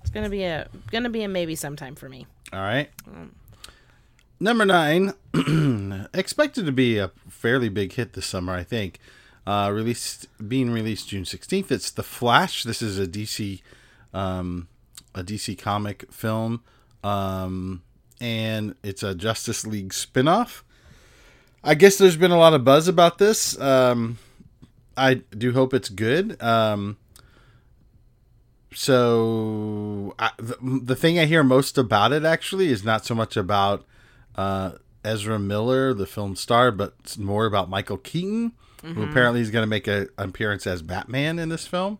It's 0.00 0.10
gonna 0.12 0.30
be 0.30 0.44
a 0.44 0.68
gonna 0.90 1.10
be 1.10 1.22
a 1.22 1.28
maybe 1.28 1.54
sometime 1.54 1.94
for 1.94 2.08
me. 2.08 2.26
All 2.52 2.60
right. 2.60 2.90
Number 4.38 4.66
nine, 4.66 5.14
expected 6.14 6.66
to 6.66 6.72
be 6.72 6.98
a 6.98 7.10
fairly 7.28 7.70
big 7.70 7.94
hit 7.94 8.12
this 8.12 8.26
summer, 8.26 8.52
I 8.52 8.64
think. 8.64 9.00
Uh, 9.46 9.70
released, 9.72 10.26
being 10.46 10.70
released 10.70 11.08
June 11.08 11.24
sixteenth. 11.24 11.72
It's 11.72 11.90
The 11.90 12.02
Flash. 12.02 12.64
This 12.64 12.82
is 12.82 12.98
a 12.98 13.06
DC, 13.06 13.62
um, 14.12 14.68
a 15.14 15.22
DC 15.22 15.56
comic 15.58 16.12
film, 16.12 16.62
um, 17.02 17.82
and 18.20 18.74
it's 18.82 19.02
a 19.02 19.14
Justice 19.14 19.66
League 19.66 19.90
spinoff. 19.90 20.62
I 21.64 21.74
guess 21.74 21.98
there's 21.98 22.16
been 22.16 22.30
a 22.30 22.38
lot 22.38 22.54
of 22.54 22.64
buzz 22.64 22.88
about 22.88 23.18
this. 23.18 23.58
Um, 23.60 24.18
I 24.96 25.14
do 25.14 25.52
hope 25.52 25.74
it's 25.74 25.88
good. 25.88 26.40
Um, 26.42 26.96
so 28.72 30.14
I, 30.18 30.30
the, 30.36 30.56
the 30.60 30.96
thing 30.96 31.18
I 31.18 31.24
hear 31.24 31.42
most 31.42 31.78
about 31.78 32.12
it 32.12 32.24
actually 32.24 32.68
is 32.68 32.84
not 32.84 33.04
so 33.04 33.14
much 33.14 33.36
about 33.36 33.84
uh, 34.36 34.72
Ezra 35.04 35.38
Miller, 35.38 35.94
the 35.94 36.06
film 36.06 36.36
star, 36.36 36.70
but 36.70 36.94
it's 37.00 37.16
more 37.18 37.46
about 37.46 37.68
Michael 37.68 37.96
Keaton, 37.96 38.52
who 38.82 39.02
apparently 39.02 39.40
is 39.40 39.50
going 39.50 39.64
to 39.64 39.66
make 39.66 39.88
a, 39.88 40.02
an 40.18 40.28
appearance 40.28 40.66
as 40.66 40.82
Batman 40.82 41.38
in 41.40 41.48
this 41.48 41.66
film. 41.66 41.98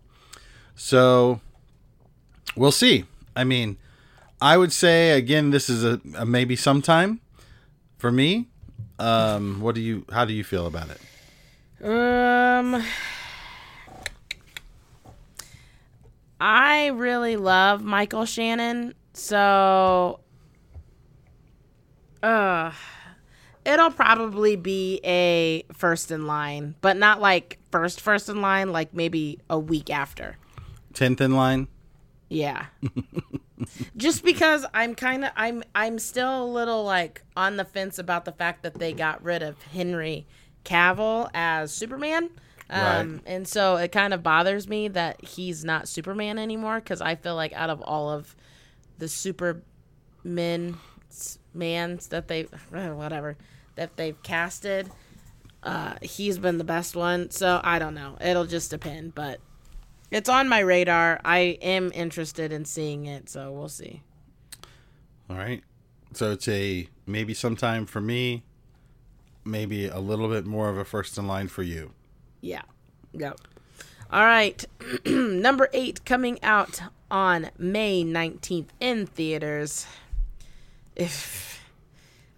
So 0.76 1.40
we'll 2.54 2.70
see. 2.70 3.07
I 3.34 3.42
mean, 3.42 3.78
I 4.40 4.57
would 4.57 4.72
say 4.72 5.12
again, 5.12 5.50
this 5.50 5.68
is 5.68 5.82
a, 5.82 6.00
a 6.16 6.24
maybe 6.24 6.54
sometime 6.54 7.20
for 7.98 8.12
me. 8.12 8.46
Um, 8.99 9.61
what 9.61 9.74
do 9.74 9.80
you? 9.80 10.05
How 10.11 10.24
do 10.24 10.32
you 10.32 10.44
feel 10.44 10.66
about 10.66 10.88
it? 10.90 11.86
Um, 11.86 12.82
I 16.40 16.88
really 16.88 17.36
love 17.36 17.82
Michael 17.82 18.24
Shannon, 18.24 18.94
so 19.12 20.20
uh 22.22 22.72
it'll 23.64 23.90
probably 23.90 24.57
be 24.57 25.01
a 25.05 25.64
first 25.72 26.11
in 26.11 26.26
line, 26.26 26.74
but 26.80 26.97
not 26.97 27.20
like 27.20 27.59
first 27.70 28.01
first 28.01 28.28
in 28.28 28.40
line, 28.40 28.72
like 28.72 28.94
maybe 28.94 29.40
a 29.51 29.59
week 29.59 29.90
after. 29.90 30.36
Tenth 30.94 31.20
in 31.20 31.34
line. 31.36 31.68
Yeah. 32.28 32.66
Just 33.96 34.22
because 34.22 34.66
I'm 34.74 34.94
kind 34.94 35.24
of 35.24 35.30
I'm 35.36 35.62
I'm 35.74 35.98
still 35.98 36.44
a 36.44 36.46
little 36.46 36.84
like 36.84 37.22
on 37.36 37.57
the 37.57 37.64
fence 37.64 37.98
about 37.98 38.24
the 38.24 38.32
fact 38.32 38.62
that 38.64 38.74
they 38.74 38.92
got 38.92 39.22
rid 39.22 39.42
of 39.42 39.61
Henry 39.62 40.26
Cavill 40.64 41.30
as 41.32 41.72
Superman. 41.72 42.30
Um 42.68 43.12
Right. 43.14 43.20
and 43.26 43.48
so 43.48 43.76
it 43.76 43.92
kind 43.92 44.12
of 44.12 44.22
bothers 44.22 44.68
me 44.68 44.88
that 44.88 45.24
he's 45.24 45.64
not 45.64 45.88
Superman 45.88 46.38
anymore 46.38 46.80
cuz 46.80 47.00
I 47.00 47.14
feel 47.14 47.34
like 47.34 47.52
out 47.54 47.70
of 47.70 47.80
all 47.82 48.11
of 48.11 48.34
the 48.98 49.09
supermen 49.09 50.76
mans 51.54 52.09
that 52.09 52.28
they 52.28 52.42
whatever 52.70 53.36
that 53.76 53.96
they've 53.96 54.20
casted 54.22 54.90
uh 55.62 55.94
he's 56.02 56.38
been 56.38 56.59
the 56.59 56.64
best 56.64 56.94
one. 56.94 57.30
So 57.30 57.61
I 57.64 57.78
don't 57.78 57.94
know. 57.94 58.16
It'll 58.20 58.46
just 58.46 58.70
depend, 58.70 59.14
but 59.14 59.40
it's 60.11 60.28
on 60.28 60.48
my 60.48 60.61
radar. 60.61 61.20
I 61.24 61.59
am 61.61 61.90
interested 61.94 62.52
in 62.52 62.64
seeing 62.64 63.07
it, 63.07 63.28
so 63.28 63.52
we'll 63.52 63.68
see. 63.68 64.02
All 65.28 65.36
right. 65.36 65.62
So 66.12 66.32
it's 66.32 66.48
a 66.48 66.88
maybe 67.07 67.34
sometime 67.34 67.86
for 67.86 68.00
me, 68.00 68.44
maybe 69.44 69.86
a 69.86 69.98
little 69.98 70.28
bit 70.28 70.46
more 70.46 70.68
of 70.68 70.78
a 70.78 70.84
first 70.84 71.18
in 71.18 71.26
line 71.26 71.48
for 71.48 71.62
you. 71.62 71.92
Yeah. 72.40 72.62
Go. 73.16 73.34
All 74.11 74.24
right. 74.24 74.64
Number 75.07 75.68
eight 75.72 76.04
coming 76.04 76.42
out 76.42 76.80
on 77.11 77.50
May 77.59 78.04
19th 78.04 78.68
in 78.80 79.07
theaters. 79.07 79.86
If 80.94 81.64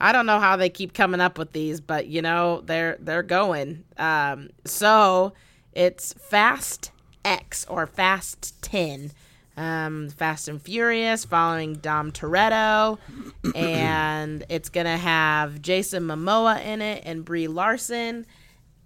I 0.00 0.12
don't 0.12 0.26
know 0.26 0.40
how 0.40 0.56
they 0.56 0.70
keep 0.70 0.94
coming 0.94 1.20
up 1.20 1.38
with 1.38 1.52
these, 1.52 1.80
but 1.80 2.06
you 2.06 2.22
know, 2.22 2.62
they're 2.62 2.96
they're 3.00 3.22
going. 3.22 3.84
Um 3.98 4.50
so 4.64 5.34
it's 5.72 6.14
Fast 6.14 6.90
X 7.28 7.66
or 7.68 7.86
Fast 7.86 8.60
10. 8.62 9.12
Um, 9.58 10.08
Fast 10.08 10.48
and 10.48 10.62
Furious 10.62 11.24
following 11.24 11.74
Dom 11.74 12.10
Toretto. 12.10 12.98
and 13.54 14.44
it's 14.48 14.70
going 14.70 14.86
to 14.86 14.96
have 14.96 15.60
Jason 15.60 16.04
Momoa 16.04 16.64
in 16.64 16.80
it 16.80 17.02
and 17.04 17.24
Brie 17.24 17.48
Larson. 17.48 18.24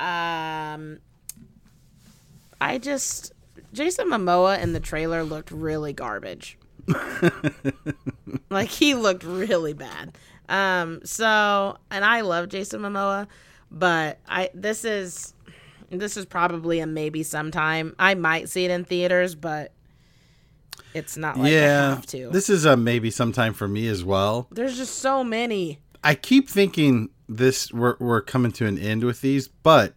Um, 0.00 0.98
I 2.60 2.78
just 2.78 3.32
Jason 3.72 4.08
Momoa 4.08 4.60
in 4.60 4.72
the 4.72 4.80
trailer 4.80 5.22
looked 5.22 5.50
really 5.52 5.92
garbage. 5.92 6.58
like 8.50 8.68
he 8.68 8.94
looked 8.94 9.22
really 9.22 9.72
bad. 9.72 10.16
Um, 10.48 11.00
so 11.04 11.76
and 11.90 12.04
I 12.04 12.22
love 12.22 12.48
Jason 12.48 12.80
Momoa, 12.80 13.28
but 13.70 14.18
I 14.28 14.50
this 14.54 14.84
is 14.84 15.34
this 16.00 16.16
is 16.16 16.24
probably 16.26 16.80
a 16.80 16.86
maybe 16.86 17.22
sometime. 17.22 17.94
I 17.98 18.14
might 18.14 18.48
see 18.48 18.64
it 18.64 18.70
in 18.70 18.84
theaters, 18.84 19.34
but 19.34 19.72
it's 20.94 21.16
not 21.16 21.38
like 21.38 21.48
I 21.48 21.54
yeah. 21.54 21.94
have 21.94 22.06
to. 22.06 22.30
This 22.30 22.48
is 22.48 22.64
a 22.64 22.76
maybe 22.76 23.10
sometime 23.10 23.54
for 23.54 23.68
me 23.68 23.88
as 23.88 24.04
well. 24.04 24.48
There's 24.50 24.76
just 24.76 24.98
so 24.98 25.22
many. 25.24 25.78
I 26.04 26.14
keep 26.14 26.48
thinking 26.48 27.10
this 27.28 27.72
we're 27.72 27.96
we're 27.98 28.20
coming 28.20 28.52
to 28.52 28.66
an 28.66 28.78
end 28.78 29.04
with 29.04 29.20
these, 29.20 29.48
but 29.48 29.94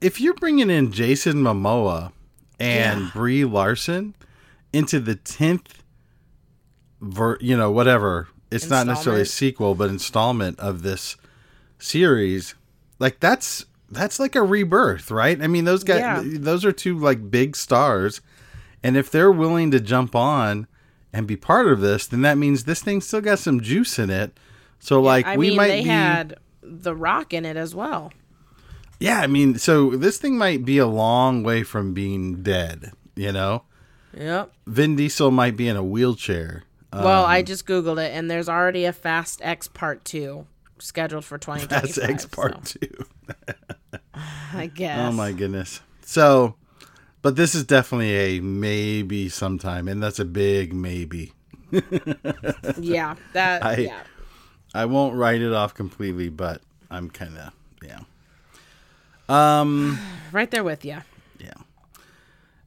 if 0.00 0.20
you're 0.20 0.34
bringing 0.34 0.70
in 0.70 0.92
Jason 0.92 1.36
Momoa 1.36 2.12
and 2.58 3.02
Yeah. 3.02 3.10
Brie 3.12 3.44
Larson 3.44 4.14
into 4.72 4.98
the 5.00 5.14
tenth, 5.14 5.82
ver, 7.00 7.38
you 7.40 7.56
know, 7.56 7.70
whatever, 7.70 8.28
it's 8.50 8.68
not 8.68 8.86
necessarily 8.86 9.22
a 9.22 9.26
sequel, 9.26 9.74
but 9.74 9.90
installment 9.90 10.58
of 10.58 10.82
this 10.82 11.16
series, 11.78 12.54
like 12.98 13.20
that's 13.20 13.66
that's 13.92 14.18
like 14.18 14.34
a 14.34 14.42
rebirth, 14.42 15.10
right? 15.10 15.40
I 15.40 15.46
mean, 15.46 15.64
those 15.64 15.84
guys, 15.84 16.00
Yeah. 16.00 16.22
those 16.24 16.64
are 16.64 16.72
two 16.72 16.98
like 16.98 17.30
big 17.30 17.54
stars, 17.56 18.20
and 18.82 18.96
if 18.96 19.10
they're 19.10 19.30
willing 19.32 19.70
to 19.70 19.80
jump 19.80 20.14
on 20.14 20.66
and 21.12 21.26
be 21.26 21.36
part 21.36 21.68
of 21.68 21.80
this, 21.80 22.06
then 22.06 22.22
that 22.22 22.38
means 22.38 22.64
this 22.64 22.82
thing 22.82 23.00
still 23.00 23.20
got 23.20 23.38
some 23.38 23.60
juice 23.60 23.98
in 23.98 24.10
it. 24.10 24.38
So 24.80 25.00
like 25.00 25.26
I 25.26 25.36
we 25.36 25.48
mean, 25.48 25.56
might 25.56 25.68
they 25.68 25.82
be 25.82 25.88
had 25.88 26.36
The 26.62 26.94
Rock 26.94 27.32
in 27.32 27.44
it 27.44 27.56
as 27.56 27.74
well. 27.74 28.12
Yeah, 28.98 29.20
I 29.20 29.26
mean, 29.26 29.58
so 29.58 29.90
this 29.90 30.18
thing 30.18 30.38
might 30.38 30.64
be 30.64 30.78
a 30.78 30.86
long 30.86 31.42
way 31.42 31.62
from 31.64 31.92
being 31.92 32.42
dead, 32.42 32.92
you 33.16 33.32
know? 33.32 33.64
Yep. 34.16 34.52
Vin 34.66 34.94
Diesel 34.96 35.30
might 35.30 35.56
be 35.56 35.66
in 35.68 35.76
a 35.76 35.82
wheelchair. 35.82 36.62
Well, 36.92 37.24
Um, 37.24 37.30
I 37.30 37.42
just 37.42 37.66
googled 37.66 37.98
it, 38.04 38.12
and 38.12 38.30
there's 38.30 38.48
already 38.48 38.84
a 38.84 38.92
Fast 38.92 39.40
X 39.42 39.66
Part 39.68 40.04
Two 40.04 40.46
scheduled 40.78 41.24
for 41.24 41.36
2025. 41.38 41.94
Fast 41.94 42.10
X 42.10 42.26
part 42.26 42.68
so- 42.68 42.78
2. 42.80 43.04
I 44.54 44.66
guess. 44.66 44.98
Oh 44.98 45.12
my 45.12 45.32
goodness. 45.32 45.80
So, 46.04 46.56
but 47.22 47.36
this 47.36 47.54
is 47.54 47.64
definitely 47.64 48.14
a 48.14 48.40
maybe 48.40 49.28
sometime, 49.28 49.88
and 49.88 50.02
that's 50.02 50.18
a 50.18 50.24
big 50.24 50.72
maybe. 50.72 51.32
Yeah, 52.78 53.16
that. 53.32 53.64
I- 53.64 53.76
yeah. 53.76 54.02
I 54.74 54.86
won't 54.86 55.14
write 55.16 55.42
it 55.42 55.52
off 55.52 55.74
completely, 55.74 56.28
but 56.30 56.62
I'm 56.90 57.10
kind 57.10 57.36
of 57.36 57.52
yeah. 57.82 58.00
Um, 59.28 59.98
Right 60.32 60.50
there 60.50 60.64
with 60.64 60.84
you. 60.84 60.98
yeah. 61.38 61.52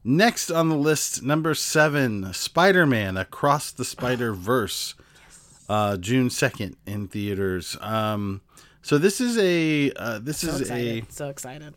Next 0.04 0.52
on 0.52 0.70
the 0.70 0.76
list, 0.76 1.24
number 1.24 1.56
seven, 1.56 2.32
Spider-Man: 2.34 3.18
Across 3.18 3.72
the 3.72 3.86
Spider-Verse, 3.86 4.94
uh, 5.70 5.98
June 5.98 6.30
second 6.30 6.76
in 6.86 7.08
theaters. 7.08 7.76
Um, 7.82 8.42
so 8.86 9.00
this 9.00 9.20
is 9.20 9.36
a 9.40 9.92
uh, 9.94 10.20
this 10.20 10.38
So 10.40 10.50
is 10.50 10.70
a. 10.70 11.04
So 11.10 11.30
excited. 11.30 11.74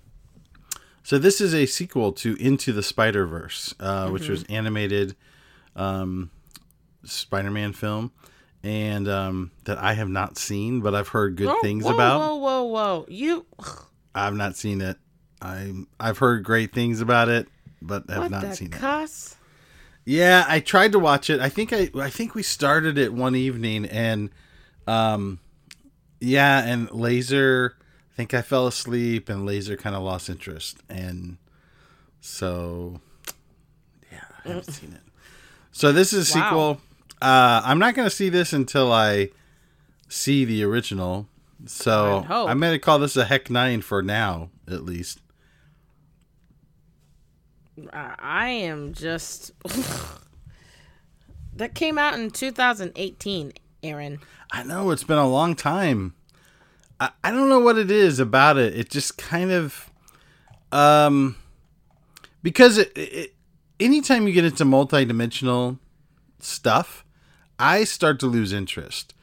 So 1.03 1.19
this 1.19 1.41
is 1.41 1.55
a 1.55 1.65
sequel 1.65 2.13
to 2.13 2.35
Into 2.37 2.71
the 2.71 2.83
Spider 2.83 3.27
Verse, 3.27 3.75
uh, 3.81 4.11
which 4.11 4.25
Mm-hmm. 4.25 4.33
was 4.33 4.45
animated 4.45 5.17
um, 5.75 6.31
Spider-Man 7.05 7.73
film, 7.73 8.13
and 8.63 9.09
um, 9.09 9.51
that 9.65 9.79
I 9.79 9.95
have 9.95 10.11
not 10.11 10.37
seen, 10.37 10.81
but 10.83 10.95
I've 10.95 11.09
heard 11.09 11.37
good 11.37 11.55
things 11.63 11.85
whoa, 11.85 11.95
about. 11.95 12.21
Whoa, 12.21 12.35
whoa, 12.37 12.65
whoa! 12.65 13.07
You. 13.09 13.47
I've 14.15 14.35
not 14.35 14.55
seen 14.57 14.83
it. 14.83 14.99
I 15.41 15.73
I've 15.99 16.19
heard 16.19 16.45
great 16.45 16.75
things 16.75 17.01
about 17.01 17.31
it, 17.31 17.49
but 17.81 18.05
have 18.11 18.19
What 18.25 18.31
not 18.31 18.55
seen 18.55 18.69
it. 18.69 18.73
cuss? 18.73 19.35
Yeah, 20.05 20.45
I 20.47 20.61
tried 20.61 20.93
to 20.93 20.99
watch 20.99 21.31
it. 21.31 21.41
I 21.41 21.49
think 21.49 21.73
I 21.73 21.91
I 21.95 22.11
think 22.11 22.35
we 22.35 22.43
started 22.43 22.99
it 22.99 23.15
one 23.15 23.35
evening 23.35 23.87
and 23.87 24.29
um 24.87 25.39
yeah, 26.21 26.65
and 26.65 26.91
Laser 26.91 27.77
I 28.13 28.17
think 28.17 28.35
I 28.35 28.43
fell 28.43 28.67
asleep 28.67 29.29
and 29.29 29.47
Laser 29.47 29.77
kind 29.77 29.95
of 29.95 30.03
lost 30.03 30.29
interest 30.29 30.79
and 30.89 31.37
so 32.21 33.01
yeah, 34.11 34.25
I 34.45 34.49
haven't 34.49 34.73
seen 34.73 34.93
it. 34.93 35.01
So 35.73 35.93
this 35.93 36.13
is 36.13 36.35
a 36.35 36.39
Wow. 36.39 36.45
sequel. 36.51 36.81
Uh 37.23 37.63
I'm 37.65 37.79
not 37.79 37.95
going 37.95 38.09
to 38.09 38.15
see 38.15 38.29
this 38.29 38.53
until 38.53 38.93
I 38.93 39.31
see 40.09 40.45
the 40.45 40.65
original. 40.65 41.29
So. 41.67 42.25
I'm 42.29 42.61
going 42.61 42.73
to 42.73 42.79
call 42.79 42.99
this 42.99 43.17
a 43.17 43.25
heck 43.25 43.51
9 43.51 43.83
for 43.83 44.03
now 44.03 44.51
at 44.69 44.85
least. 44.85 45.21
I 47.93 48.49
am 48.49 48.93
just. 48.93 49.53
that 51.55 51.75
came 51.75 51.99
out 51.99 52.15
in 52.15 52.31
2018, 52.31 53.53
Aaron. 53.83 54.21
I 54.51 54.65
know 54.65 54.91
it's 54.91 55.05
been 55.05 55.19
a 55.19 55.29
long 55.29 55.55
time. 55.55 56.15
I, 57.01 57.11
I 57.23 57.31
don't 57.31 57.49
know 57.49 57.61
what 57.61 57.79
it 57.79 57.91
is 57.91 58.19
about 58.19 58.57
it. 58.59 58.79
It 58.79 58.91
just 58.91 59.19
kind 59.19 59.51
of, 59.51 59.91
um, 60.73 61.37
because 62.43 62.79
it, 62.79 62.93
it 62.97 63.35
anytime 63.79 64.27
you 64.27 64.33
get 64.33 64.45
into 64.45 64.65
multidimensional 64.65 65.79
stuff, 66.41 67.05
I 67.59 67.85
start 67.85 68.21
to 68.21 68.27
lose 68.27 68.53
interest 68.53 69.15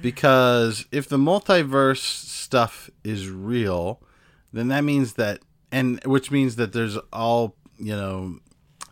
because 0.00 0.86
if 0.92 1.08
the 1.08 1.18
multiverse 1.18 1.98
stuff 1.98 2.90
is 3.04 3.28
real, 3.28 4.00
then 4.52 4.68
that 4.68 4.82
means 4.82 5.14
that, 5.14 5.40
and 5.70 6.02
which 6.04 6.30
means 6.30 6.56
that 6.56 6.72
there's 6.72 6.96
all 7.12 7.56
you 7.80 7.96
know, 7.96 8.38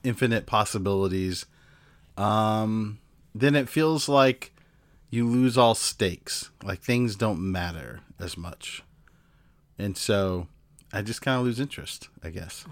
infinite 0.03 0.47
possibilities. 0.47 1.47
Um, 2.17 2.99
then 3.35 3.55
it 3.55 3.69
feels 3.69 4.09
like 4.09 4.53
you 5.11 5.27
lose 5.27 5.57
all 5.57 5.75
stakes. 5.75 6.51
Like 6.63 6.81
things 6.81 7.17
don't 7.17 7.41
matter 7.41 8.01
as 8.19 8.37
much. 8.37 8.83
And 9.79 9.97
so 9.97 10.49
I 10.93 11.03
just 11.03 11.23
kind 11.23 11.39
of 11.39 11.45
lose 11.45 11.61
interest, 11.61 12.09
I 12.23 12.31
guess. 12.31 12.65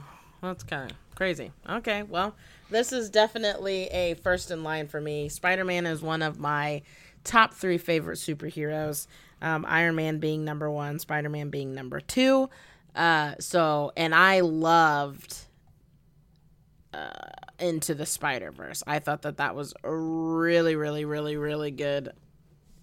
That's 0.43 0.63
kind 0.63 0.91
of 0.91 0.97
crazy. 1.15 1.53
Okay, 1.69 2.03
well, 2.03 2.35
this 2.71 2.93
is 2.93 3.11
definitely 3.11 3.85
a 3.87 4.15
first 4.15 4.51
in 4.51 4.63
line 4.63 4.89
for 4.89 5.01
me. 5.01 5.29
Spider 5.29 5.65
Man 5.65 5.87
is 5.87 6.03
one 6.03 6.23
of 6.23 6.39
my 6.39 6.83
top 7.25 7.55
three 7.55 7.79
favorite 7.79 8.19
superheroes. 8.19 9.07
Um, 9.41 9.65
Iron 9.69 9.95
Man 9.95 10.19
being 10.19 10.45
number 10.45 10.71
one, 10.71 10.99
Spider 10.99 11.29
Man 11.29 11.51
being 11.51 11.75
number 11.75 12.01
two. 12.01 12.51
Uh, 12.95 13.35
so, 13.39 13.93
and 13.97 14.15
I 14.15 14.41
loved 14.41 15.37
uh, 16.95 17.11
Into 17.59 17.95
the 17.95 18.07
Spider 18.07 18.51
Verse. 18.51 18.83
I 18.87 18.99
thought 18.99 19.23
that 19.23 19.37
that 19.37 19.55
was 19.55 19.75
really, 19.83 20.77
really, 20.77 21.05
really, 21.05 21.37
really 21.37 21.71
good 21.71 22.13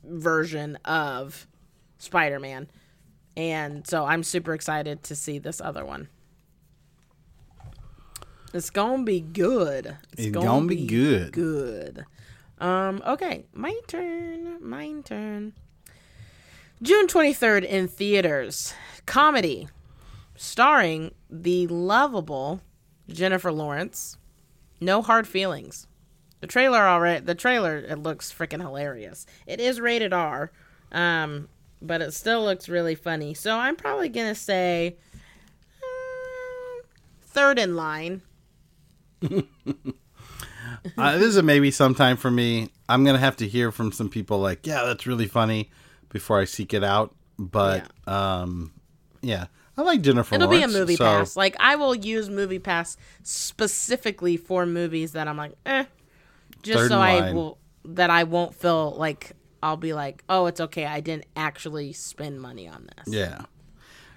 version 0.03 0.77
of 0.85 1.47
Spider 1.97 2.39
Man. 2.39 2.69
And 3.35 3.87
so 3.87 4.05
I'm 4.05 4.23
super 4.23 4.53
excited 4.53 5.03
to 5.03 5.15
see 5.15 5.39
this 5.39 5.59
other 5.59 5.83
one. 5.85 6.07
It's 8.53 8.69
gonna 8.69 9.03
be 9.03 9.19
good. 9.19 9.97
It's 10.15 10.29
gonna 10.29 10.67
be 10.67 10.85
good. 10.85 11.31
Good. 11.31 12.05
Um. 12.59 13.01
Okay, 13.05 13.45
my 13.53 13.77
turn. 13.87 14.57
My 14.61 14.93
turn. 15.03 15.53
June 16.81 17.07
twenty 17.07 17.33
third 17.33 17.63
in 17.63 17.87
theaters. 17.87 18.75
Comedy, 19.07 19.67
starring 20.35 21.15
the 21.29 21.65
lovable 21.67 22.61
Jennifer 23.09 23.51
Lawrence. 23.51 24.17
No 24.79 25.01
hard 25.01 25.27
feelings. 25.27 25.87
The 26.43 26.47
trailer 26.47 26.79
already. 26.85 27.23
The 27.23 27.35
trailer 27.35 27.77
it 27.77 27.99
looks 27.99 28.29
freaking 28.29 28.59
hilarious. 28.59 29.25
It 29.47 29.61
is 29.61 29.79
rated 29.79 30.11
R, 30.11 30.51
um, 30.91 31.47
but 31.81 32.01
it 32.01 32.13
still 32.13 32.43
looks 32.43 32.67
really 32.67 32.95
funny. 32.95 33.33
So 33.33 33.57
I'm 33.57 33.77
probably 33.77 34.09
gonna 34.09 34.35
say 34.35 34.97
uh, 35.81 36.83
third 37.21 37.59
in 37.59 37.77
line. 37.77 38.23
uh, 39.23 39.37
this 41.17 41.29
is 41.29 41.37
a 41.37 41.43
maybe 41.43 41.71
sometime 41.71 42.17
for 42.17 42.29
me. 42.29 42.67
I'm 42.89 43.05
going 43.05 43.15
to 43.15 43.21
have 43.21 43.37
to 43.37 43.47
hear 43.47 43.71
from 43.71 43.93
some 43.93 44.09
people 44.09 44.39
like, 44.39 44.67
yeah, 44.67 44.83
that's 44.83 45.07
really 45.07 45.27
funny 45.27 45.71
before 46.09 46.41
I 46.41 46.43
seek 46.43 46.73
it 46.73 46.83
out. 46.83 47.15
But, 47.39 47.89
um, 48.05 48.73
yeah, 49.21 49.45
I 49.77 49.83
like 49.83 50.01
Jennifer 50.01 50.35
It'll 50.35 50.49
Lawrence. 50.49 50.73
be 50.73 50.77
a 50.77 50.79
movie 50.81 50.95
so- 50.97 51.05
pass. 51.05 51.37
Like 51.37 51.55
I 51.61 51.77
will 51.77 51.95
use 51.95 52.29
movie 52.29 52.59
pass 52.59 52.97
specifically 53.23 54.35
for 54.35 54.65
movies 54.65 55.13
that 55.13 55.29
I'm 55.29 55.37
like, 55.37 55.53
eh, 55.65 55.85
just 56.63 56.79
Third 56.79 56.89
so 56.89 56.95
in 56.95 57.01
I 57.01 57.31
will 57.33 57.57
that 57.85 58.09
I 58.09 58.23
won't 58.23 58.55
feel 58.55 58.91
like 58.91 59.33
I'll 59.61 59.77
be 59.77 59.93
like, 59.93 60.23
oh, 60.27 60.47
it's 60.47 60.59
okay. 60.59 60.85
I 60.85 60.99
didn't 60.99 61.25
actually 61.35 61.93
spend 61.93 62.41
money 62.41 62.67
on 62.67 62.89
this. 62.95 63.13
Yeah. 63.13 63.41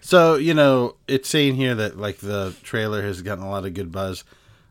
So, 0.01 0.37
you 0.37 0.55
know, 0.55 0.97
it's 1.09 1.29
saying 1.29 1.57
here 1.57 1.75
that 1.75 1.99
like 1.99 2.19
the 2.19 2.55
trailer 2.63 3.03
has 3.03 3.23
gotten 3.23 3.45
a 3.45 3.51
lot 3.51 3.65
of 3.65 3.75
good 3.75 3.93
buzz. 3.93 4.25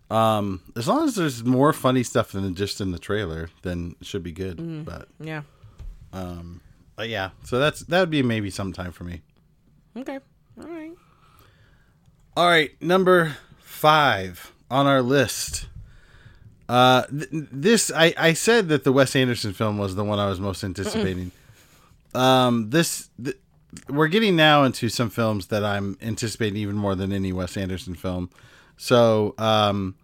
Um, 0.09 0.61
as 0.75 0.87
long 0.87 1.07
as 1.07 1.15
there's 1.15 1.43
more 1.43 1.73
funny 1.73 2.03
stuff 2.03 2.31
than 2.31 2.55
just 2.55 2.79
in 2.79 2.91
the 2.91 2.99
trailer, 2.99 3.49
then 3.63 3.95
it 3.99 4.07
should 4.07 4.23
be 4.23 4.31
good. 4.31 4.57
Mm-hmm. 4.57 4.83
But, 4.83 5.07
Yeah. 5.19 5.41
Um. 6.13 6.61
but 6.95 7.09
yeah, 7.09 7.31
so 7.43 7.59
that's 7.59 7.81
that 7.81 7.99
would 7.99 8.09
be 8.09 8.23
maybe 8.23 8.49
sometime 8.49 8.91
for 8.91 9.03
me. 9.03 9.21
Okay. 9.97 10.19
All 10.61 10.69
right. 10.69 10.93
All 12.37 12.47
right, 12.47 12.71
number 12.81 13.37
five 13.59 14.51
on 14.69 14.87
our 14.87 15.01
list. 15.01 15.67
Uh, 16.67 17.03
th- 17.07 17.27
this 17.31 17.91
I, 17.91 18.13
I 18.17 18.33
said 18.33 18.69
that 18.69 18.83
the 18.83 18.91
Wes 18.91 19.15
Anderson 19.15 19.53
film 19.53 19.77
was 19.77 19.95
the 19.95 20.03
one 20.03 20.17
I 20.19 20.27
was 20.27 20.39
most 20.39 20.63
anticipating. 20.63 21.31
um, 22.15 22.69
this 22.71 23.09
th- 23.23 23.37
we're 23.89 24.07
getting 24.07 24.35
now 24.35 24.63
into 24.63 24.87
some 24.89 25.09
films 25.09 25.47
that 25.47 25.63
I'm 25.63 25.97
anticipating 26.01 26.57
even 26.57 26.75
more 26.75 26.95
than 26.95 27.11
any 27.11 27.33
Wes 27.33 27.57
Anderson 27.57 27.93
film. 27.93 28.29
So 28.77 29.35
um, 29.37 29.95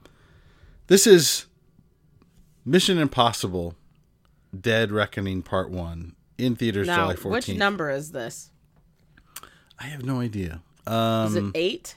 this 0.87 1.07
is 1.07 1.45
Mission 2.65 2.97
Impossible: 2.97 3.75
Dead 4.59 4.91
Reckoning 4.91 5.41
Part 5.41 5.71
One 5.71 6.15
in 6.37 6.55
theaters 6.55 6.87
Now, 6.87 7.11
July 7.11 7.15
14th. 7.15 7.31
which 7.31 7.49
number 7.49 7.89
is 7.89 8.11
this? 8.11 8.51
I 9.79 9.85
have 9.85 10.03
no 10.05 10.19
idea. 10.19 10.61
Um, 10.85 11.27
Is 11.27 11.35
it 11.35 11.45
eight? 11.55 11.95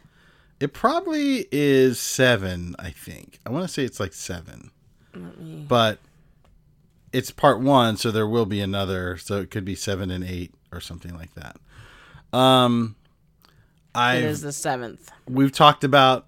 It 0.65 0.73
probably 0.73 1.47
is 1.53 2.01
seven, 2.01 2.75
I 2.79 2.89
think. 2.89 3.39
I 3.45 3.51
want 3.51 3.65
to 3.67 3.69
say 3.69 3.85
it's 3.85 4.01
like 4.01 4.15
seven. 4.15 4.71
But 5.69 5.99
it's 7.12 7.31
part 7.31 7.61
one, 7.61 7.99
so 7.99 8.11
there 8.11 8.27
will 8.27 8.47
be 8.47 8.61
another. 8.62 9.19
So 9.19 9.41
it 9.41 9.51
could 9.51 9.67
be 9.67 9.75
seven 9.75 10.11
and 10.11 10.25
eight 10.25 10.55
or 10.73 10.81
something 10.81 11.15
like 11.15 11.35
that. 11.35 11.57
Um, 12.37 12.97
I 13.95 14.17
It 14.17 14.25
is 14.25 14.41
the 14.41 14.53
seventh. 14.53 15.11
we've 15.29 15.53
talked 15.53 15.85
about 15.85 16.27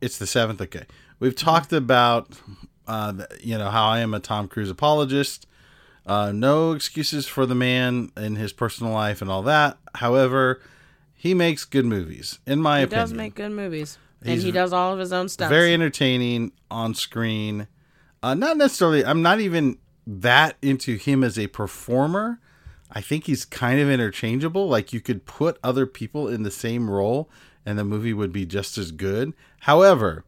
it's 0.00 0.18
the 0.18 0.26
seventh. 0.26 0.60
Okay, 0.60 0.84
we've 1.20 1.36
talked 1.36 1.72
about 1.72 2.34
uh, 2.88 3.12
the- 3.12 3.28
you 3.40 3.56
know 3.56 3.70
how 3.70 3.84
I 3.86 4.00
am 4.00 4.12
a 4.12 4.18
Tom 4.20 4.48
Cruise 4.48 4.70
apologist. 4.70 5.46
Uh, 6.04 6.32
no 6.32 6.72
excuses 6.72 7.28
for 7.28 7.46
the 7.46 7.54
man 7.54 8.10
in 8.16 8.34
his 8.34 8.52
personal 8.52 8.92
life 8.92 9.22
and 9.22 9.30
all 9.30 9.42
that. 9.44 9.78
However, 9.94 10.60
he 11.22 11.34
makes 11.34 11.64
good 11.64 11.84
movies, 11.84 12.40
in 12.48 12.60
my 12.60 12.78
He 12.78 12.82
opinion. 12.82 12.98
He 12.98 13.02
does 13.04 13.16
make 13.16 13.34
good 13.36 13.52
movies, 13.52 13.96
and 14.24 14.40
he 14.40 14.50
does 14.50 14.72
all 14.72 14.92
of 14.92 14.98
his 14.98 15.12
own 15.12 15.28
stuff. 15.28 15.48
very 15.48 15.72
entertaining 15.72 16.50
on 16.68 16.94
screen. 16.94 17.68
Uh, 18.24 18.34
not 18.34 18.56
necessarily. 18.56 19.04
I'm 19.04 19.22
not 19.22 19.38
even 19.38 19.78
that 20.04 20.56
into 20.62 20.96
him 20.96 21.22
as 21.22 21.38
a 21.38 21.46
performer. 21.46 22.40
I 22.90 23.00
think 23.00 23.26
he's 23.26 23.44
kind 23.44 23.78
of 23.78 23.88
interchangeable. 23.88 24.66
Like 24.68 24.92
you 24.92 25.00
could 25.00 25.24
put 25.24 25.60
other 25.62 25.86
people 25.86 26.26
in 26.26 26.42
the 26.42 26.50
same 26.50 26.90
role, 26.90 27.30
and 27.64 27.78
the 27.78 27.84
movie 27.84 28.12
would 28.12 28.32
be 28.32 28.44
just 28.44 28.76
as 28.76 28.90
good. 28.90 29.32
However, 29.60 30.24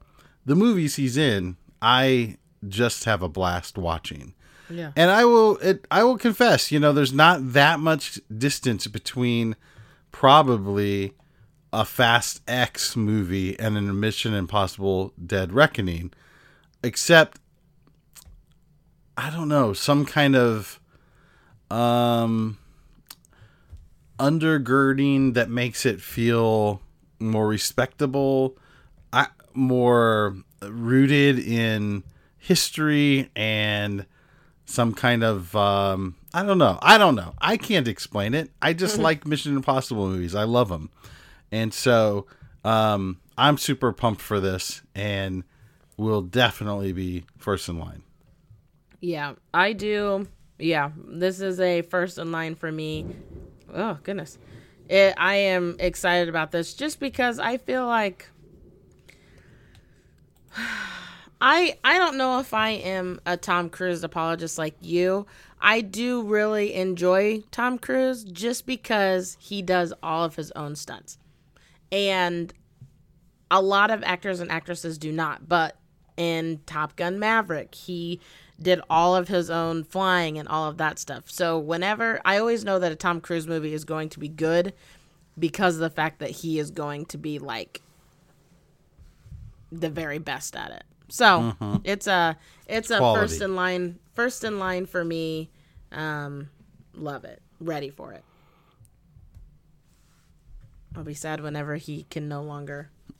the 0.46 0.54
movies 0.54 0.94
he's 0.94 1.16
in, 1.16 1.56
I 1.82 2.36
just 2.68 3.02
have 3.02 3.20
a 3.20 3.28
blast 3.28 3.76
watching. 3.76 4.34
Yeah. 4.70 4.92
And 4.94 5.10
I 5.10 5.24
will 5.24 5.56
it, 5.56 5.88
I 5.90 6.04
will 6.04 6.18
confess, 6.18 6.70
you 6.70 6.78
know, 6.78 6.92
there's 6.92 7.12
not 7.12 7.52
that 7.52 7.80
much 7.80 8.20
distance 8.38 8.86
between 8.86 9.56
probably 10.14 11.12
a 11.72 11.84
Fast 11.84 12.40
X 12.46 12.94
movie 12.94 13.58
and 13.58 13.76
a 13.76 13.80
Mission 13.80 14.32
Impossible 14.32 15.12
Dead 15.26 15.52
Reckoning, 15.52 16.12
except 16.84 17.40
I 19.16 19.28
don't 19.30 19.48
know, 19.48 19.72
some 19.72 20.06
kind 20.06 20.36
of 20.36 20.78
um 21.68 22.58
undergirding 24.20 25.34
that 25.34 25.50
makes 25.50 25.84
it 25.84 26.00
feel 26.00 26.80
more 27.18 27.48
respectable, 27.48 28.56
I, 29.12 29.26
more 29.52 30.36
rooted 30.62 31.40
in 31.40 32.04
history 32.38 33.30
and 33.34 34.06
some 34.74 34.92
kind 34.92 35.22
of 35.22 35.54
um, 35.56 36.16
I 36.34 36.42
don't 36.42 36.58
know. 36.58 36.78
I 36.82 36.98
don't 36.98 37.14
know. 37.14 37.34
I 37.38 37.56
can't 37.56 37.88
explain 37.88 38.34
it. 38.34 38.50
I 38.60 38.72
just 38.72 38.98
like 38.98 39.26
Mission 39.26 39.56
Impossible 39.56 40.08
movies. 40.08 40.34
I 40.34 40.44
love 40.44 40.68
them, 40.68 40.90
and 41.52 41.72
so 41.72 42.26
um, 42.64 43.20
I'm 43.38 43.56
super 43.56 43.92
pumped 43.92 44.20
for 44.20 44.40
this, 44.40 44.82
and 44.94 45.44
will 45.96 46.22
definitely 46.22 46.92
be 46.92 47.24
first 47.38 47.68
in 47.68 47.78
line. 47.78 48.02
Yeah, 49.00 49.34
I 49.52 49.72
do. 49.72 50.26
Yeah, 50.58 50.90
this 50.96 51.40
is 51.40 51.60
a 51.60 51.82
first 51.82 52.18
in 52.18 52.32
line 52.32 52.54
for 52.54 52.70
me. 52.70 53.06
Oh 53.72 53.98
goodness, 54.02 54.38
it, 54.88 55.14
I 55.16 55.34
am 55.36 55.76
excited 55.78 56.28
about 56.28 56.50
this 56.50 56.74
just 56.74 57.00
because 57.00 57.38
I 57.38 57.58
feel 57.58 57.86
like 57.86 58.28
I 61.46 61.76
I 61.84 61.98
don't 61.98 62.16
know 62.16 62.38
if 62.38 62.54
I 62.54 62.70
am 62.70 63.20
a 63.26 63.36
Tom 63.36 63.68
Cruise 63.68 64.02
apologist 64.02 64.56
like 64.56 64.76
you. 64.80 65.26
I 65.60 65.82
do 65.82 66.22
really 66.22 66.72
enjoy 66.72 67.42
Tom 67.50 67.76
Cruise 67.76 68.24
just 68.24 68.64
because 68.64 69.36
he 69.38 69.60
does 69.60 69.92
all 70.02 70.24
of 70.24 70.36
his 70.36 70.50
own 70.52 70.74
stunts. 70.74 71.18
And 71.92 72.54
a 73.50 73.60
lot 73.60 73.90
of 73.90 74.02
actors 74.04 74.40
and 74.40 74.50
actresses 74.50 74.96
do 74.96 75.12
not, 75.12 75.46
but 75.46 75.76
in 76.16 76.60
Top 76.64 76.96
Gun 76.96 77.18
Maverick, 77.18 77.74
he 77.74 78.20
did 78.60 78.80
all 78.88 79.14
of 79.14 79.28
his 79.28 79.50
own 79.50 79.84
flying 79.84 80.38
and 80.38 80.48
all 80.48 80.70
of 80.70 80.78
that 80.78 80.98
stuff. 80.98 81.30
So 81.30 81.58
whenever 81.58 82.22
I 82.24 82.38
always 82.38 82.64
know 82.64 82.78
that 82.78 82.90
a 82.90 82.96
Tom 82.96 83.20
Cruise 83.20 83.46
movie 83.46 83.74
is 83.74 83.84
going 83.84 84.08
to 84.10 84.18
be 84.18 84.28
good 84.28 84.72
because 85.38 85.74
of 85.74 85.80
the 85.80 85.90
fact 85.90 86.20
that 86.20 86.30
he 86.30 86.58
is 86.58 86.70
going 86.70 87.04
to 87.06 87.18
be 87.18 87.38
like 87.38 87.82
the 89.70 89.90
very 89.90 90.18
best 90.18 90.56
at 90.56 90.70
it. 90.70 90.84
So 91.08 91.54
it's 91.84 92.06
a 92.06 92.36
it's 92.66 92.90
a 92.90 92.98
Quality. 92.98 93.20
first 93.28 93.42
in 93.42 93.54
line 93.56 93.98
first 94.14 94.44
in 94.44 94.58
line 94.58 94.86
for 94.86 95.04
me. 95.04 95.50
Um, 95.92 96.48
love 96.94 97.24
it. 97.24 97.40
Ready 97.60 97.90
for 97.90 98.12
it. 98.12 98.24
I'll 100.96 101.04
be 101.04 101.14
sad 101.14 101.40
whenever 101.40 101.76
he 101.76 102.04
can 102.10 102.28
no 102.28 102.42
longer 102.42 102.90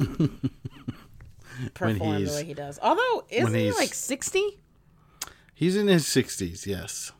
perform 1.74 2.24
the 2.24 2.30
way 2.32 2.44
he 2.44 2.54
does. 2.54 2.78
Although 2.82 3.24
isn't 3.28 3.54
he 3.54 3.72
like 3.72 3.94
sixty? 3.94 4.58
He's 5.56 5.76
in 5.76 5.86
his 5.86 6.04
60s, 6.04 6.66
yes. 6.66 7.12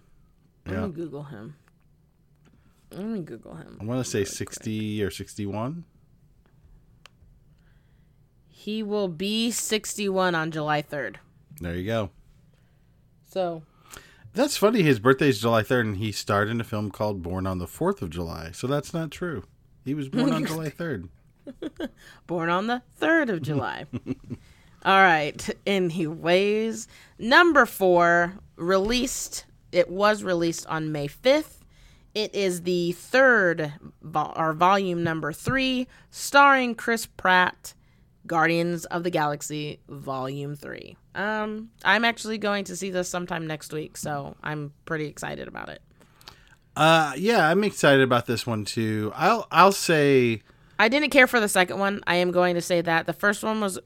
Let 0.67 0.75
Yeah. 0.75 0.87
me 0.87 0.93
Google 0.93 1.23
him. 1.23 1.55
Let 2.91 3.05
me 3.07 3.21
Google 3.21 3.55
him. 3.55 3.79
I 3.81 3.85
want 3.85 4.05
to 4.05 4.11
say 4.11 4.25
60 4.25 5.05
or 5.05 5.11
61. 5.13 5.85
He 8.65 8.83
will 8.83 9.09
be 9.09 9.51
sixty-one 9.51 10.35
on 10.35 10.51
July 10.51 10.81
third. 10.81 11.19
There 11.61 11.75
you 11.75 11.85
go. 11.85 12.09
So 13.29 13.63
That's 14.33 14.57
funny. 14.57 14.81
His 14.81 14.99
birthday's 14.99 15.39
July 15.39 15.63
3rd, 15.63 15.81
and 15.83 15.97
he 15.99 16.13
starred 16.13 16.49
in 16.49 16.63
a 16.63 16.65
film 16.65 16.91
called 16.91 17.23
Born 17.23 17.47
on 17.47 17.59
the 17.59 17.67
4th 17.67 18.01
of 18.01 18.09
July. 18.09 18.53
So 18.53 18.67
that's 18.67 18.95
not 18.95 19.11
true. 19.11 19.45
He 19.85 19.93
was 19.93 20.09
born 20.09 20.33
on 20.33 20.47
July 20.51 20.71
3rd. 20.71 21.09
born 22.27 22.49
on 22.49 22.67
the 22.67 22.81
3rd 23.01 23.29
of 23.29 23.43
July. 23.43 23.85
All 24.85 25.03
right. 25.03 25.51
Anyways, 25.67 26.89
number 27.19 27.67
four, 27.67 28.33
released, 28.57 29.45
it 29.73 29.91
was 29.91 30.23
released 30.25 30.67
on 30.69 30.91
May 30.91 31.07
5th. 31.09 31.59
It 32.15 32.35
is 32.35 32.63
the 32.63 32.93
third, 32.93 33.75
or 34.15 34.53
volume 34.55 35.03
number 35.05 35.33
three, 35.35 35.87
starring 36.11 36.75
Chris 36.75 37.07
Pratt, 37.07 37.75
Guardians 38.27 38.85
of 38.87 39.03
the 39.05 39.11
Galaxy, 39.11 39.81
volume 39.89 40.57
three. 40.57 40.97
Um, 41.15 41.71
I'm 41.85 42.05
actually 42.05 42.39
going 42.39 42.65
to 42.65 42.77
see 42.77 42.91
this 42.91 43.09
sometime 43.09 43.47
next 43.47 43.73
week, 43.73 43.97
so 43.97 44.37
I'm 44.43 44.73
pretty 44.87 45.07
excited 45.07 45.47
about 45.49 45.69
it. 45.69 45.83
Uh, 46.77 47.13
yeah, 47.17 47.49
I'm 47.49 47.63
excited 47.63 48.03
about 48.03 48.27
this 48.27 48.47
one 48.47 48.65
too. 48.65 49.13
I'll 49.15 49.47
I'll 49.51 49.73
say 49.73 50.43
I 50.79 50.89
didn't 50.89 51.11
care 51.11 51.27
for 51.27 51.39
the 51.39 51.49
second 51.49 51.79
one. 51.79 52.01
I 52.07 52.17
am 52.17 52.31
going 52.33 52.57
to 52.57 52.61
say 52.61 52.81
that 52.81 53.07
the 53.07 53.13
first 53.13 53.45
one 53.45 53.61
was 53.61 53.79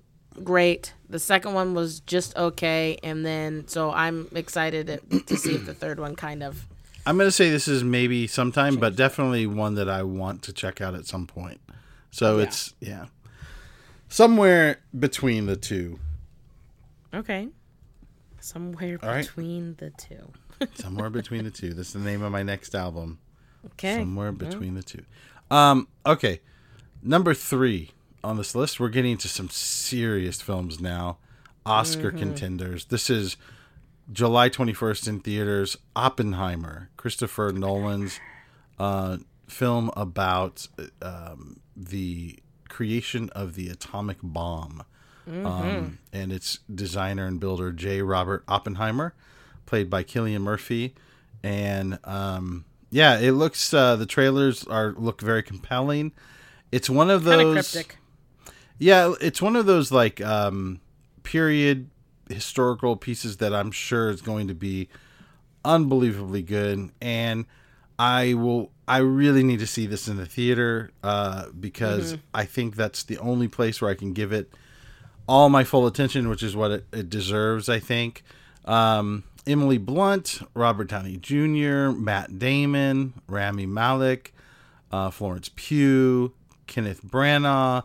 great. 0.43 0.95
The 1.11 1.19
second 1.19 1.53
one 1.55 1.75
was 1.75 2.01
just 2.01 2.37
okay, 2.37 2.99
and 3.03 3.27
then 3.27 3.67
so 3.69 3.91
I'm 3.91 4.29
excited 4.35 4.87
to- 5.11 5.21
to 5.21 5.37
see 5.37 5.55
if 5.55 5.67
the 5.67 5.75
third 5.75 6.01
one 6.01 6.17
kind 6.17 6.43
of. 6.43 6.65
I'm 7.05 7.17
gonna 7.19 7.31
say 7.31 7.51
this 7.51 7.69
is 7.69 7.83
maybe 7.83 8.27
sometime, 8.27 8.77
but 8.77 8.95
definitely 8.97 9.47
one 9.47 9.75
that 9.77 9.89
I 9.89 10.03
want 10.03 10.43
to 10.43 10.53
check 10.53 10.81
out 10.81 10.95
at 10.95 11.07
some 11.07 11.27
point. 11.27 11.61
So 12.11 12.39
it's 12.39 12.75
yeah, 12.81 13.07
somewhere 14.09 14.81
between 14.99 15.47
the 15.47 15.57
two. 15.57 15.99
Okay. 17.15 17.49
Somewhere 18.41 18.99
right. 19.03 19.25
between 19.25 19.75
the 19.77 19.91
two. 19.91 20.33
Somewhere 20.75 21.11
between 21.11 21.45
the 21.45 21.51
two. 21.51 21.73
That's 21.75 21.93
the 21.93 21.99
name 22.01 22.23
of 22.23 22.33
my 22.33 22.43
next 22.43 22.75
album. 22.75 23.19
Okay. 23.67 23.97
Somewhere 23.97 24.33
between 24.33 24.75
the 24.75 24.83
two. 24.83 25.05
Um, 25.51 25.89
okay. 26.05 26.41
Number 27.03 27.35
three 27.35 27.93
on 28.25 28.37
this 28.37 28.55
list, 28.55 28.81
we're 28.81 28.89
getting 28.89 29.17
to 29.19 29.29
some 29.29 29.49
serious 29.49 30.41
films 30.41 30.81
now. 30.81 31.19
Oscar 31.65 32.11
contenders. 32.11 32.87
This 32.87 33.11
is 33.11 33.37
July 34.11 34.49
21st 34.49 35.09
in 35.09 35.21
theaters. 35.21 35.77
Oppenheimer, 35.95 36.91
Christopher 36.97 37.53
Nolan's 37.53 38.19
uh, 38.79 39.19
film 39.47 39.91
about 39.97 40.67
um, 41.03 41.61
the 41.77 42.39
creation 42.69 43.31
of 43.31 43.55
the 43.55 43.69
atomic 43.69 44.19
bomb. 44.23 44.85
Um, 45.27 45.99
and 46.11 46.33
its 46.33 46.61
designer 46.75 47.27
and 47.27 47.39
builder, 47.39 47.71
J. 47.71 48.01
Robert 48.01 48.45
Oppenheimer, 48.49 49.13
played 49.67 49.91
by 49.91 50.03
Cillian 50.03 50.41
Murphy. 50.41 50.95
And 51.43 51.99
um, 52.05 52.65
yeah, 52.91 53.19
it 53.19 53.33
looks, 53.33 53.75
uh, 53.75 53.97
the 53.97 54.07
trailers 54.07 54.65
are 54.65 54.95
look 54.97 55.21
very 55.21 55.43
compelling. 55.43 56.13
It's 56.73 56.89
one 56.89 57.11
of 57.11 57.17
of 57.17 57.25
those. 57.25 57.71
cryptic. 57.71 57.99
Yeah, 58.79 59.15
it's 59.21 59.43
one 59.43 59.55
of 59.55 59.67
those 59.67 59.93
like 59.93 60.23
um, 60.23 60.81
period 61.25 61.91
historical 62.31 62.97
pieces 62.97 63.37
that 63.39 63.53
I'm 63.55 63.71
sure 63.71 64.09
is 64.09 64.23
going 64.23 64.49
to 64.49 64.55
be 64.55 64.89
unbelievably 65.65 66.43
good, 66.43 66.91
and 67.03 67.45
I 67.99 68.35
will. 68.35 68.71
I 68.89 68.99
really 68.99 69.43
need 69.43 69.61
to 69.61 69.67
see 69.67 69.87
this 69.87 70.09
in 70.09 70.17
the 70.17 70.25
theater 70.25 70.91
uh, 71.03 71.47
because 71.59 72.17
I 72.33 72.47
think 72.47 72.75
that's 72.75 73.03
the 73.03 73.19
only 73.19 73.47
place 73.47 73.83
where 73.83 73.91
I 73.91 73.95
can 73.95 74.15
give 74.15 74.33
it 74.33 74.51
all 75.29 75.51
my 75.51 75.63
full 75.63 75.87
attention, 75.87 76.31
which 76.31 76.43
is 76.43 76.57
what 76.57 76.71
it, 76.71 76.87
it 76.93 77.11
deserves. 77.11 77.69
I 77.69 77.81
think. 77.81 78.23
Um, 78.65 79.25
Emily 79.47 79.79
Blunt, 79.79 80.41
Robert 80.55 80.89
Downey 80.89 81.17
Jr., 81.17 81.91
Matt 81.91 82.39
Damon, 82.39 83.15
Rami 83.27 83.67
Malek, 83.67 84.35
uh, 84.93 85.11
Florence 85.11 85.51
Pugh, 85.55 86.33
Kenneth 86.67 87.03
Branagh, 87.03 87.85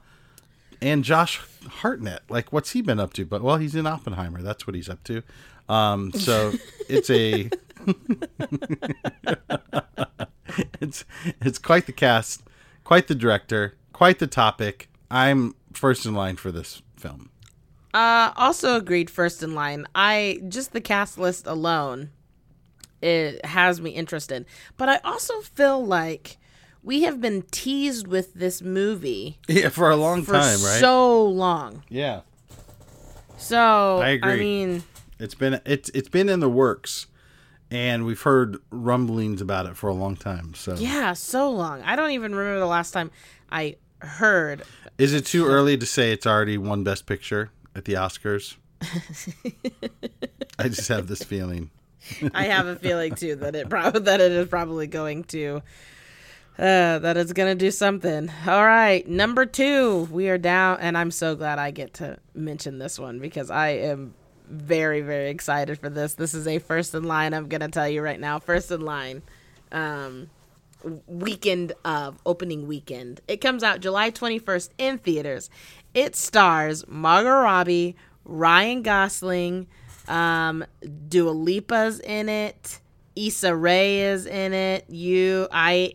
and 0.82 1.04
Josh 1.04 1.41
Hartnett. 1.68 2.22
Like, 2.30 2.51
what's 2.51 2.72
he 2.72 2.82
been 2.82 2.99
up 2.99 3.14
to? 3.14 3.26
But 3.26 3.41
well, 3.41 3.58
he's 3.58 3.76
in 3.76 3.88
Oppenheimer. 3.88 4.41
That's 4.41 4.68
what 4.68 4.76
he's 4.76 4.89
up 4.89 5.04
to. 5.06 5.24
Um, 5.70 6.12
so 6.14 6.54
it's 6.89 7.10
a 7.10 7.49
it's 10.82 11.06
it's 11.41 11.58
quite 11.60 11.86
the 11.86 11.91
cast, 11.93 12.43
quite 12.84 13.08
the 13.08 13.16
director, 13.16 13.76
quite 13.93 14.20
the 14.20 14.28
topic. 14.28 14.89
I'm 15.12 15.56
first 15.74 16.06
in 16.06 16.14
line 16.14 16.36
for 16.38 16.51
this 16.51 16.82
film. 16.97 17.30
Uh, 17.93 18.32
also 18.36 18.76
agreed 18.76 19.10
first 19.10 19.43
in 19.43 19.54
line. 19.54 19.86
I 19.93 20.41
just 20.47 20.74
the 20.74 20.82
cast 20.82 21.18
list 21.18 21.45
alone, 21.45 22.10
it 23.01 23.45
has 23.45 23.80
me 23.80 23.91
interested. 23.91 24.45
But 24.78 24.89
I 24.89 24.97
also 25.04 25.41
feel 25.41 25.86
like 25.86 26.38
we 26.82 27.04
have 27.04 27.22
been 27.22 27.43
teased 27.51 28.08
with 28.08 28.34
this 28.34 28.62
movie 28.62 29.38
Yeah, 29.47 29.70
for 29.70 29.91
a 29.91 29.95
long 29.95 30.24
for 30.24 30.34
time, 30.34 30.60
right? 30.64 30.80
so 30.80 31.24
long. 31.26 31.84
yeah, 31.89 32.22
So 33.38 33.99
I 34.01 34.10
agree. 34.10 34.39
mean, 34.39 34.84
it's 35.20 35.36
been 35.36 35.62
it's 35.66 35.89
it's 35.89 36.10
been 36.10 36.30
in 36.30 36.39
the 36.39 36.49
works, 36.49 37.08
and 37.74 38.05
we've 38.05 38.21
heard 38.21 38.57
rumblings 38.69 39.41
about 39.41 39.65
it 39.65 39.76
for 39.76 39.89
a 39.89 39.93
long 39.93 40.15
time. 40.15 40.53
So 40.53 40.76
yeah, 40.76 41.13
so 41.13 41.49
long. 41.49 41.82
I 41.82 41.95
don't 41.95 42.11
even 42.11 42.36
remember 42.36 42.59
the 42.59 42.67
last 42.67 42.91
time 42.91 43.09
I 43.51 43.78
heard. 43.99 44.61
Is 44.99 45.13
it 45.13 45.26
too 45.26 45.47
early 45.47 45.76
to 45.78 45.86
say 45.86 46.13
it's 46.13 46.28
already 46.28 46.57
won 46.57 46.84
Best 46.84 47.07
Picture 47.07 47.49
at 47.76 47.86
the 47.86 47.93
Oscars? 47.93 48.57
I 50.59 50.69
just 50.69 50.88
have 50.88 51.07
this 51.07 51.24
feeling. 51.24 51.71
I 52.34 52.45
have 52.45 52.67
a 52.67 52.76
feeling 52.76 53.15
too 53.15 53.38
that 53.38 53.55
it 53.55 53.69
probably 53.69 54.01
that 54.01 54.21
it 54.21 54.32
is 54.32 54.47
probably 54.49 54.86
going 54.86 55.24
to 55.26 55.63
uh, 56.59 56.99
that 56.99 57.17
it's 57.17 57.34
gonna 57.34 57.55
do 57.55 57.71
something. 57.71 58.30
All 58.45 58.65
right, 58.65 59.07
number 59.07 59.47
two, 59.47 60.07
we 60.11 60.30
are 60.30 60.38
down, 60.38 60.78
and 60.80 60.95
I'm 60.95 61.09
so 61.09 61.36
glad 61.36 61.57
I 61.57 61.71
get 61.71 61.95
to 61.95 62.19
mention 62.36 62.78
this 62.78 62.99
one 62.99 63.17
because 63.17 63.49
I 63.49 63.69
am 63.69 64.13
very 64.47 65.01
very 65.01 65.29
excited 65.29 65.79
for 65.79 65.89
this. 65.89 66.13
This 66.15 66.33
is 66.33 66.47
a 66.47 66.59
first 66.59 66.93
in 66.93 67.03
line. 67.03 67.33
I'm 67.33 67.47
gonna 67.47 67.69
tell 67.69 67.87
you 67.87 68.01
right 68.01 68.19
now, 68.19 68.39
first 68.39 68.71
in 68.71 68.81
line. 68.81 69.21
Um, 69.71 70.29
weekend 71.07 71.73
of 71.85 72.19
opening 72.25 72.67
weekend. 72.67 73.21
It 73.27 73.37
comes 73.37 73.63
out 73.63 73.79
July 73.79 74.11
21st 74.11 74.69
in 74.77 74.97
theaters. 74.97 75.49
It 75.93 76.15
stars 76.15 76.85
Margot 76.87 77.29
Robbie, 77.29 77.95
Ryan 78.25 78.81
Gosling, 78.81 79.67
um, 80.07 80.65
Dua 81.07 81.31
Lipa's 81.31 81.99
in 81.99 82.29
it, 82.29 82.79
Issa 83.15 83.55
Rae 83.55 84.01
is 84.01 84.25
in 84.25 84.53
it. 84.53 84.89
You, 84.89 85.47
I 85.51 85.93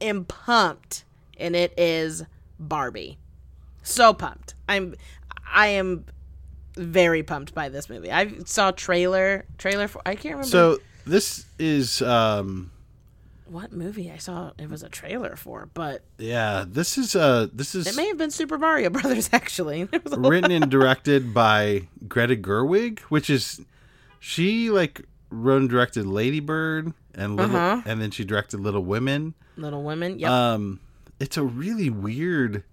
am 0.00 0.24
pumped, 0.24 1.04
and 1.38 1.56
it 1.56 1.74
is 1.76 2.24
Barbie. 2.58 3.18
So 3.82 4.14
pumped. 4.14 4.54
I'm, 4.68 4.94
I 5.52 5.68
am 5.68 6.04
very 6.76 7.22
pumped 7.22 7.54
by 7.54 7.68
this 7.68 7.88
movie. 7.90 8.10
I 8.10 8.38
saw 8.44 8.70
trailer 8.70 9.44
trailer 9.58 9.88
for. 9.88 10.00
I 10.06 10.14
can't 10.14 10.36
remember. 10.36 10.46
So 10.48 10.78
this 11.06 11.46
is 11.58 12.00
um 12.02 12.70
what 13.46 13.70
movie 13.72 14.10
I 14.10 14.16
saw 14.16 14.52
it 14.56 14.70
was 14.70 14.82
a 14.82 14.88
trailer 14.88 15.36
for, 15.36 15.68
but 15.74 16.02
yeah, 16.16 16.64
this 16.66 16.96
is 16.96 17.14
uh 17.14 17.48
this 17.52 17.74
is 17.74 17.86
it 17.86 17.96
may 17.96 18.06
have 18.08 18.16
been 18.16 18.30
Super 18.30 18.56
Mario 18.56 18.88
Brothers 18.98 19.28
actually. 19.32 19.84
There 19.90 20.00
was 20.02 20.12
a 20.14 20.18
written 20.20 20.50
and 20.50 20.70
directed 20.70 21.34
by 21.34 21.88
Greta 22.08 22.36
Gerwig, 22.36 23.00
which 23.00 23.28
is 23.28 23.60
she 24.20 24.70
like 24.70 25.02
wrote 25.30 25.60
and 25.62 25.68
directed 25.70 26.06
Lady 26.06 26.40
Bird 26.40 26.92
and 27.14 27.36
little 27.36 27.54
Uh-huh. 27.56 27.82
and 27.84 28.00
then 28.00 28.10
she 28.10 28.24
directed 28.24 28.60
Little 28.60 28.84
Women. 28.84 29.34
Little 29.56 29.82
Women. 29.82 30.18
Yep. 30.18 30.30
Um 30.30 30.80
it's 31.20 31.36
a 31.36 31.42
really 31.42 31.90
weird 31.90 32.64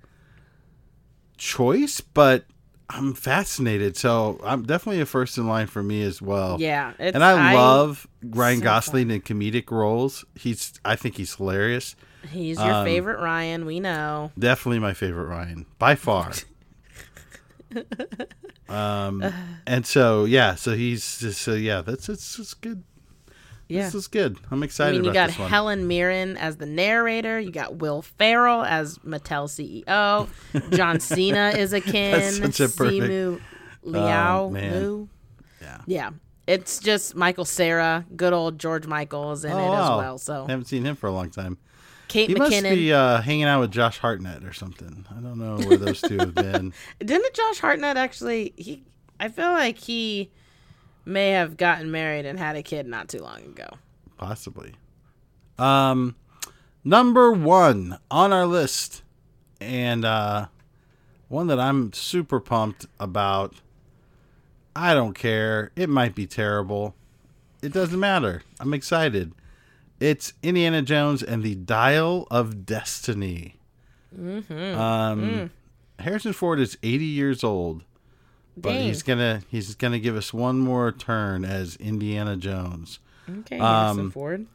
choice, 1.37 2.01
but 2.01 2.45
I'm 2.89 3.13
fascinated. 3.13 3.95
So 3.95 4.39
I'm 4.43 4.63
definitely 4.63 5.01
a 5.01 5.05
first 5.05 5.37
in 5.37 5.47
line 5.47 5.67
for 5.67 5.83
me 5.83 6.01
as 6.01 6.21
well. 6.21 6.57
yeah. 6.59 6.93
And 6.97 7.23
I, 7.23 7.53
love 7.53 8.07
Ryan 8.23 8.59
so 8.59 8.63
Gosling 8.63 9.11
in 9.11 9.21
comedic 9.21 9.69
roles. 9.69 10.25
He's 10.35 10.73
I 10.83 10.95
think 10.95 11.15
he's 11.17 11.35
hilarious. 11.35 11.95
He's 12.29 12.57
your 12.57 12.73
um, 12.73 12.85
favorite 12.85 13.19
Ryan. 13.19 13.65
We 13.65 13.79
know. 13.79 14.31
Definitely 14.37 14.79
my 14.79 14.93
favorite 14.93 15.25
Ryan 15.25 15.65
by 15.77 15.95
far. 15.95 16.33
um, 18.69 19.23
and 19.67 19.85
so 19.85 20.25
yeah, 20.25 20.55
so 20.55 20.75
he's 20.75 21.19
just 21.19 21.41
so 21.41 21.53
yeah, 21.53 21.81
that's 21.81 22.09
it's, 22.09 22.39
it's 22.39 22.53
good. 22.55 22.83
Yeah. 23.69 23.83
This 23.83 23.95
is 23.95 24.07
good. 24.07 24.37
I'm 24.51 24.63
excited. 24.63 24.95
I 24.95 24.99
mean, 24.99 25.05
you 25.05 25.13
got. 25.13 25.29
Helen 25.29 25.87
Mirren 25.87 26.35
as 26.37 26.57
the 26.57 26.65
narrator. 26.65 27.39
You 27.39 27.51
got 27.51 27.75
Will 27.77 28.01
Ferrell 28.01 28.63
as 28.63 28.97
Mattel 28.99 29.45
CEO. 29.47 30.27
John 30.75 30.99
Cena 30.99 31.49
is 31.55 31.71
a 31.71 31.79
kin. 31.79 32.11
That's 32.11 32.37
such 32.37 32.59
a 32.59 32.67
perfect- 32.69 33.03
Simu 33.03 33.39
Liao 33.83 34.45
Oh. 34.45 34.47
Lu. 34.49 35.09
Yeah. 35.61 35.77
Yeah. 35.85 36.09
It's 36.47 36.79
just 36.79 37.15
Michael 37.15 37.45
Cera, 37.45 38.05
good 38.15 38.33
old 38.33 38.57
George 38.57 38.87
Michaels 38.87 39.45
in 39.45 39.51
Oh, 39.51 39.57
it 39.57 39.61
as 39.65 39.69
wow. 39.89 39.97
well. 39.99 40.17
So 40.17 40.45
I 40.47 40.51
haven't 40.51 40.65
seen 40.65 40.83
him 40.83 40.95
for 40.95 41.05
a 41.07 41.11
long 41.11 41.29
time. 41.29 41.59
Kate 42.07 42.27
He 42.27 42.33
must 42.33 42.51
McKinnon. 42.51 42.73
be 42.73 42.91
uh, 42.91 43.21
hanging 43.21 43.43
out 43.43 43.59
with 43.59 43.69
Josh 43.71 43.99
Hartnett 43.99 44.43
or 44.43 44.51
something. 44.51 45.05
I 45.15 45.21
don't 45.21 45.37
know 45.37 45.57
where 45.67 45.77
those 45.77 46.01
two 46.01 46.17
have 46.17 46.33
been. 46.33 46.73
Didn't 46.99 47.35
Josh 47.35 47.59
Hartnett 47.59 47.97
actually? 47.97 48.53
He, 48.57 48.83
I 49.19 49.27
feel 49.27 49.51
like 49.51 49.77
he 49.77 50.31
may 51.05 51.31
have 51.31 51.57
gotten 51.57 51.91
married 51.91 52.25
and 52.25 52.37
had 52.39 52.55
a 52.55 52.63
kid 52.63 52.87
not 52.87 53.09
too 53.09 53.19
long 53.19 53.41
ago. 53.43 53.67
Possibly. 54.17 54.73
Um, 55.57 56.15
number 56.83 57.31
one 57.31 57.99
on 58.09 58.31
our 58.31 58.45
list, 58.45 59.03
and 59.59 60.05
uh, 60.05 60.47
one 61.27 61.47
that 61.47 61.59
I'm 61.59 61.93
super 61.93 62.39
pumped 62.39 62.85
about. 62.99 63.55
I 64.75 64.93
don't 64.93 65.13
care. 65.13 65.71
It 65.75 65.89
might 65.89 66.15
be 66.15 66.25
terrible. 66.25 66.95
It 67.61 67.73
doesn't 67.73 67.99
matter. 67.99 68.43
I'm 68.59 68.73
excited. 68.73 69.33
It's 69.99 70.33
Indiana 70.41 70.81
Jones 70.81 71.21
and 71.21 71.43
the 71.43 71.55
Dial 71.55 72.25
of 72.31 72.65
Destiny. 72.65 73.57
Mm-hmm. 74.17 74.79
Um, 74.79 75.51
Harrison 75.99 76.33
Ford 76.33 76.59
is 76.59 76.77
80 76.81 77.05
years 77.05 77.43
old, 77.43 77.83
but 78.61 78.73
Dang. 78.73 78.87
he's 78.87 79.03
gonna 79.03 79.41
he's 79.49 79.75
gonna 79.75 79.99
give 79.99 80.15
us 80.15 80.33
one 80.33 80.59
more 80.59 80.91
turn 80.91 81.45
as 81.45 81.75
Indiana 81.77 82.35
Jones 82.35 82.99
Okay, 83.39 83.59
Um, 83.59 83.61
Harrison 83.61 84.11
Ford. 84.11 84.47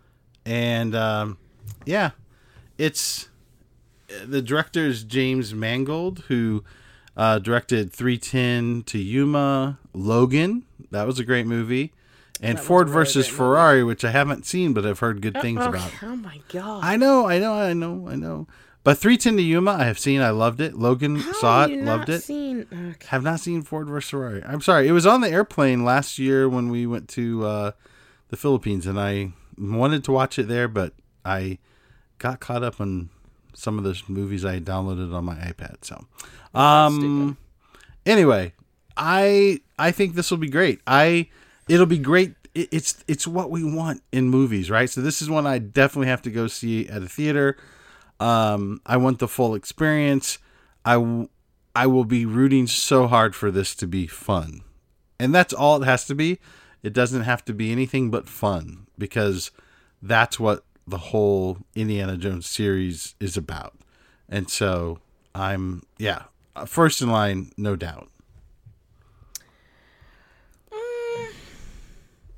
and 0.44 0.94
um, 0.94 1.38
yeah, 1.84 2.10
it's 2.78 3.28
the 4.24 4.42
director 4.42 4.86
is 4.86 5.04
James 5.04 5.54
Mangold, 5.54 6.24
who 6.28 6.64
uh, 7.16 7.38
directed 7.38 7.92
310 7.92 8.82
to 8.84 8.98
Yuma, 8.98 9.78
Logan. 9.92 10.64
That 10.90 11.06
was 11.06 11.18
a 11.18 11.24
great 11.24 11.46
movie, 11.46 11.92
and 12.40 12.58
Ford 12.58 12.88
versus 12.88 13.26
Ferrari, 13.26 13.84
which 13.84 14.04
I 14.04 14.10
haven't 14.10 14.46
seen 14.46 14.72
but 14.72 14.84
I've 14.84 14.98
heard 14.98 15.20
good 15.20 15.40
things 15.40 15.60
oh, 15.62 15.68
about. 15.68 15.90
Oh 16.02 16.16
my 16.16 16.40
god! 16.48 16.82
I 16.84 16.96
know, 16.96 17.26
I 17.26 17.38
know, 17.38 17.54
I 17.54 17.72
know, 17.72 18.08
I 18.08 18.16
know. 18.16 18.46
But 18.84 18.98
310 18.98 19.38
to 19.38 19.42
Yuma, 19.42 19.72
I 19.72 19.84
have 19.84 19.98
seen. 19.98 20.20
I 20.20 20.28
loved 20.28 20.60
it. 20.60 20.74
Logan 20.74 21.16
How 21.16 21.32
saw 21.32 21.64
it, 21.64 21.82
loved 21.82 22.10
it. 22.10 22.22
Seen, 22.22 22.66
okay. 22.70 23.06
Have 23.06 23.22
not 23.22 23.40
seen 23.40 23.62
Ford 23.62 23.88
versus 23.88 24.10
Ferrari. 24.10 24.42
I'm 24.44 24.60
sorry. 24.60 24.86
It 24.86 24.92
was 24.92 25.06
on 25.06 25.22
the 25.22 25.30
airplane 25.30 25.86
last 25.86 26.18
year 26.18 26.48
when 26.50 26.68
we 26.68 26.86
went 26.86 27.08
to 27.10 27.46
uh, 27.46 27.70
the 28.28 28.36
Philippines, 28.36 28.86
and 28.86 29.00
I 29.00 29.32
wanted 29.58 30.04
to 30.04 30.12
watch 30.12 30.38
it 30.38 30.48
there, 30.48 30.68
but 30.68 30.92
I 31.24 31.58
got 32.18 32.40
caught 32.40 32.62
up 32.62 32.78
on 32.78 33.08
some 33.54 33.78
of 33.78 33.84
those 33.84 34.06
movies 34.06 34.44
I 34.44 34.60
downloaded 34.60 35.14
on 35.14 35.24
my 35.24 35.36
iPad. 35.36 35.76
So, 35.82 36.04
um, 36.54 37.38
anyway, 38.04 38.52
I 38.98 39.60
I 39.78 39.92
think 39.92 40.14
this 40.14 40.30
will 40.30 40.38
be 40.38 40.50
great. 40.50 40.80
I 40.86 41.28
it'll 41.68 41.86
be 41.86 41.98
great. 41.98 42.34
It, 42.54 42.68
it's 42.70 43.02
it's 43.08 43.26
what 43.26 43.50
we 43.50 43.64
want 43.64 44.02
in 44.12 44.28
movies, 44.28 44.70
right? 44.70 44.90
So 44.90 45.00
this 45.00 45.22
is 45.22 45.30
one 45.30 45.46
I 45.46 45.58
definitely 45.58 46.08
have 46.08 46.22
to 46.22 46.30
go 46.30 46.48
see 46.48 46.86
at 46.88 47.02
a 47.02 47.08
theater. 47.08 47.56
Um, 48.20 48.80
I 48.86 48.96
want 48.96 49.18
the 49.18 49.28
full 49.28 49.54
experience. 49.54 50.38
I 50.84 50.94
w- 50.94 51.28
I 51.74 51.86
will 51.86 52.04
be 52.04 52.24
rooting 52.24 52.66
so 52.66 53.06
hard 53.08 53.34
for 53.34 53.50
this 53.50 53.74
to 53.76 53.86
be 53.86 54.06
fun. 54.06 54.60
And 55.18 55.34
that's 55.34 55.52
all 55.52 55.82
it 55.82 55.86
has 55.86 56.06
to 56.06 56.14
be. 56.14 56.38
It 56.82 56.92
doesn't 56.92 57.22
have 57.22 57.44
to 57.46 57.52
be 57.52 57.72
anything 57.72 58.10
but 58.10 58.28
fun 58.28 58.86
because 58.96 59.50
that's 60.00 60.38
what 60.38 60.64
the 60.86 60.98
whole 60.98 61.58
Indiana 61.74 62.16
Jones 62.16 62.46
series 62.46 63.14
is 63.18 63.36
about. 63.36 63.74
And 64.28 64.48
so 64.50 65.00
I'm, 65.34 65.82
yeah, 65.98 66.24
uh, 66.54 66.66
first 66.66 67.02
in 67.02 67.10
line, 67.10 67.50
no 67.56 67.74
doubt. 67.74 68.08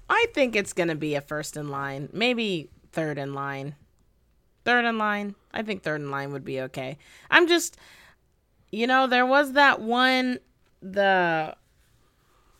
I 0.08 0.26
think 0.32 0.54
it's 0.54 0.72
gonna 0.72 0.94
be 0.94 1.14
a 1.14 1.20
first 1.20 1.56
in 1.56 1.68
line, 1.68 2.08
maybe 2.12 2.70
third 2.92 3.18
in 3.18 3.34
line. 3.34 3.74
Third 4.66 4.84
in 4.84 4.98
line. 4.98 5.34
I 5.54 5.62
think 5.62 5.82
third 5.82 6.00
in 6.02 6.10
line 6.10 6.32
would 6.32 6.44
be 6.44 6.60
okay. 6.62 6.98
I'm 7.30 7.46
just, 7.48 7.76
you 8.72 8.86
know, 8.86 9.06
there 9.06 9.24
was 9.24 9.52
that 9.52 9.80
one, 9.80 10.40
the 10.82 11.54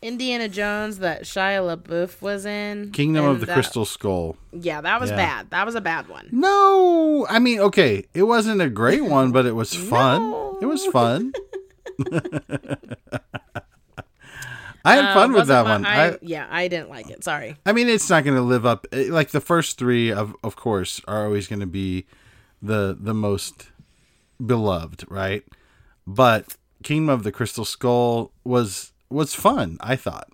Indiana 0.01 0.49
Jones 0.49 1.01
that 1.01 1.23
Shia 1.25 1.77
LaBeouf 1.77 2.23
was 2.23 2.47
in. 2.47 2.93
Kingdom 2.93 3.25
of 3.25 3.41
the 3.41 3.47
that- 3.47 3.55
Crystal 3.55 3.85
Skull. 3.85 4.37
Yeah, 4.53 4.81
that 4.83 5.01
was 5.01 5.11
Yeah. 5.11 5.17
bad. 5.17 5.51
That 5.51 5.67
was 5.67 5.75
a 5.75 5.81
bad 5.81 6.09
one. 6.09 6.29
No, 6.31 7.27
I 7.29 7.41
mean, 7.41 7.59
okay, 7.59 8.05
it 8.15 8.23
wasn't 8.23 8.61
a 8.63 8.71
great 8.71 9.03
one, 9.05 9.33
but 9.33 9.45
it 9.45 9.57
was 9.57 9.75
fun. 9.91 10.23
It 10.63 10.67
was 10.67 10.87
fun. 10.87 11.33
I 14.87 14.95
had 14.97 15.05
Uh, 15.07 15.15
fun 15.15 15.33
with 15.33 15.49
that 15.49 15.65
one. 15.65 15.85
I, 15.85 16.11
I, 16.13 16.19
yeah, 16.23 16.47
I 16.51 16.69
didn't 16.69 16.89
like 16.91 17.11
it. 17.11 17.25
Sorry. 17.25 17.57
I 17.67 17.73
mean, 17.73 17.89
it's 17.89 18.09
not 18.09 18.25
going 18.25 18.37
to 18.37 18.43
live 18.43 18.65
up. 18.65 18.87
eh, 18.93 19.07
Like 19.11 19.31
the 19.31 19.41
first 19.41 19.79
three, 19.79 20.11
of 20.13 20.35
of 20.45 20.57
course, 20.57 21.01
are 21.09 21.25
always 21.27 21.49
going 21.49 21.61
to 21.61 21.67
be 21.67 22.07
the 22.63 22.97
the 22.99 23.15
most 23.15 23.69
beloved, 24.45 25.05
right? 25.09 25.45
But 26.07 26.57
Kingdom 26.83 27.09
of 27.09 27.23
the 27.25 27.33
Crystal 27.33 27.65
Skull 27.65 28.33
was 28.45 28.93
was 29.11 29.35
fun. 29.35 29.77
I 29.81 29.97
thought, 29.97 30.29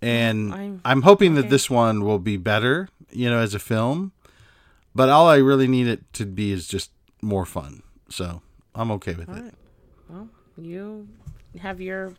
and 0.00 0.52
I'm- 0.54 0.80
I'm, 0.84 1.02
hoping 1.02 1.34
that 1.34 1.48
this 1.50 1.68
one 1.70 2.04
will 2.04 2.18
be 2.18 2.36
better. 2.36 2.88
You 3.10 3.28
know, 3.30 3.38
as 3.38 3.54
a 3.54 3.58
film. 3.58 4.12
But 4.94 5.08
all 5.08 5.26
I 5.28 5.36
really 5.36 5.68
need 5.68 5.86
it 5.86 6.00
to 6.14 6.26
be 6.26 6.50
is 6.52 6.66
just 6.68 6.90
more 7.22 7.46
fun. 7.46 7.82
So 8.10 8.42
I'm 8.74 8.90
okay 8.92 9.14
with 9.14 9.28
it. 9.28 9.54
Well, 10.08 10.28
you 10.58 11.08
have 11.60 11.80
your 11.80 12.12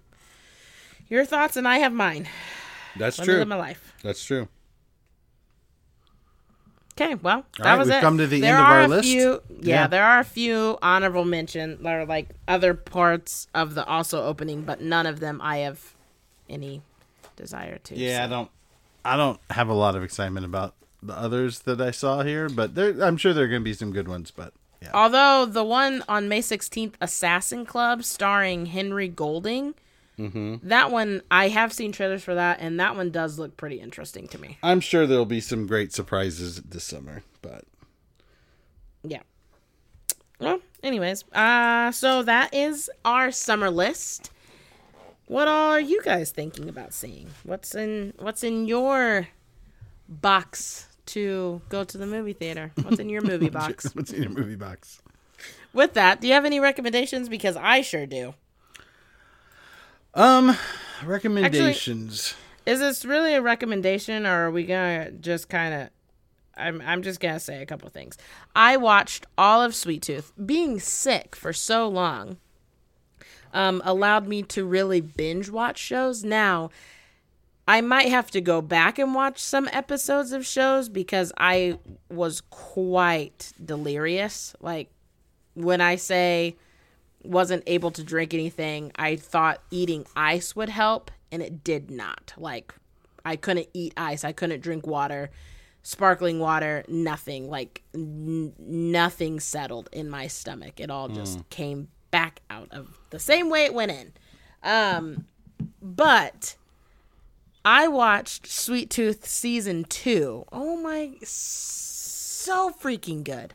your 1.14 1.26
thoughts, 1.26 1.56
and 1.56 1.68
I 1.68 1.78
have 1.78 1.94
mine. 1.94 2.28
That's 2.98 3.18
Let 3.20 3.28
me 3.28 3.34
live 3.36 3.48
my 3.48 3.56
life. 3.56 3.94
That's 4.04 4.24
true. 4.24 4.48
Okay, 7.00 7.16
well, 7.16 7.44
that 7.58 7.66
right, 7.66 7.78
was 7.80 7.88
we've 7.88 7.98
it. 7.98 8.02
come 8.02 8.20
to 8.20 8.28
the 8.28 8.40
there 8.42 8.56
end 8.56 8.60
of 8.64 8.70
are 8.70 8.74
our 8.74 8.82
a 8.84 8.88
list. 8.88 9.08
Few, 9.08 9.42
yeah, 9.50 9.82
Yeah. 9.82 9.88
there 9.88 10.04
are 10.04 10.20
a 10.20 10.24
few 10.24 10.78
honorable 10.82 11.26
mention 11.26 11.80
or 11.86 12.06
like 12.06 12.30
other 12.48 12.76
parts 12.76 13.48
of 13.56 13.74
the 13.74 13.84
also 13.86 14.24
opening, 14.24 14.62
but 14.62 14.80
none 14.80 15.08
of 15.08 15.20
them 15.20 15.42
I 15.42 15.58
have 15.60 15.96
any 16.48 16.84
desire 17.36 17.80
to. 17.86 17.96
Yeah, 17.96 18.24
I 18.24 18.28
don't. 18.28 18.50
I 19.06 19.18
don't 19.18 19.40
have 19.50 19.70
a 19.70 19.74
lot 19.74 19.96
of 19.96 20.04
excitement 20.04 20.46
about 20.46 20.76
the 21.02 21.14
others 21.18 21.60
that 21.62 21.82
I 21.82 21.92
saw 21.92 22.22
here, 22.24 22.48
but 22.48 22.76
there, 22.76 23.02
I'm 23.04 23.18
sure 23.18 23.34
there 23.34 23.46
are 23.46 23.50
going 23.50 23.62
to 23.62 23.66
be 23.66 23.74
some 23.74 23.92
good 23.92 24.08
ones. 24.08 24.30
But 24.32 24.54
yeah, 24.82 24.92
Although 24.94 25.46
the 25.46 25.64
one 25.64 26.04
on 26.08 26.30
May 26.30 26.42
16th, 26.42 26.94
Assassin 27.02 27.66
Club, 27.66 28.04
starring 28.04 28.68
Henry 28.68 29.08
Golding, 29.10 29.74
Mm-hmm. 30.20 30.68
that 30.68 30.92
one, 30.92 31.22
I 31.32 31.48
have 31.48 31.74
seen 31.74 31.92
trailers 31.92 32.24
for 32.24 32.36
that, 32.36 32.60
and 32.60 32.80
that 32.80 32.96
one 32.96 33.10
does 33.10 33.40
look 33.40 33.58
pretty 33.58 33.80
interesting 33.80 34.28
to 34.30 34.40
me. 34.40 34.58
I'm 34.62 34.80
sure 34.80 35.08
there'll 35.08 35.26
be 35.26 35.42
some 35.42 35.66
great 35.66 35.92
surprises 35.92 36.62
this 36.62 36.84
summer. 36.84 37.24
But 37.42 37.66
Yeah. 39.04 39.22
Well, 40.40 40.60
anyways, 40.84 41.24
uh, 41.34 41.92
so 41.92 42.24
that 42.24 42.54
is 42.54 42.92
our 43.06 43.32
summer 43.32 43.70
list. 43.70 44.30
What 45.26 45.48
are 45.48 45.80
you 45.80 46.02
guys 46.04 46.32
thinking 46.32 46.70
about 46.70 46.94
seeing? 46.94 47.30
What's 47.44 47.74
in 47.74 48.14
What's 48.20 48.44
in 48.44 48.68
your 48.68 49.30
box 50.08 50.88
to 51.08 51.62
go 51.70 51.84
to 51.84 51.98
the 51.98 52.06
movie 52.06 52.34
theater? 52.34 52.72
What's 52.84 53.00
in 53.00 53.10
your 53.10 53.22
movie 53.26 53.50
box? 53.50 53.96
what's 53.96 54.12
in 54.12 54.22
your 54.22 54.32
movie 54.32 54.56
box? 54.56 55.02
With 55.74 55.94
that, 55.94 56.22
do 56.22 56.28
you 56.28 56.34
have 56.34 56.46
any 56.46 56.60
recommendations? 56.60 57.30
Because 57.30 57.56
I 57.56 57.82
sure 57.82 58.06
do. 58.06 58.36
Um, 60.14 60.56
recommendations. 61.04 62.36
Is 62.66 62.80
this 62.80 63.04
really 63.04 63.34
a 63.34 63.42
recommendation, 63.42 64.26
or 64.26 64.48
are 64.48 64.52
we 64.52 64.66
gonna 64.66 65.12
just 65.12 65.50
kind 65.50 65.74
of? 65.74 65.90
I'm 66.56 66.82
I'm 66.82 67.02
just 67.02 67.20
gonna 67.20 67.40
say 67.40 67.62
a 67.62 67.66
couple 67.66 67.90
things. 67.90 68.18
I 68.56 68.78
watched 68.78 69.26
all 69.38 69.62
of 69.62 69.76
Sweet 69.76 70.04
Tooth. 70.04 70.32
Being 70.44 70.80
sick 70.80 71.36
for 71.36 71.52
so 71.52 71.88
long, 71.88 72.38
um, 73.54 73.82
allowed 73.84 74.28
me 74.28 74.44
to 74.44 74.66
really 74.66 75.02
binge 75.02 75.50
watch 75.50 75.78
shows. 75.78 76.24
Now, 76.24 76.70
I 77.68 77.82
might 77.82 78.10
have 78.10 78.30
to 78.32 78.42
go 78.42 78.62
back 78.62 79.00
and 79.00 79.16
watch 79.16 79.40
some 79.40 79.68
episodes 79.74 80.32
of 80.32 80.46
shows 80.46 80.90
because 80.90 81.34
I 81.38 81.80
was 82.10 82.42
quite 82.50 83.52
delirious. 83.64 84.56
Like 84.62 84.90
when 85.56 85.82
I 85.82 85.96
say 85.96 86.56
wasn't 87.24 87.64
able 87.68 87.92
to 87.92 88.04
drink 88.04 88.34
anything, 88.34 88.92
I 88.96 89.16
thought 89.16 89.62
eating 89.72 90.06
ice 90.16 90.56
would 90.56 90.70
help, 90.70 91.12
and 91.32 91.42
it 91.42 91.64
did 91.64 91.90
not. 91.90 92.34
Like, 92.38 92.74
I 93.26 93.36
couldn't 93.36 93.70
eat 93.74 93.94
ice, 93.98 94.24
I 94.24 94.32
couldn't 94.32 94.62
drink 94.62 94.86
water, 94.86 95.32
sparkling 95.82 96.40
water, 96.40 96.84
nothing. 96.88 97.50
Like, 97.50 97.82
n- 97.94 98.54
nothing 98.58 99.40
settled 99.40 99.90
in 99.92 100.10
my 100.10 100.28
stomach. 100.28 100.80
It 100.80 100.90
all 100.90 101.10
just 101.10 101.48
came 101.50 101.88
back 102.12 102.42
out 102.50 102.68
of 102.72 102.98
the 103.10 103.20
same 103.20 103.50
way 103.50 103.66
it 103.66 103.74
went 103.74 103.92
in. 103.92 104.14
Um, 104.64 105.26
but 105.82 106.56
I 107.66 107.88
watched 107.88 108.48
Sweet 108.48 108.90
Tooth 108.90 109.26
season 109.26 109.86
two. 109.86 110.46
Oh 110.52 110.78
my, 110.78 111.14
so 111.24 112.72
freaking 112.72 113.24
good. 113.24 113.54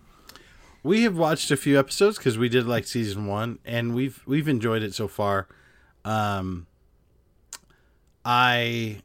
We 0.82 1.02
have 1.02 1.16
watched 1.16 1.50
a 1.50 1.56
few 1.56 1.78
episodes 1.78 2.18
because 2.18 2.38
we 2.38 2.48
did 2.48 2.66
like 2.66 2.86
season 2.86 3.26
one, 3.26 3.58
and 3.64 3.94
we've 3.94 4.22
we've 4.26 4.48
enjoyed 4.48 4.82
it 4.82 4.94
so 4.94 5.08
far. 5.08 5.48
Um, 6.04 6.66
I 8.24 9.02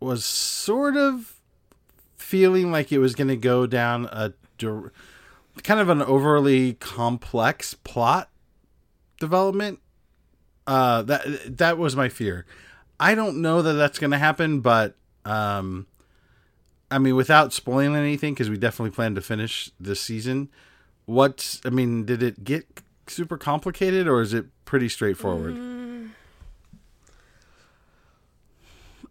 was 0.00 0.24
sort 0.24 0.96
of 0.96 1.34
feeling 2.16 2.70
like 2.70 2.92
it 2.92 2.98
was 2.98 3.14
going 3.14 3.28
to 3.28 3.36
go 3.36 3.66
down 3.66 4.06
a 4.06 4.32
kind 5.62 5.80
of 5.80 5.88
an 5.88 6.02
overly 6.02 6.74
complex 6.74 7.74
plot 7.74 8.30
development. 9.18 9.80
Uh, 10.66 11.02
that 11.02 11.58
that 11.58 11.78
was 11.78 11.96
my 11.96 12.08
fear. 12.08 12.44
I 13.00 13.14
don't 13.14 13.40
know 13.40 13.62
that 13.62 13.74
that's 13.74 13.98
going 13.98 14.10
to 14.10 14.18
happen, 14.18 14.60
but 14.60 14.96
um, 15.24 15.86
I 16.90 16.98
mean, 16.98 17.16
without 17.16 17.52
spoiling 17.52 17.94
anything, 17.94 18.34
because 18.34 18.50
we 18.50 18.56
definitely 18.56 18.94
plan 18.94 19.14
to 19.14 19.20
finish 19.20 19.70
this 19.78 20.00
season. 20.00 20.48
What 21.08 21.62
I 21.64 21.70
mean, 21.70 22.04
did 22.04 22.22
it 22.22 22.44
get 22.44 22.82
super 23.06 23.38
complicated, 23.38 24.06
or 24.06 24.20
is 24.20 24.34
it 24.34 24.44
pretty 24.66 24.90
straightforward? 24.90 25.54
Mm. 25.54 26.10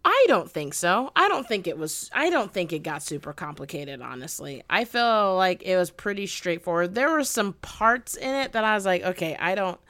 I 0.04 0.24
don't 0.28 0.48
think 0.48 0.74
so. 0.74 1.10
I 1.16 1.26
don't 1.26 1.44
think 1.48 1.66
it 1.66 1.76
was. 1.76 2.08
I 2.14 2.30
don't 2.30 2.54
think 2.54 2.72
it 2.72 2.84
got 2.84 3.02
super 3.02 3.32
complicated. 3.32 4.00
Honestly, 4.00 4.62
I 4.70 4.84
feel 4.84 5.34
like 5.34 5.64
it 5.64 5.76
was 5.76 5.90
pretty 5.90 6.28
straightforward. 6.28 6.94
There 6.94 7.10
were 7.10 7.24
some 7.24 7.54
parts 7.54 8.16
in 8.16 8.32
it 8.32 8.52
that 8.52 8.62
I 8.62 8.76
was 8.76 8.86
like, 8.86 9.02
okay, 9.02 9.36
I 9.36 9.56
don't, 9.56 9.80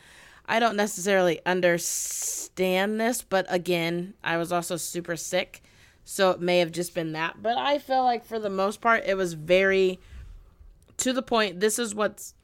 I 0.46 0.60
don't 0.60 0.76
necessarily 0.76 1.40
understand 1.44 2.98
this. 2.98 3.20
But 3.20 3.44
again, 3.50 4.14
I 4.24 4.38
was 4.38 4.50
also 4.50 4.78
super 4.78 5.16
sick, 5.16 5.62
so 6.06 6.30
it 6.30 6.40
may 6.40 6.60
have 6.60 6.72
just 6.72 6.94
been 6.94 7.12
that. 7.12 7.42
But 7.42 7.58
I 7.58 7.78
feel 7.78 8.02
like 8.02 8.24
for 8.24 8.38
the 8.38 8.48
most 8.48 8.80
part, 8.80 9.04
it 9.04 9.18
was 9.18 9.34
very 9.34 10.00
to 10.98 11.12
the 11.12 11.22
point. 11.22 11.60
This 11.60 11.78
is 11.78 11.94
what's 11.94 12.34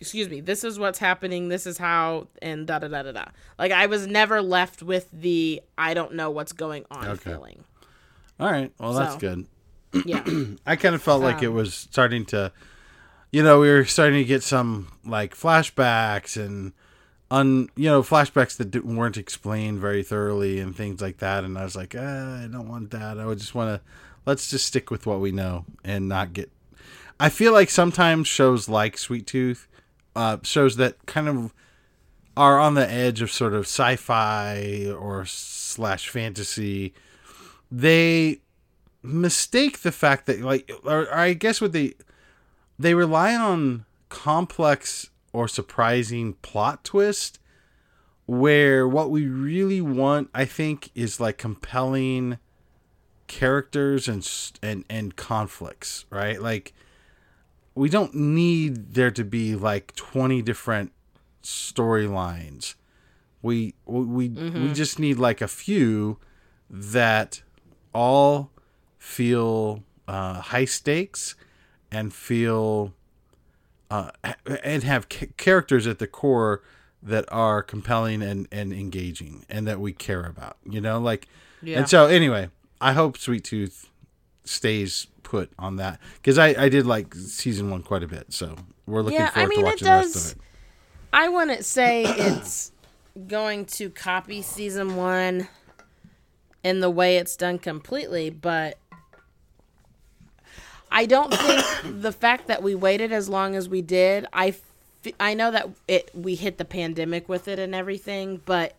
excuse 0.00 0.28
me, 0.28 0.40
this 0.40 0.64
is 0.64 0.78
what's 0.78 0.98
happening, 0.98 1.48
this 1.48 1.66
is 1.66 1.78
how, 1.78 2.26
and 2.42 2.66
da 2.66 2.78
da 2.78 2.88
da 2.88 3.02
da 3.04 3.12
da. 3.12 3.24
Like 3.58 3.72
I 3.72 3.86
was 3.86 4.06
never 4.06 4.42
left 4.42 4.82
with 4.82 5.08
the 5.12 5.62
I 5.78 5.94
don't 5.94 6.14
know 6.14 6.30
what's 6.30 6.52
going 6.52 6.84
on 6.90 7.06
Okay. 7.06 7.30
feeling. 7.30 7.64
All 8.40 8.50
right, 8.50 8.72
well 8.78 8.92
that's 8.92 9.14
So. 9.14 9.20
good. 9.20 9.46
Yeah. 10.04 10.24
I 10.66 10.76
kind 10.76 10.94
of 10.94 11.02
felt 11.02 11.22
like 11.22 11.42
it 11.42 11.48
was 11.48 11.72
starting 11.74 12.24
to, 12.26 12.52
you 13.30 13.42
know, 13.42 13.60
we 13.60 13.68
were 13.70 13.84
starting 13.84 14.18
to 14.18 14.24
get 14.24 14.42
some 14.42 14.88
like 15.04 15.34
flashbacks 15.36 16.36
and 16.36 16.72
un, 17.30 17.68
you 17.76 17.88
know, 17.88 18.02
flashbacks 18.02 18.56
that 18.56 18.84
weren't 18.84 19.16
explained 19.16 19.78
very 19.78 20.02
thoroughly 20.02 20.58
and 20.58 20.74
things 20.76 21.00
like 21.00 21.18
that. 21.18 21.44
And 21.44 21.56
I 21.56 21.62
was 21.64 21.76
like, 21.76 21.94
ah, 21.96 22.42
I 22.42 22.48
don't 22.48 22.68
want 22.68 22.90
that. 22.90 23.18
I 23.18 23.24
would 23.26 23.38
just 23.38 23.54
want 23.54 23.70
to, 23.80 23.86
let's 24.26 24.50
just 24.50 24.66
stick 24.66 24.90
with 24.90 25.06
what 25.06 25.20
we 25.20 25.30
know 25.30 25.64
and 25.84 26.08
not 26.08 26.32
get. 26.32 26.50
I 27.18 27.28
feel 27.28 27.52
like 27.52 27.70
sometimes 27.70 28.28
shows 28.28 28.68
like 28.68 28.98
Sweet 28.98 29.26
Tooth, 29.26 29.68
uh, 30.16 30.38
shows 30.42 30.76
that 30.76 31.06
kind 31.06 31.28
of 31.28 31.54
are 32.36 32.58
on 32.58 32.74
the 32.74 32.90
edge 32.90 33.22
of 33.22 33.30
sort 33.30 33.54
of 33.54 33.62
sci-fi 33.62 34.86
or 34.90 35.24
slash 35.24 36.08
fantasy. 36.08 36.92
They 37.70 38.40
mistake 39.02 39.80
the 39.80 39.92
fact 39.92 40.26
that 40.26 40.40
like 40.40 40.70
or, 40.84 41.02
or 41.02 41.14
I 41.14 41.34
guess 41.34 41.60
what 41.60 41.72
they 41.72 41.94
they 42.78 42.94
rely 42.94 43.34
on 43.34 43.84
complex 44.08 45.10
or 45.32 45.46
surprising 45.46 46.34
plot 46.34 46.84
twist 46.84 47.38
where 48.26 48.88
what 48.88 49.10
we 49.10 49.26
really 49.26 49.80
want 49.80 50.30
I 50.34 50.46
think 50.46 50.90
is 50.94 51.20
like 51.20 51.36
compelling 51.36 52.38
characters 53.26 54.08
and 54.08 54.28
and 54.62 54.84
and 54.88 55.16
conflicts, 55.16 56.06
right? 56.10 56.40
Like 56.40 56.72
we 57.74 57.88
don't 57.88 58.14
need 58.14 58.94
there 58.94 59.10
to 59.10 59.24
be 59.24 59.54
like 59.56 59.94
20 59.96 60.42
different 60.42 60.92
storylines. 61.42 62.74
We 63.42 63.74
we 63.84 64.00
we, 64.04 64.28
we 64.28 64.72
just 64.72 64.98
need 64.98 65.18
like 65.18 65.40
a 65.40 65.48
few 65.48 66.18
that 66.70 67.42
all 67.92 68.50
feel 68.98 69.82
uh, 70.08 70.40
high 70.40 70.64
stakes 70.64 71.34
and 71.90 72.12
feel 72.12 72.94
uh, 73.90 74.10
and 74.62 74.82
have 74.82 75.08
ca- 75.10 75.26
characters 75.36 75.86
at 75.86 75.98
the 75.98 76.06
core 76.06 76.62
that 77.02 77.26
are 77.30 77.62
compelling 77.62 78.22
and, 78.22 78.48
and 78.50 78.72
engaging 78.72 79.44
and 79.50 79.66
that 79.66 79.78
we 79.78 79.92
care 79.92 80.24
about 80.24 80.56
you 80.68 80.80
know 80.80 80.98
like 80.98 81.28
Yeah. 81.62 81.78
and 81.80 81.88
so 81.88 82.06
anyway 82.06 82.48
i 82.80 82.94
hope 82.94 83.18
sweet 83.18 83.44
tooth 83.44 83.90
stays 84.44 85.06
put 85.22 85.50
on 85.58 85.76
that 85.76 85.98
because 86.16 86.38
I, 86.38 86.48
I 86.48 86.68
did 86.68 86.86
like 86.86 87.14
season 87.14 87.70
one 87.70 87.82
quite 87.82 88.02
a 88.02 88.06
bit 88.06 88.32
so 88.32 88.54
we're 88.86 89.00
looking 89.02 89.18
Yeah, 89.18 89.30
I 89.34 89.46
forward 89.46 89.48
mean, 89.48 89.58
to 89.60 89.60
it 89.60 89.64
watching 89.70 89.84
the 89.86 89.90
rest 89.90 90.12
does- 90.14 90.32
of 90.32 90.36
it 90.38 90.42
I 91.12 91.28
wouldn't 91.28 91.64
say 91.64 92.02
it's 92.04 92.72
going 93.28 93.66
to 93.66 93.88
copy 93.88 94.42
season 94.42 94.96
one 94.96 95.48
in 96.64 96.80
the 96.80 96.90
way 96.90 97.18
it's 97.18 97.36
done 97.36 97.58
completely, 97.60 98.30
but 98.30 98.78
I 100.90 101.06
don't 101.06 101.32
think 101.32 101.64
the 102.02 102.12
fact 102.12 102.46
that 102.48 102.62
we 102.62 102.74
waited 102.74 103.12
as 103.12 103.28
long 103.28 103.54
as 103.54 103.68
we 103.68 103.82
did. 103.82 104.26
I, 104.32 104.48
f- 104.48 105.12
I 105.20 105.34
know 105.34 105.50
that 105.50 105.68
it 105.88 106.10
we 106.14 106.34
hit 106.34 106.58
the 106.58 106.64
pandemic 106.64 107.28
with 107.28 107.48
it 107.48 107.58
and 107.58 107.74
everything, 107.74 108.40
but 108.44 108.74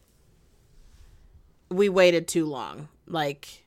we 1.70 1.90
waited 1.90 2.28
too 2.28 2.46
long. 2.46 2.90
Like 3.08 3.64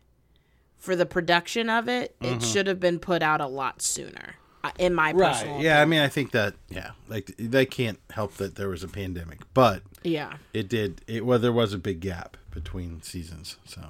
for 0.79 0.95
the 0.97 1.07
production 1.07 1.68
of 1.68 1.89
it, 1.89 2.14
it 2.20 2.43
should 2.43 2.66
have 2.66 2.81
been 2.81 2.99
put 2.99 3.22
out 3.22 3.41
a 3.41 3.47
lot 3.47 3.83
sooner. 3.83 4.37
uh, 4.64 4.70
In 4.79 4.95
my 4.95 5.12
personal 5.12 5.55
right 5.57 5.64
yeah 5.64 5.81
i 5.81 5.85
mean 5.85 6.01
i 6.01 6.09
think 6.09 6.33
that 6.33 6.55
yeah 6.68 6.91
like 7.09 7.33
they 7.39 7.64
can't 7.66 7.99
help 8.11 8.35
that 8.35 8.55
there 8.57 8.68
was 8.68 8.83
a 8.83 8.89
pandemic 8.89 9.41
but 9.55 9.83
yeah. 10.03 10.35
it 10.53 10.68
did 10.68 11.01
it 11.07 11.24
well 11.26 11.39
there 11.39 11.53
was 11.53 11.72
a 11.72 11.79
big 11.79 12.01
gap 12.01 12.37
between 12.51 13.01
seasons 13.03 13.57
so 13.64 13.81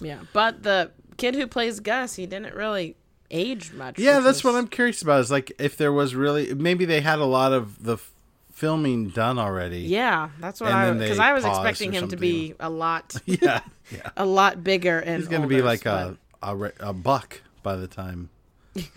Yeah, 0.00 0.20
but 0.32 0.62
the 0.62 0.90
kid 1.16 1.34
who 1.34 1.46
plays 1.46 1.80
Gus, 1.80 2.14
he 2.16 2.26
didn't 2.26 2.54
really 2.54 2.94
age 3.30 3.72
much. 3.72 3.98
Yeah, 3.98 4.20
that's 4.20 4.42
what 4.44 4.54
I'm 4.54 4.68
curious 4.68 5.02
about. 5.02 5.20
Is 5.20 5.30
like 5.30 5.50
if 5.58 5.76
there 5.76 5.92
was 5.92 6.14
really 6.14 6.54
maybe 6.54 6.84
they 6.84 7.00
had 7.00 7.18
a 7.18 7.24
lot 7.24 7.52
of 7.52 7.82
the 7.82 7.94
f- 7.94 8.12
filming 8.52 9.08
done 9.08 9.38
already. 9.38 9.80
Yeah, 9.80 10.28
that's 10.40 10.60
what 10.60 10.70
I 10.72 10.92
because 10.92 11.18
I 11.18 11.32
was 11.32 11.44
expecting 11.44 11.92
him 11.92 12.08
to 12.08 12.16
be 12.16 12.54
a 12.60 12.70
lot, 12.70 13.16
yeah, 13.26 13.60
yeah. 13.90 14.10
a 14.16 14.24
lot 14.26 14.62
bigger 14.62 14.98
and 14.98 15.18
He's 15.18 15.28
going 15.28 15.42
to 15.42 15.48
be 15.48 15.62
like 15.62 15.84
but- 15.84 16.10
a 16.10 16.16
a, 16.42 16.72
a 16.80 16.92
buck 16.92 17.42
by 17.62 17.76
the 17.76 17.88
time. 17.88 18.30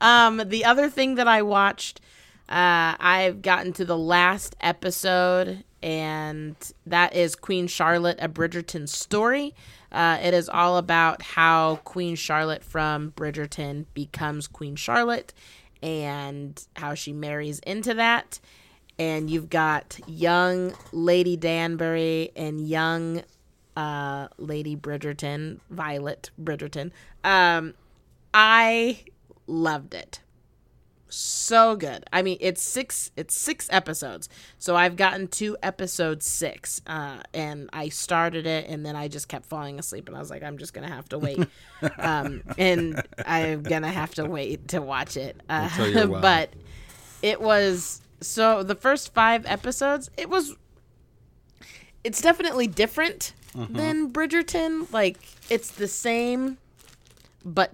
Um, 0.00 0.42
the 0.46 0.64
other 0.64 0.88
thing 0.88 1.16
that 1.16 1.28
I 1.28 1.42
watched, 1.42 2.00
uh, 2.48 2.96
I've 2.98 3.42
gotten 3.42 3.72
to 3.74 3.84
the 3.84 3.96
last 3.96 4.56
episode, 4.60 5.64
and 5.82 6.56
that 6.86 7.14
is 7.14 7.34
Queen 7.34 7.66
Charlotte, 7.66 8.18
a 8.20 8.28
Bridgerton 8.28 8.88
story. 8.88 9.54
Uh, 9.90 10.18
it 10.22 10.34
is 10.34 10.48
all 10.48 10.78
about 10.78 11.22
how 11.22 11.76
Queen 11.84 12.16
Charlotte 12.16 12.64
from 12.64 13.12
Bridgerton 13.12 13.86
becomes 13.94 14.48
Queen 14.48 14.74
Charlotte 14.74 15.32
and 15.82 16.66
how 16.76 16.94
she 16.94 17.12
marries 17.12 17.58
into 17.60 17.94
that. 17.94 18.40
And 18.98 19.28
you've 19.28 19.50
got 19.50 19.98
young 20.06 20.74
Lady 20.92 21.36
Danbury 21.36 22.30
and 22.36 22.66
young 22.66 23.22
uh, 23.76 24.28
Lady 24.38 24.76
Bridgerton, 24.76 25.60
Violet 25.70 26.30
Bridgerton. 26.42 26.90
Um, 27.24 27.74
I 28.34 29.04
loved 29.46 29.94
it. 29.94 30.20
So 31.14 31.76
good. 31.76 32.04
I 32.10 32.22
mean, 32.22 32.38
it's 32.40 32.62
six. 32.62 33.10
It's 33.18 33.36
six 33.36 33.68
episodes. 33.70 34.30
So 34.58 34.76
I've 34.76 34.96
gotten 34.96 35.28
to 35.28 35.58
episode 35.62 36.22
six, 36.22 36.80
uh, 36.86 37.18
and 37.34 37.68
I 37.70 37.90
started 37.90 38.46
it, 38.46 38.66
and 38.66 38.86
then 38.86 38.96
I 38.96 39.08
just 39.08 39.28
kept 39.28 39.44
falling 39.44 39.78
asleep, 39.78 40.08
and 40.08 40.16
I 40.16 40.20
was 40.20 40.30
like, 40.30 40.42
I'm 40.42 40.56
just 40.56 40.72
gonna 40.72 40.88
have 40.88 41.10
to 41.10 41.18
wait, 41.18 41.46
um, 41.98 42.42
and 42.56 43.02
I'm 43.26 43.62
gonna 43.62 43.90
have 43.90 44.14
to 44.14 44.24
wait 44.24 44.68
to 44.68 44.80
watch 44.80 45.18
it. 45.18 45.38
Uh, 45.50 45.68
Until 45.70 45.88
you're 45.90 46.08
well. 46.12 46.22
but 46.22 46.54
it 47.20 47.42
was 47.42 48.00
so 48.22 48.62
the 48.62 48.74
first 48.74 49.12
five 49.12 49.44
episodes. 49.44 50.10
It 50.16 50.30
was. 50.30 50.56
It's 52.04 52.20
definitely 52.20 52.66
different 52.66 53.32
Mm-hmm. 53.56 53.76
than 53.76 54.10
Bridgerton. 54.12 54.90
Like 54.92 55.18
it's 55.50 55.70
the 55.72 55.86
same, 55.86 56.56
but 57.44 57.70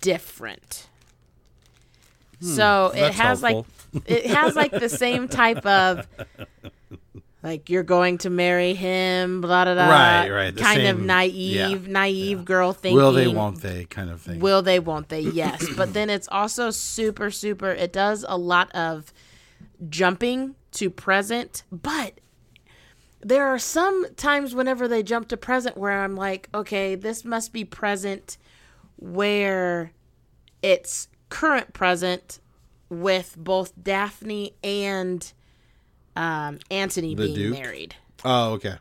different. 0.00 0.88
so 2.40 2.92
it 2.94 3.12
Hmm, 3.14 3.20
has 3.20 3.40
helpful. 3.42 3.66
like 3.92 4.02
it 4.10 4.26
has 4.26 4.56
like 4.56 4.72
the 4.72 4.88
same 4.88 5.28
type 5.28 5.64
of 5.64 6.06
like 7.44 7.70
you're 7.70 7.84
going 7.84 8.18
to 8.18 8.30
marry 8.30 8.74
him, 8.74 9.40
blah 9.40 9.64
blah 9.64 9.74
blah. 9.74 9.88
Right, 9.88 10.28
right, 10.30 10.54
the 10.54 10.60
Kind 10.60 10.82
of 10.82 10.96
same- 10.96 11.06
naive, 11.06 11.86
yeah, 11.86 11.92
naive 11.92 12.44
girl 12.44 12.72
thinking. 12.72 12.96
Will 12.96 13.12
they? 13.12 13.28
Won't 13.28 13.60
they? 13.62 13.84
Kind 13.84 14.10
of 14.10 14.20
thing. 14.20 14.40
Will 14.40 14.62
they? 14.62 14.80
Won't 14.80 15.08
they? 15.10 15.20
Yes. 15.38 15.64
but 15.76 15.94
then 15.94 16.10
it's 16.10 16.28
also 16.32 16.70
super, 16.70 17.30
super. 17.30 17.70
It 17.70 17.92
does 17.92 18.24
a 18.28 18.36
lot 18.36 18.70
of 18.72 19.12
jumping 19.88 20.56
to 20.72 20.90
present, 20.90 21.62
but 21.70 22.14
there 23.20 23.46
are 23.48 23.58
some 23.58 24.06
times 24.14 24.54
whenever 24.54 24.86
they 24.88 25.02
jump 25.02 25.28
to 25.28 25.36
present 25.36 25.76
where 25.76 26.02
I'm 26.02 26.16
like, 26.16 26.48
okay, 26.54 26.94
this 26.94 27.24
must 27.24 27.52
be 27.52 27.64
present 27.64 28.38
where 28.96 29.92
it's 30.62 31.08
current 31.28 31.72
present 31.72 32.40
with 32.88 33.34
both 33.36 33.72
Daphne 33.82 34.54
and 34.64 35.32
um, 36.16 36.58
Anthony 36.70 37.14
The 37.14 37.24
being 37.24 37.34
Duke? 37.36 37.58
married. 37.58 37.94
oh, 38.24 38.52
okay. 38.52 38.76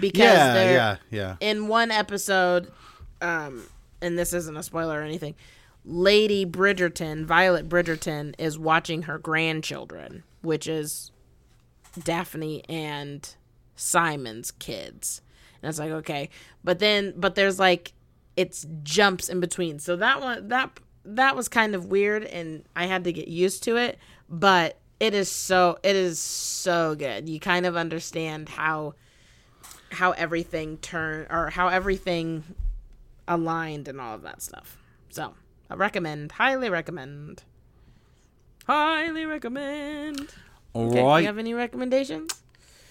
Because 0.00 0.22
Yeah, 0.22 0.54
they're, 0.54 0.72
yeah, 0.74 0.96
yeah. 1.10 1.36
in 1.40 1.68
one 1.68 1.90
episode, 1.92 2.70
um, 3.20 3.62
and 4.00 4.18
this 4.18 4.32
isn't 4.32 4.56
a 4.56 4.62
spoiler 4.62 4.98
or 5.00 5.02
anything, 5.02 5.34
Lady 5.84 6.44
Bridgerton, 6.44 7.24
Violet 7.26 7.68
Bridgerton, 7.68 8.34
is 8.38 8.58
watching 8.58 9.02
her 9.02 9.18
grandchildren, 9.18 10.24
which 10.42 10.66
is 10.66 11.12
Daphne 12.02 12.64
and 12.68 13.28
Simon's 13.76 14.50
kids. 14.50 15.20
And 15.62 15.68
it's 15.68 15.78
like, 15.78 15.90
okay. 15.90 16.30
But 16.62 16.78
then 16.78 17.14
but 17.16 17.34
there's 17.34 17.58
like 17.58 17.92
it's 18.36 18.66
jumps 18.82 19.28
in 19.28 19.40
between. 19.40 19.78
So 19.78 19.96
that 19.96 20.20
one 20.20 20.48
that 20.48 20.78
that 21.04 21.36
was 21.36 21.48
kind 21.48 21.74
of 21.74 21.86
weird 21.86 22.24
and 22.24 22.64
I 22.74 22.86
had 22.86 23.04
to 23.04 23.12
get 23.12 23.28
used 23.28 23.62
to 23.64 23.76
it, 23.76 23.98
but 24.28 24.78
it 25.00 25.14
is 25.14 25.30
so 25.30 25.78
it 25.82 25.96
is 25.96 26.18
so 26.18 26.94
good. 26.94 27.28
You 27.28 27.40
kind 27.40 27.66
of 27.66 27.76
understand 27.76 28.48
how 28.48 28.94
how 29.90 30.12
everything 30.12 30.78
turned 30.78 31.28
or 31.30 31.50
how 31.50 31.68
everything 31.68 32.42
aligned 33.28 33.88
and 33.88 34.00
all 34.00 34.14
of 34.14 34.22
that 34.22 34.42
stuff. 34.42 34.76
So 35.10 35.34
I 35.70 35.74
recommend, 35.74 36.32
highly 36.32 36.68
recommend, 36.68 37.42
highly 38.66 39.24
recommend. 39.24 40.34
All 40.74 40.88
Okay, 40.90 41.02
right. 41.02 41.20
you 41.20 41.26
have 41.26 41.38
any 41.38 41.54
recommendations? 41.54 42.42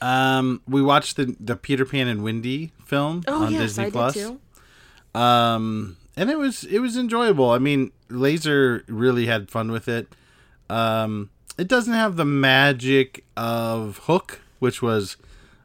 Um, 0.02 0.62
we 0.68 0.82
watched 0.82 1.16
the 1.16 1.36
the 1.40 1.56
Peter 1.56 1.86
Pan 1.86 2.08
and 2.08 2.24
Wendy 2.24 2.72
film 2.86 3.24
Oh 3.28 3.44
on 3.46 3.52
yes, 3.54 3.62
Disney 3.62 3.86
I 3.86 3.90
Plus. 3.92 4.14
did 4.16 4.28
too. 5.14 5.20
Um, 5.20 5.98
and 6.18 6.30
it 6.30 6.38
was 6.38 6.64
it 6.66 6.80
was 6.80 6.98
enjoyable. 6.98 7.50
I 7.52 7.60
mean, 7.60 7.92
Laser 8.10 8.84
really 8.88 9.26
had 9.28 9.50
fun 9.50 9.72
with 9.72 9.88
it. 9.88 10.08
Um, 10.70 11.30
it 11.58 11.68
doesn't 11.68 11.94
have 11.94 12.16
the 12.16 12.26
magic 12.26 13.24
of 13.38 14.00
Hook, 14.04 14.42
which 14.60 14.82
was 14.82 15.18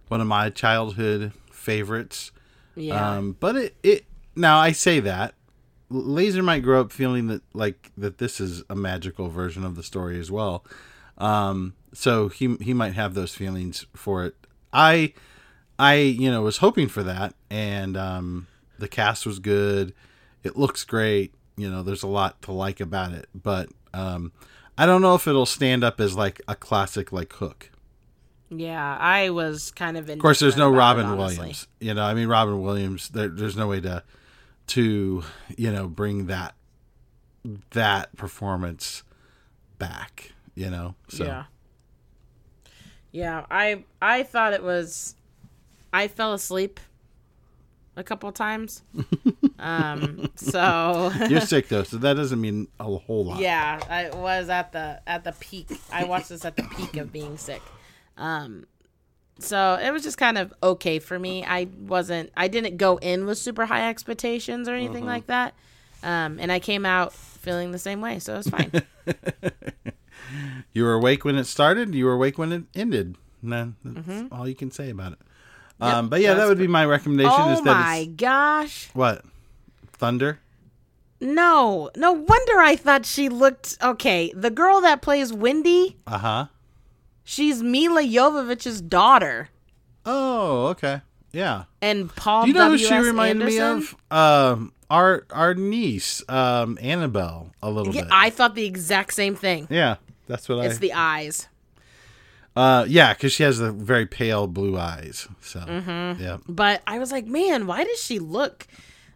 one 0.08 0.20
of 0.20 0.26
my 0.26 0.50
childhood 0.50 1.32
favorites. 1.50 2.30
Yeah, 2.76 3.16
Um, 3.16 3.36
but 3.40 3.56
it 3.56 3.76
it 3.82 4.04
now 4.36 4.58
I 4.58 4.72
say 4.72 5.00
that 5.00 5.34
Laser 5.90 6.42
might 6.42 6.60
grow 6.62 6.80
up 6.82 6.92
feeling 6.92 7.26
that 7.28 7.42
like 7.54 7.90
that 7.96 8.18
this 8.18 8.40
is 8.40 8.62
a 8.70 8.76
magical 8.76 9.28
version 9.28 9.64
of 9.64 9.74
the 9.74 9.82
story 9.82 10.20
as 10.20 10.30
well. 10.30 10.64
Um, 11.16 11.74
so 11.92 12.28
he 12.28 12.56
he 12.60 12.74
might 12.74 12.94
have 12.94 13.14
those 13.14 13.34
feelings 13.34 13.86
for 13.94 14.24
it. 14.24 14.34
I 14.72 15.14
I 15.78 15.94
you 15.94 16.30
know 16.30 16.42
was 16.42 16.58
hoping 16.58 16.88
for 16.88 17.02
that, 17.02 17.34
and 17.50 17.96
um, 17.96 18.46
the 18.78 18.88
cast 18.88 19.26
was 19.26 19.38
good. 19.38 19.94
It 20.42 20.56
looks 20.56 20.84
great. 20.84 21.34
You 21.56 21.70
know, 21.70 21.82
there's 21.82 22.02
a 22.02 22.08
lot 22.08 22.40
to 22.42 22.52
like 22.52 22.80
about 22.80 23.12
it, 23.12 23.28
but 23.34 23.68
um, 23.92 24.32
I 24.76 24.86
don't 24.86 25.02
know 25.02 25.16
if 25.16 25.26
it'll 25.26 25.46
stand 25.46 25.82
up 25.82 26.00
as 26.00 26.14
like 26.16 26.40
a 26.46 26.54
classic 26.54 27.10
like 27.10 27.32
Hook. 27.34 27.70
yeah. 28.48 28.96
I 28.98 29.30
was 29.30 29.72
kind 29.72 29.96
of. 29.96 30.08
In. 30.08 30.18
Of 30.18 30.22
course, 30.22 30.38
there's 30.38 30.56
no 30.56 30.70
Robin 30.70 31.16
Williams. 31.16 31.66
You 31.80 31.94
know, 31.94 32.04
I 32.04 32.14
mean, 32.14 32.28
Robin 32.28 32.62
Williams. 32.62 33.08
There, 33.08 33.28
there's 33.28 33.56
no 33.56 33.66
way 33.66 33.80
to, 33.80 34.04
to, 34.68 35.24
you 35.56 35.72
know, 35.72 35.88
bring 35.88 36.26
that, 36.26 36.54
that 37.70 38.16
performance 38.16 39.02
back. 39.78 40.32
You 40.54 40.70
know, 40.70 40.94
so 41.08 41.24
Yeah. 41.24 41.44
Yeah, 43.12 43.46
I 43.50 43.84
I 44.00 44.22
thought 44.22 44.52
it 44.52 44.62
was. 44.62 45.14
I 45.92 46.08
fell 46.08 46.34
asleep 46.34 46.80
a 47.96 48.04
couple 48.04 48.30
times. 48.32 48.82
um. 49.58 50.30
So. 50.36 51.12
you're 51.28 51.40
sick 51.40 51.68
though, 51.68 51.82
so 51.82 51.98
that 51.98 52.14
doesn't 52.14 52.40
mean 52.40 52.68
a 52.78 52.84
whole 52.84 53.26
lot. 53.26 53.40
Yeah, 53.40 53.80
I 53.88 54.16
was 54.16 54.48
at 54.48 54.72
the 54.72 55.00
at 55.06 55.24
the 55.24 55.32
peak. 55.32 55.68
I 55.92 56.04
watched 56.04 56.28
this 56.28 56.44
at 56.44 56.56
the 56.56 56.64
peak 56.64 56.96
of 56.96 57.12
being 57.12 57.36
sick. 57.36 57.62
Um 58.16 58.66
so 59.40 59.78
it 59.80 59.92
was 59.92 60.02
just 60.02 60.18
kind 60.18 60.36
of 60.36 60.52
okay 60.62 60.98
for 60.98 61.18
me. 61.18 61.44
I 61.44 61.68
wasn't 61.80 62.32
I 62.36 62.48
didn't 62.48 62.76
go 62.76 62.96
in 62.96 63.24
with 63.24 63.38
super 63.38 63.66
high 63.66 63.88
expectations 63.88 64.68
or 64.68 64.74
anything 64.74 65.06
like 65.06 65.26
that. 65.28 65.54
Um 66.02 66.38
and 66.40 66.50
I 66.50 66.58
came 66.58 66.84
out 66.84 67.12
feeling 67.12 67.70
the 67.70 67.78
same 67.78 68.00
way, 68.00 68.18
so 68.18 68.34
it 68.34 68.36
was 68.38 68.48
fine. 68.48 68.72
You 70.72 70.84
were 70.84 70.94
awake 70.94 71.24
when 71.24 71.36
it 71.36 71.44
started. 71.44 71.94
You 71.94 72.04
were 72.06 72.12
awake 72.14 72.38
when 72.38 72.52
it 72.52 72.64
ended. 72.74 73.16
That's 73.42 73.72
all 74.32 74.48
you 74.48 74.54
can 74.54 74.70
say 74.70 74.90
about 74.90 75.12
it. 75.12 75.18
Um, 75.80 76.08
but 76.08 76.20
yeah, 76.20 76.34
that 76.34 76.40
Mm-hmm. 76.40 76.48
would 76.48 76.58
be 76.58 76.66
my 76.66 76.84
recommendation. 76.84 77.40
oh 77.44 77.52
is 77.52 77.62
that 77.62 77.74
my 77.76 78.04
gosh. 78.16 78.90
what 78.94 79.24
thunder? 79.92 80.40
No. 81.20 81.90
No 81.96 82.12
wonder 82.12 82.58
I 82.58 82.76
thought 82.76 83.06
she 83.06 83.28
looked 83.28 83.76
okay. 83.82 84.32
The 84.34 84.50
girl 84.50 84.80
that 84.80 85.02
plays 85.02 85.32
Wendy, 85.32 85.96
Uh 86.06 86.18
huh. 86.18 86.46
she's 87.24 87.62
Milla 87.62 88.02
Jovovich's 88.02 88.80
daughter. 88.80 89.50
Oh, 90.04 90.66
okay. 90.68 91.02
Yeah. 91.32 91.64
And 91.82 92.14
Paul 92.14 92.42
Do 92.42 92.48
you 92.48 92.54
know 92.54 92.70
who 92.70 92.78
W.S. 92.78 92.88
she 92.88 93.08
reminded 93.08 93.42
Anderson? 93.48 93.76
me 93.78 93.94
of? 94.10 94.56
Um, 94.56 94.72
our 94.90 95.26
our 95.30 95.54
niece, 95.54 96.22
um, 96.28 96.78
Annabelle, 96.80 97.52
a 97.62 97.70
little 97.70 97.94
Yeah, 97.94 98.02
bit. 98.02 98.10
I 98.12 98.30
thought 98.30 98.54
the 98.54 98.64
exact 98.64 99.12
same 99.14 99.34
thing. 99.36 99.66
yeah, 99.70 99.96
that's 100.28 100.48
what 100.48 100.58
It's 100.58 100.64
I. 100.64 100.66
It's 100.68 100.78
the 100.78 100.92
eyes. 100.92 101.48
uh, 102.56 102.84
yeah, 102.88 103.12
because 103.14 103.32
she 103.32 103.42
has 103.42 103.58
the 103.58 103.72
very 103.72 104.06
pale 104.06 104.46
blue 104.46 104.78
eyes. 104.78 105.26
So 105.40 105.60
Mm-hmm. 105.60 106.22
yeah, 106.22 106.36
But 106.48 106.82
I 106.86 106.98
was 106.98 107.10
like, 107.10 107.26
man, 107.26 107.66
why 107.66 107.84
does 107.84 108.00
she 108.02 108.18
look 108.20 108.66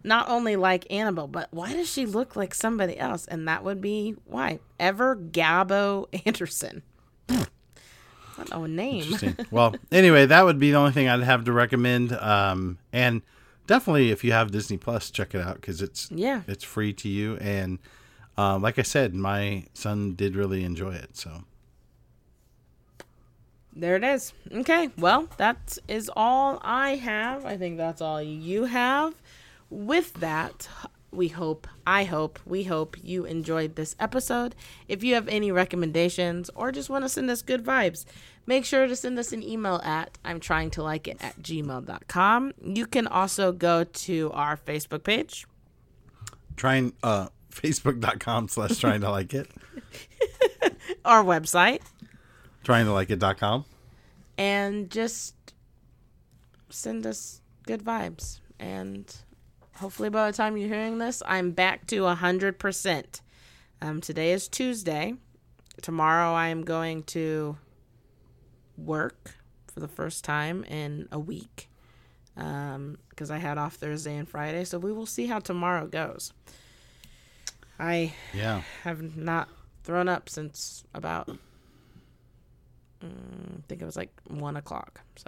not 0.05 0.29
only 0.29 0.57
like 0.57 0.91
Annabelle, 0.91 1.29
but 1.29 1.49
why 1.53 1.73
does 1.73 1.89
she 1.89 2.07
look 2.07 2.35
like 2.35 2.55
somebody 2.55 2.99
else? 2.99 3.27
And 3.27 3.47
that 3.47 3.63
would 3.63 3.81
be 3.81 4.17
why. 4.25 4.59
Ever 4.81 5.15
Gabo 5.15 6.07
Anderson. 6.27 6.83
what 7.29 8.51
a 8.51 8.67
name. 8.69 9.15
well, 9.51 9.75
anyway, 9.93 10.27
that 10.27 10.45
would 10.45 10.59
be 10.59 10.71
the 10.73 10.77
only 10.77 10.93
thing 10.93 11.09
I'd 11.09 11.21
have 11.23 11.45
to 11.45 11.53
recommend. 11.53 12.13
Um, 12.13 12.79
and 12.93 13.23
definitely, 13.67 14.11
if 14.11 14.25
you 14.25 14.33
have 14.33 14.51
Disney 14.51 14.77
Plus, 14.77 15.11
check 15.11 15.35
it 15.35 15.41
out 15.41 15.57
because 15.57 15.83
it's 15.83 16.11
Yeah. 16.11 16.43
it's 16.49 16.65
free 16.65 16.93
to 16.95 17.09
you. 17.09 17.37
And 17.37 17.79
um, 18.37 18.63
like 18.63 18.79
I 18.79 18.83
said, 18.83 19.15
my 19.15 19.65
son 19.75 20.15
did 20.15 20.37
really 20.37 20.65
enjoy 20.65 20.93
it. 20.95 21.17
So 21.17 21.45
There 23.75 23.97
it 23.97 24.05
is. 24.05 24.33
Okay, 24.53 24.91
well, 24.99 25.29
that 25.39 25.79
is 25.89 26.11
all 26.15 26.61
I 26.63 26.97
have. 26.97 27.45
I 27.45 27.57
think 27.57 27.77
that's 27.77 28.01
all 28.01 28.23
you 28.23 28.65
have. 28.65 29.15
With 29.71 30.15
that, 30.15 30.69
we 31.11 31.29
hope, 31.29 31.67
I 31.87 32.05
hope, 32.05 32.39
we 32.47 32.65
hope 32.65 32.97
you 33.03 33.25
enjoyed 33.25 33.77
this 33.77 33.95
episode. 34.01 34.55
If 34.89 35.03
you 35.05 35.15
have 35.15 35.29
any 35.29 35.51
recommendations 35.53 36.51
or 36.55 36.73
just 36.73 36.91
want 36.91 37.05
to 37.05 37.09
send 37.09 37.31
us 37.31 37.43
good 37.43 37.65
vibes, 37.65 38.05
make 38.47 38.65
sure 38.65 38.87
to 38.87 38.97
send 38.97 39.19
us 39.19 39.33
an 39.33 39.43
email 39.43 39.81
at 39.85 40.19
I'm 40.25 40.41
trying 40.41 40.71
to 40.73 40.83
like 40.83 41.07
it 41.09 41.19
at 41.23 41.41
gmail.com. 41.43 42.53
You 42.63 42.87
can 42.87 43.07
also 43.07 43.53
go 43.53 43.85
to 43.85 44.31
our 44.33 44.57
Facebook 44.57 45.05
page. 45.05 45.47
trying 46.57 46.93
uh 47.03 47.29
facebook.com 47.53 48.49
slash 48.49 48.79
trying 48.79 49.01
to 49.01 49.11
like 49.11 49.35
it 49.35 49.51
our 51.05 51.23
website 51.23 51.81
trying 52.65 52.87
to 52.87 52.93
like 52.93 53.11
it.com 53.11 53.65
and 54.39 54.91
just 54.91 55.35
send 56.71 57.07
us 57.07 57.41
good 57.67 57.83
vibes. 57.85 58.41
And 58.59 59.15
hopefully, 59.77 60.09
by 60.09 60.31
the 60.31 60.37
time 60.37 60.57
you're 60.57 60.69
hearing 60.69 60.99
this, 60.99 61.23
I'm 61.27 61.53
back 61.53 61.87
to 61.89 62.03
100%. 62.03 63.21
Um, 63.81 64.01
today 64.01 64.33
is 64.33 64.49
Tuesday. 64.49 65.15
Tomorrow, 65.81 66.33
I 66.33 66.49
am 66.49 66.63
going 66.63 67.03
to 67.05 67.57
work 68.77 69.37
for 69.73 69.81
the 69.81 69.89
first 69.89 70.25
time 70.25 70.65
in 70.65 71.09
a 71.11 71.19
week 71.19 71.69
because 72.35 73.31
I 73.31 73.39
had 73.39 73.59
off 73.59 73.75
Thursday 73.75 74.17
and 74.17 74.29
Friday. 74.29 74.65
So 74.65 74.79
we 74.79 74.93
will 74.93 75.07
see 75.07 75.27
how 75.27 75.39
tomorrow 75.39 75.87
goes. 75.87 76.33
I 77.79 78.15
yeah 78.35 78.63
have 78.85 79.17
not 79.17 79.49
thrown 79.85 80.09
up 80.09 80.29
since 80.29 80.85
about 80.95 81.29
mm, 81.29 81.39
I 83.05 83.63
think 83.69 83.83
it 83.83 83.85
was 83.85 83.97
like 83.97 84.11
one 84.29 84.57
o'clock. 84.57 85.01
So 85.17 85.27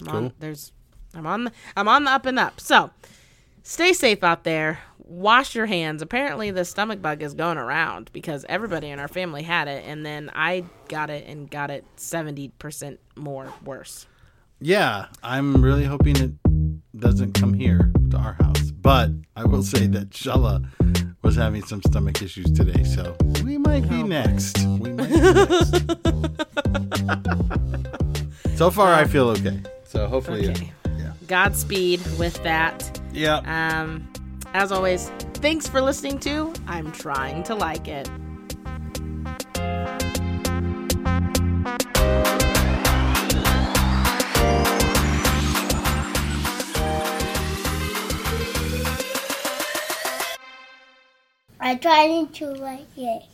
I'm 0.00 0.08
on 0.08 0.32
there's 0.38 0.72
I'm 1.14 1.26
on 1.26 1.44
the, 1.44 1.52
I'm 1.76 1.88
on 1.88 2.04
the 2.04 2.10
up 2.12 2.26
and 2.26 2.38
up. 2.38 2.60
So 2.60 2.90
stay 3.62 3.92
safe 3.92 4.22
out 4.22 4.44
there. 4.44 4.78
Wash 4.98 5.56
your 5.56 5.66
hands. 5.66 6.02
Apparently 6.02 6.52
the 6.52 6.64
stomach 6.64 7.02
bug 7.02 7.20
is 7.20 7.34
going 7.34 7.58
around 7.58 8.10
because 8.12 8.46
everybody 8.48 8.90
in 8.90 9.00
our 9.00 9.08
family 9.08 9.42
had 9.42 9.66
it 9.66 9.84
and 9.84 10.06
then 10.06 10.30
I 10.34 10.64
got 10.88 11.10
it 11.10 11.26
and 11.26 11.50
got 11.50 11.70
it 11.70 11.84
70% 11.96 12.98
more 13.16 13.52
worse. 13.64 14.06
yeah 14.60 15.06
i'm 15.22 15.62
really 15.64 15.84
hoping 15.84 16.16
it 16.16 16.30
doesn't 16.98 17.32
come 17.34 17.54
here 17.54 17.92
to 18.10 18.16
our 18.16 18.32
house. 18.34 18.70
But 18.70 19.10
i 19.36 19.44
will 19.44 19.62
say 19.62 19.86
that 19.86 20.10
shella 20.10 20.66
was 21.22 21.36
having 21.36 21.62
some 21.62 21.82
stomach 21.82 22.20
issues 22.22 22.50
today 22.52 22.82
so 22.82 23.14
we 23.44 23.58
might 23.58 23.88
be 23.88 24.02
next. 24.02 24.58
We 24.80 24.90
might 24.92 25.08
be 25.08 25.20
next. 25.30 25.74
So 28.58 28.70
far 28.70 28.92
i 28.94 29.04
feel 29.04 29.28
okay. 29.30 29.60
So 29.84 30.06
hopefully 30.06 30.48
Okay. 30.50 30.72
yeah. 30.98 31.12
Godspeed 31.26 32.00
with 32.18 32.42
that. 32.42 33.00
yeah. 33.12 33.40
Um, 33.46 34.10
as 34.54 34.72
always, 34.72 35.10
thanks 35.34 35.66
for 35.68 35.80
listening 35.80 36.18
to 36.20 36.52
I'm 36.66 36.90
Trying 36.92 37.42
to 37.44 37.54
Like 37.54 37.86
It. 37.88 38.08
I 51.60 51.76
tried 51.76 52.34
to 52.34 52.46
like 52.48 52.88
it. 52.96 53.22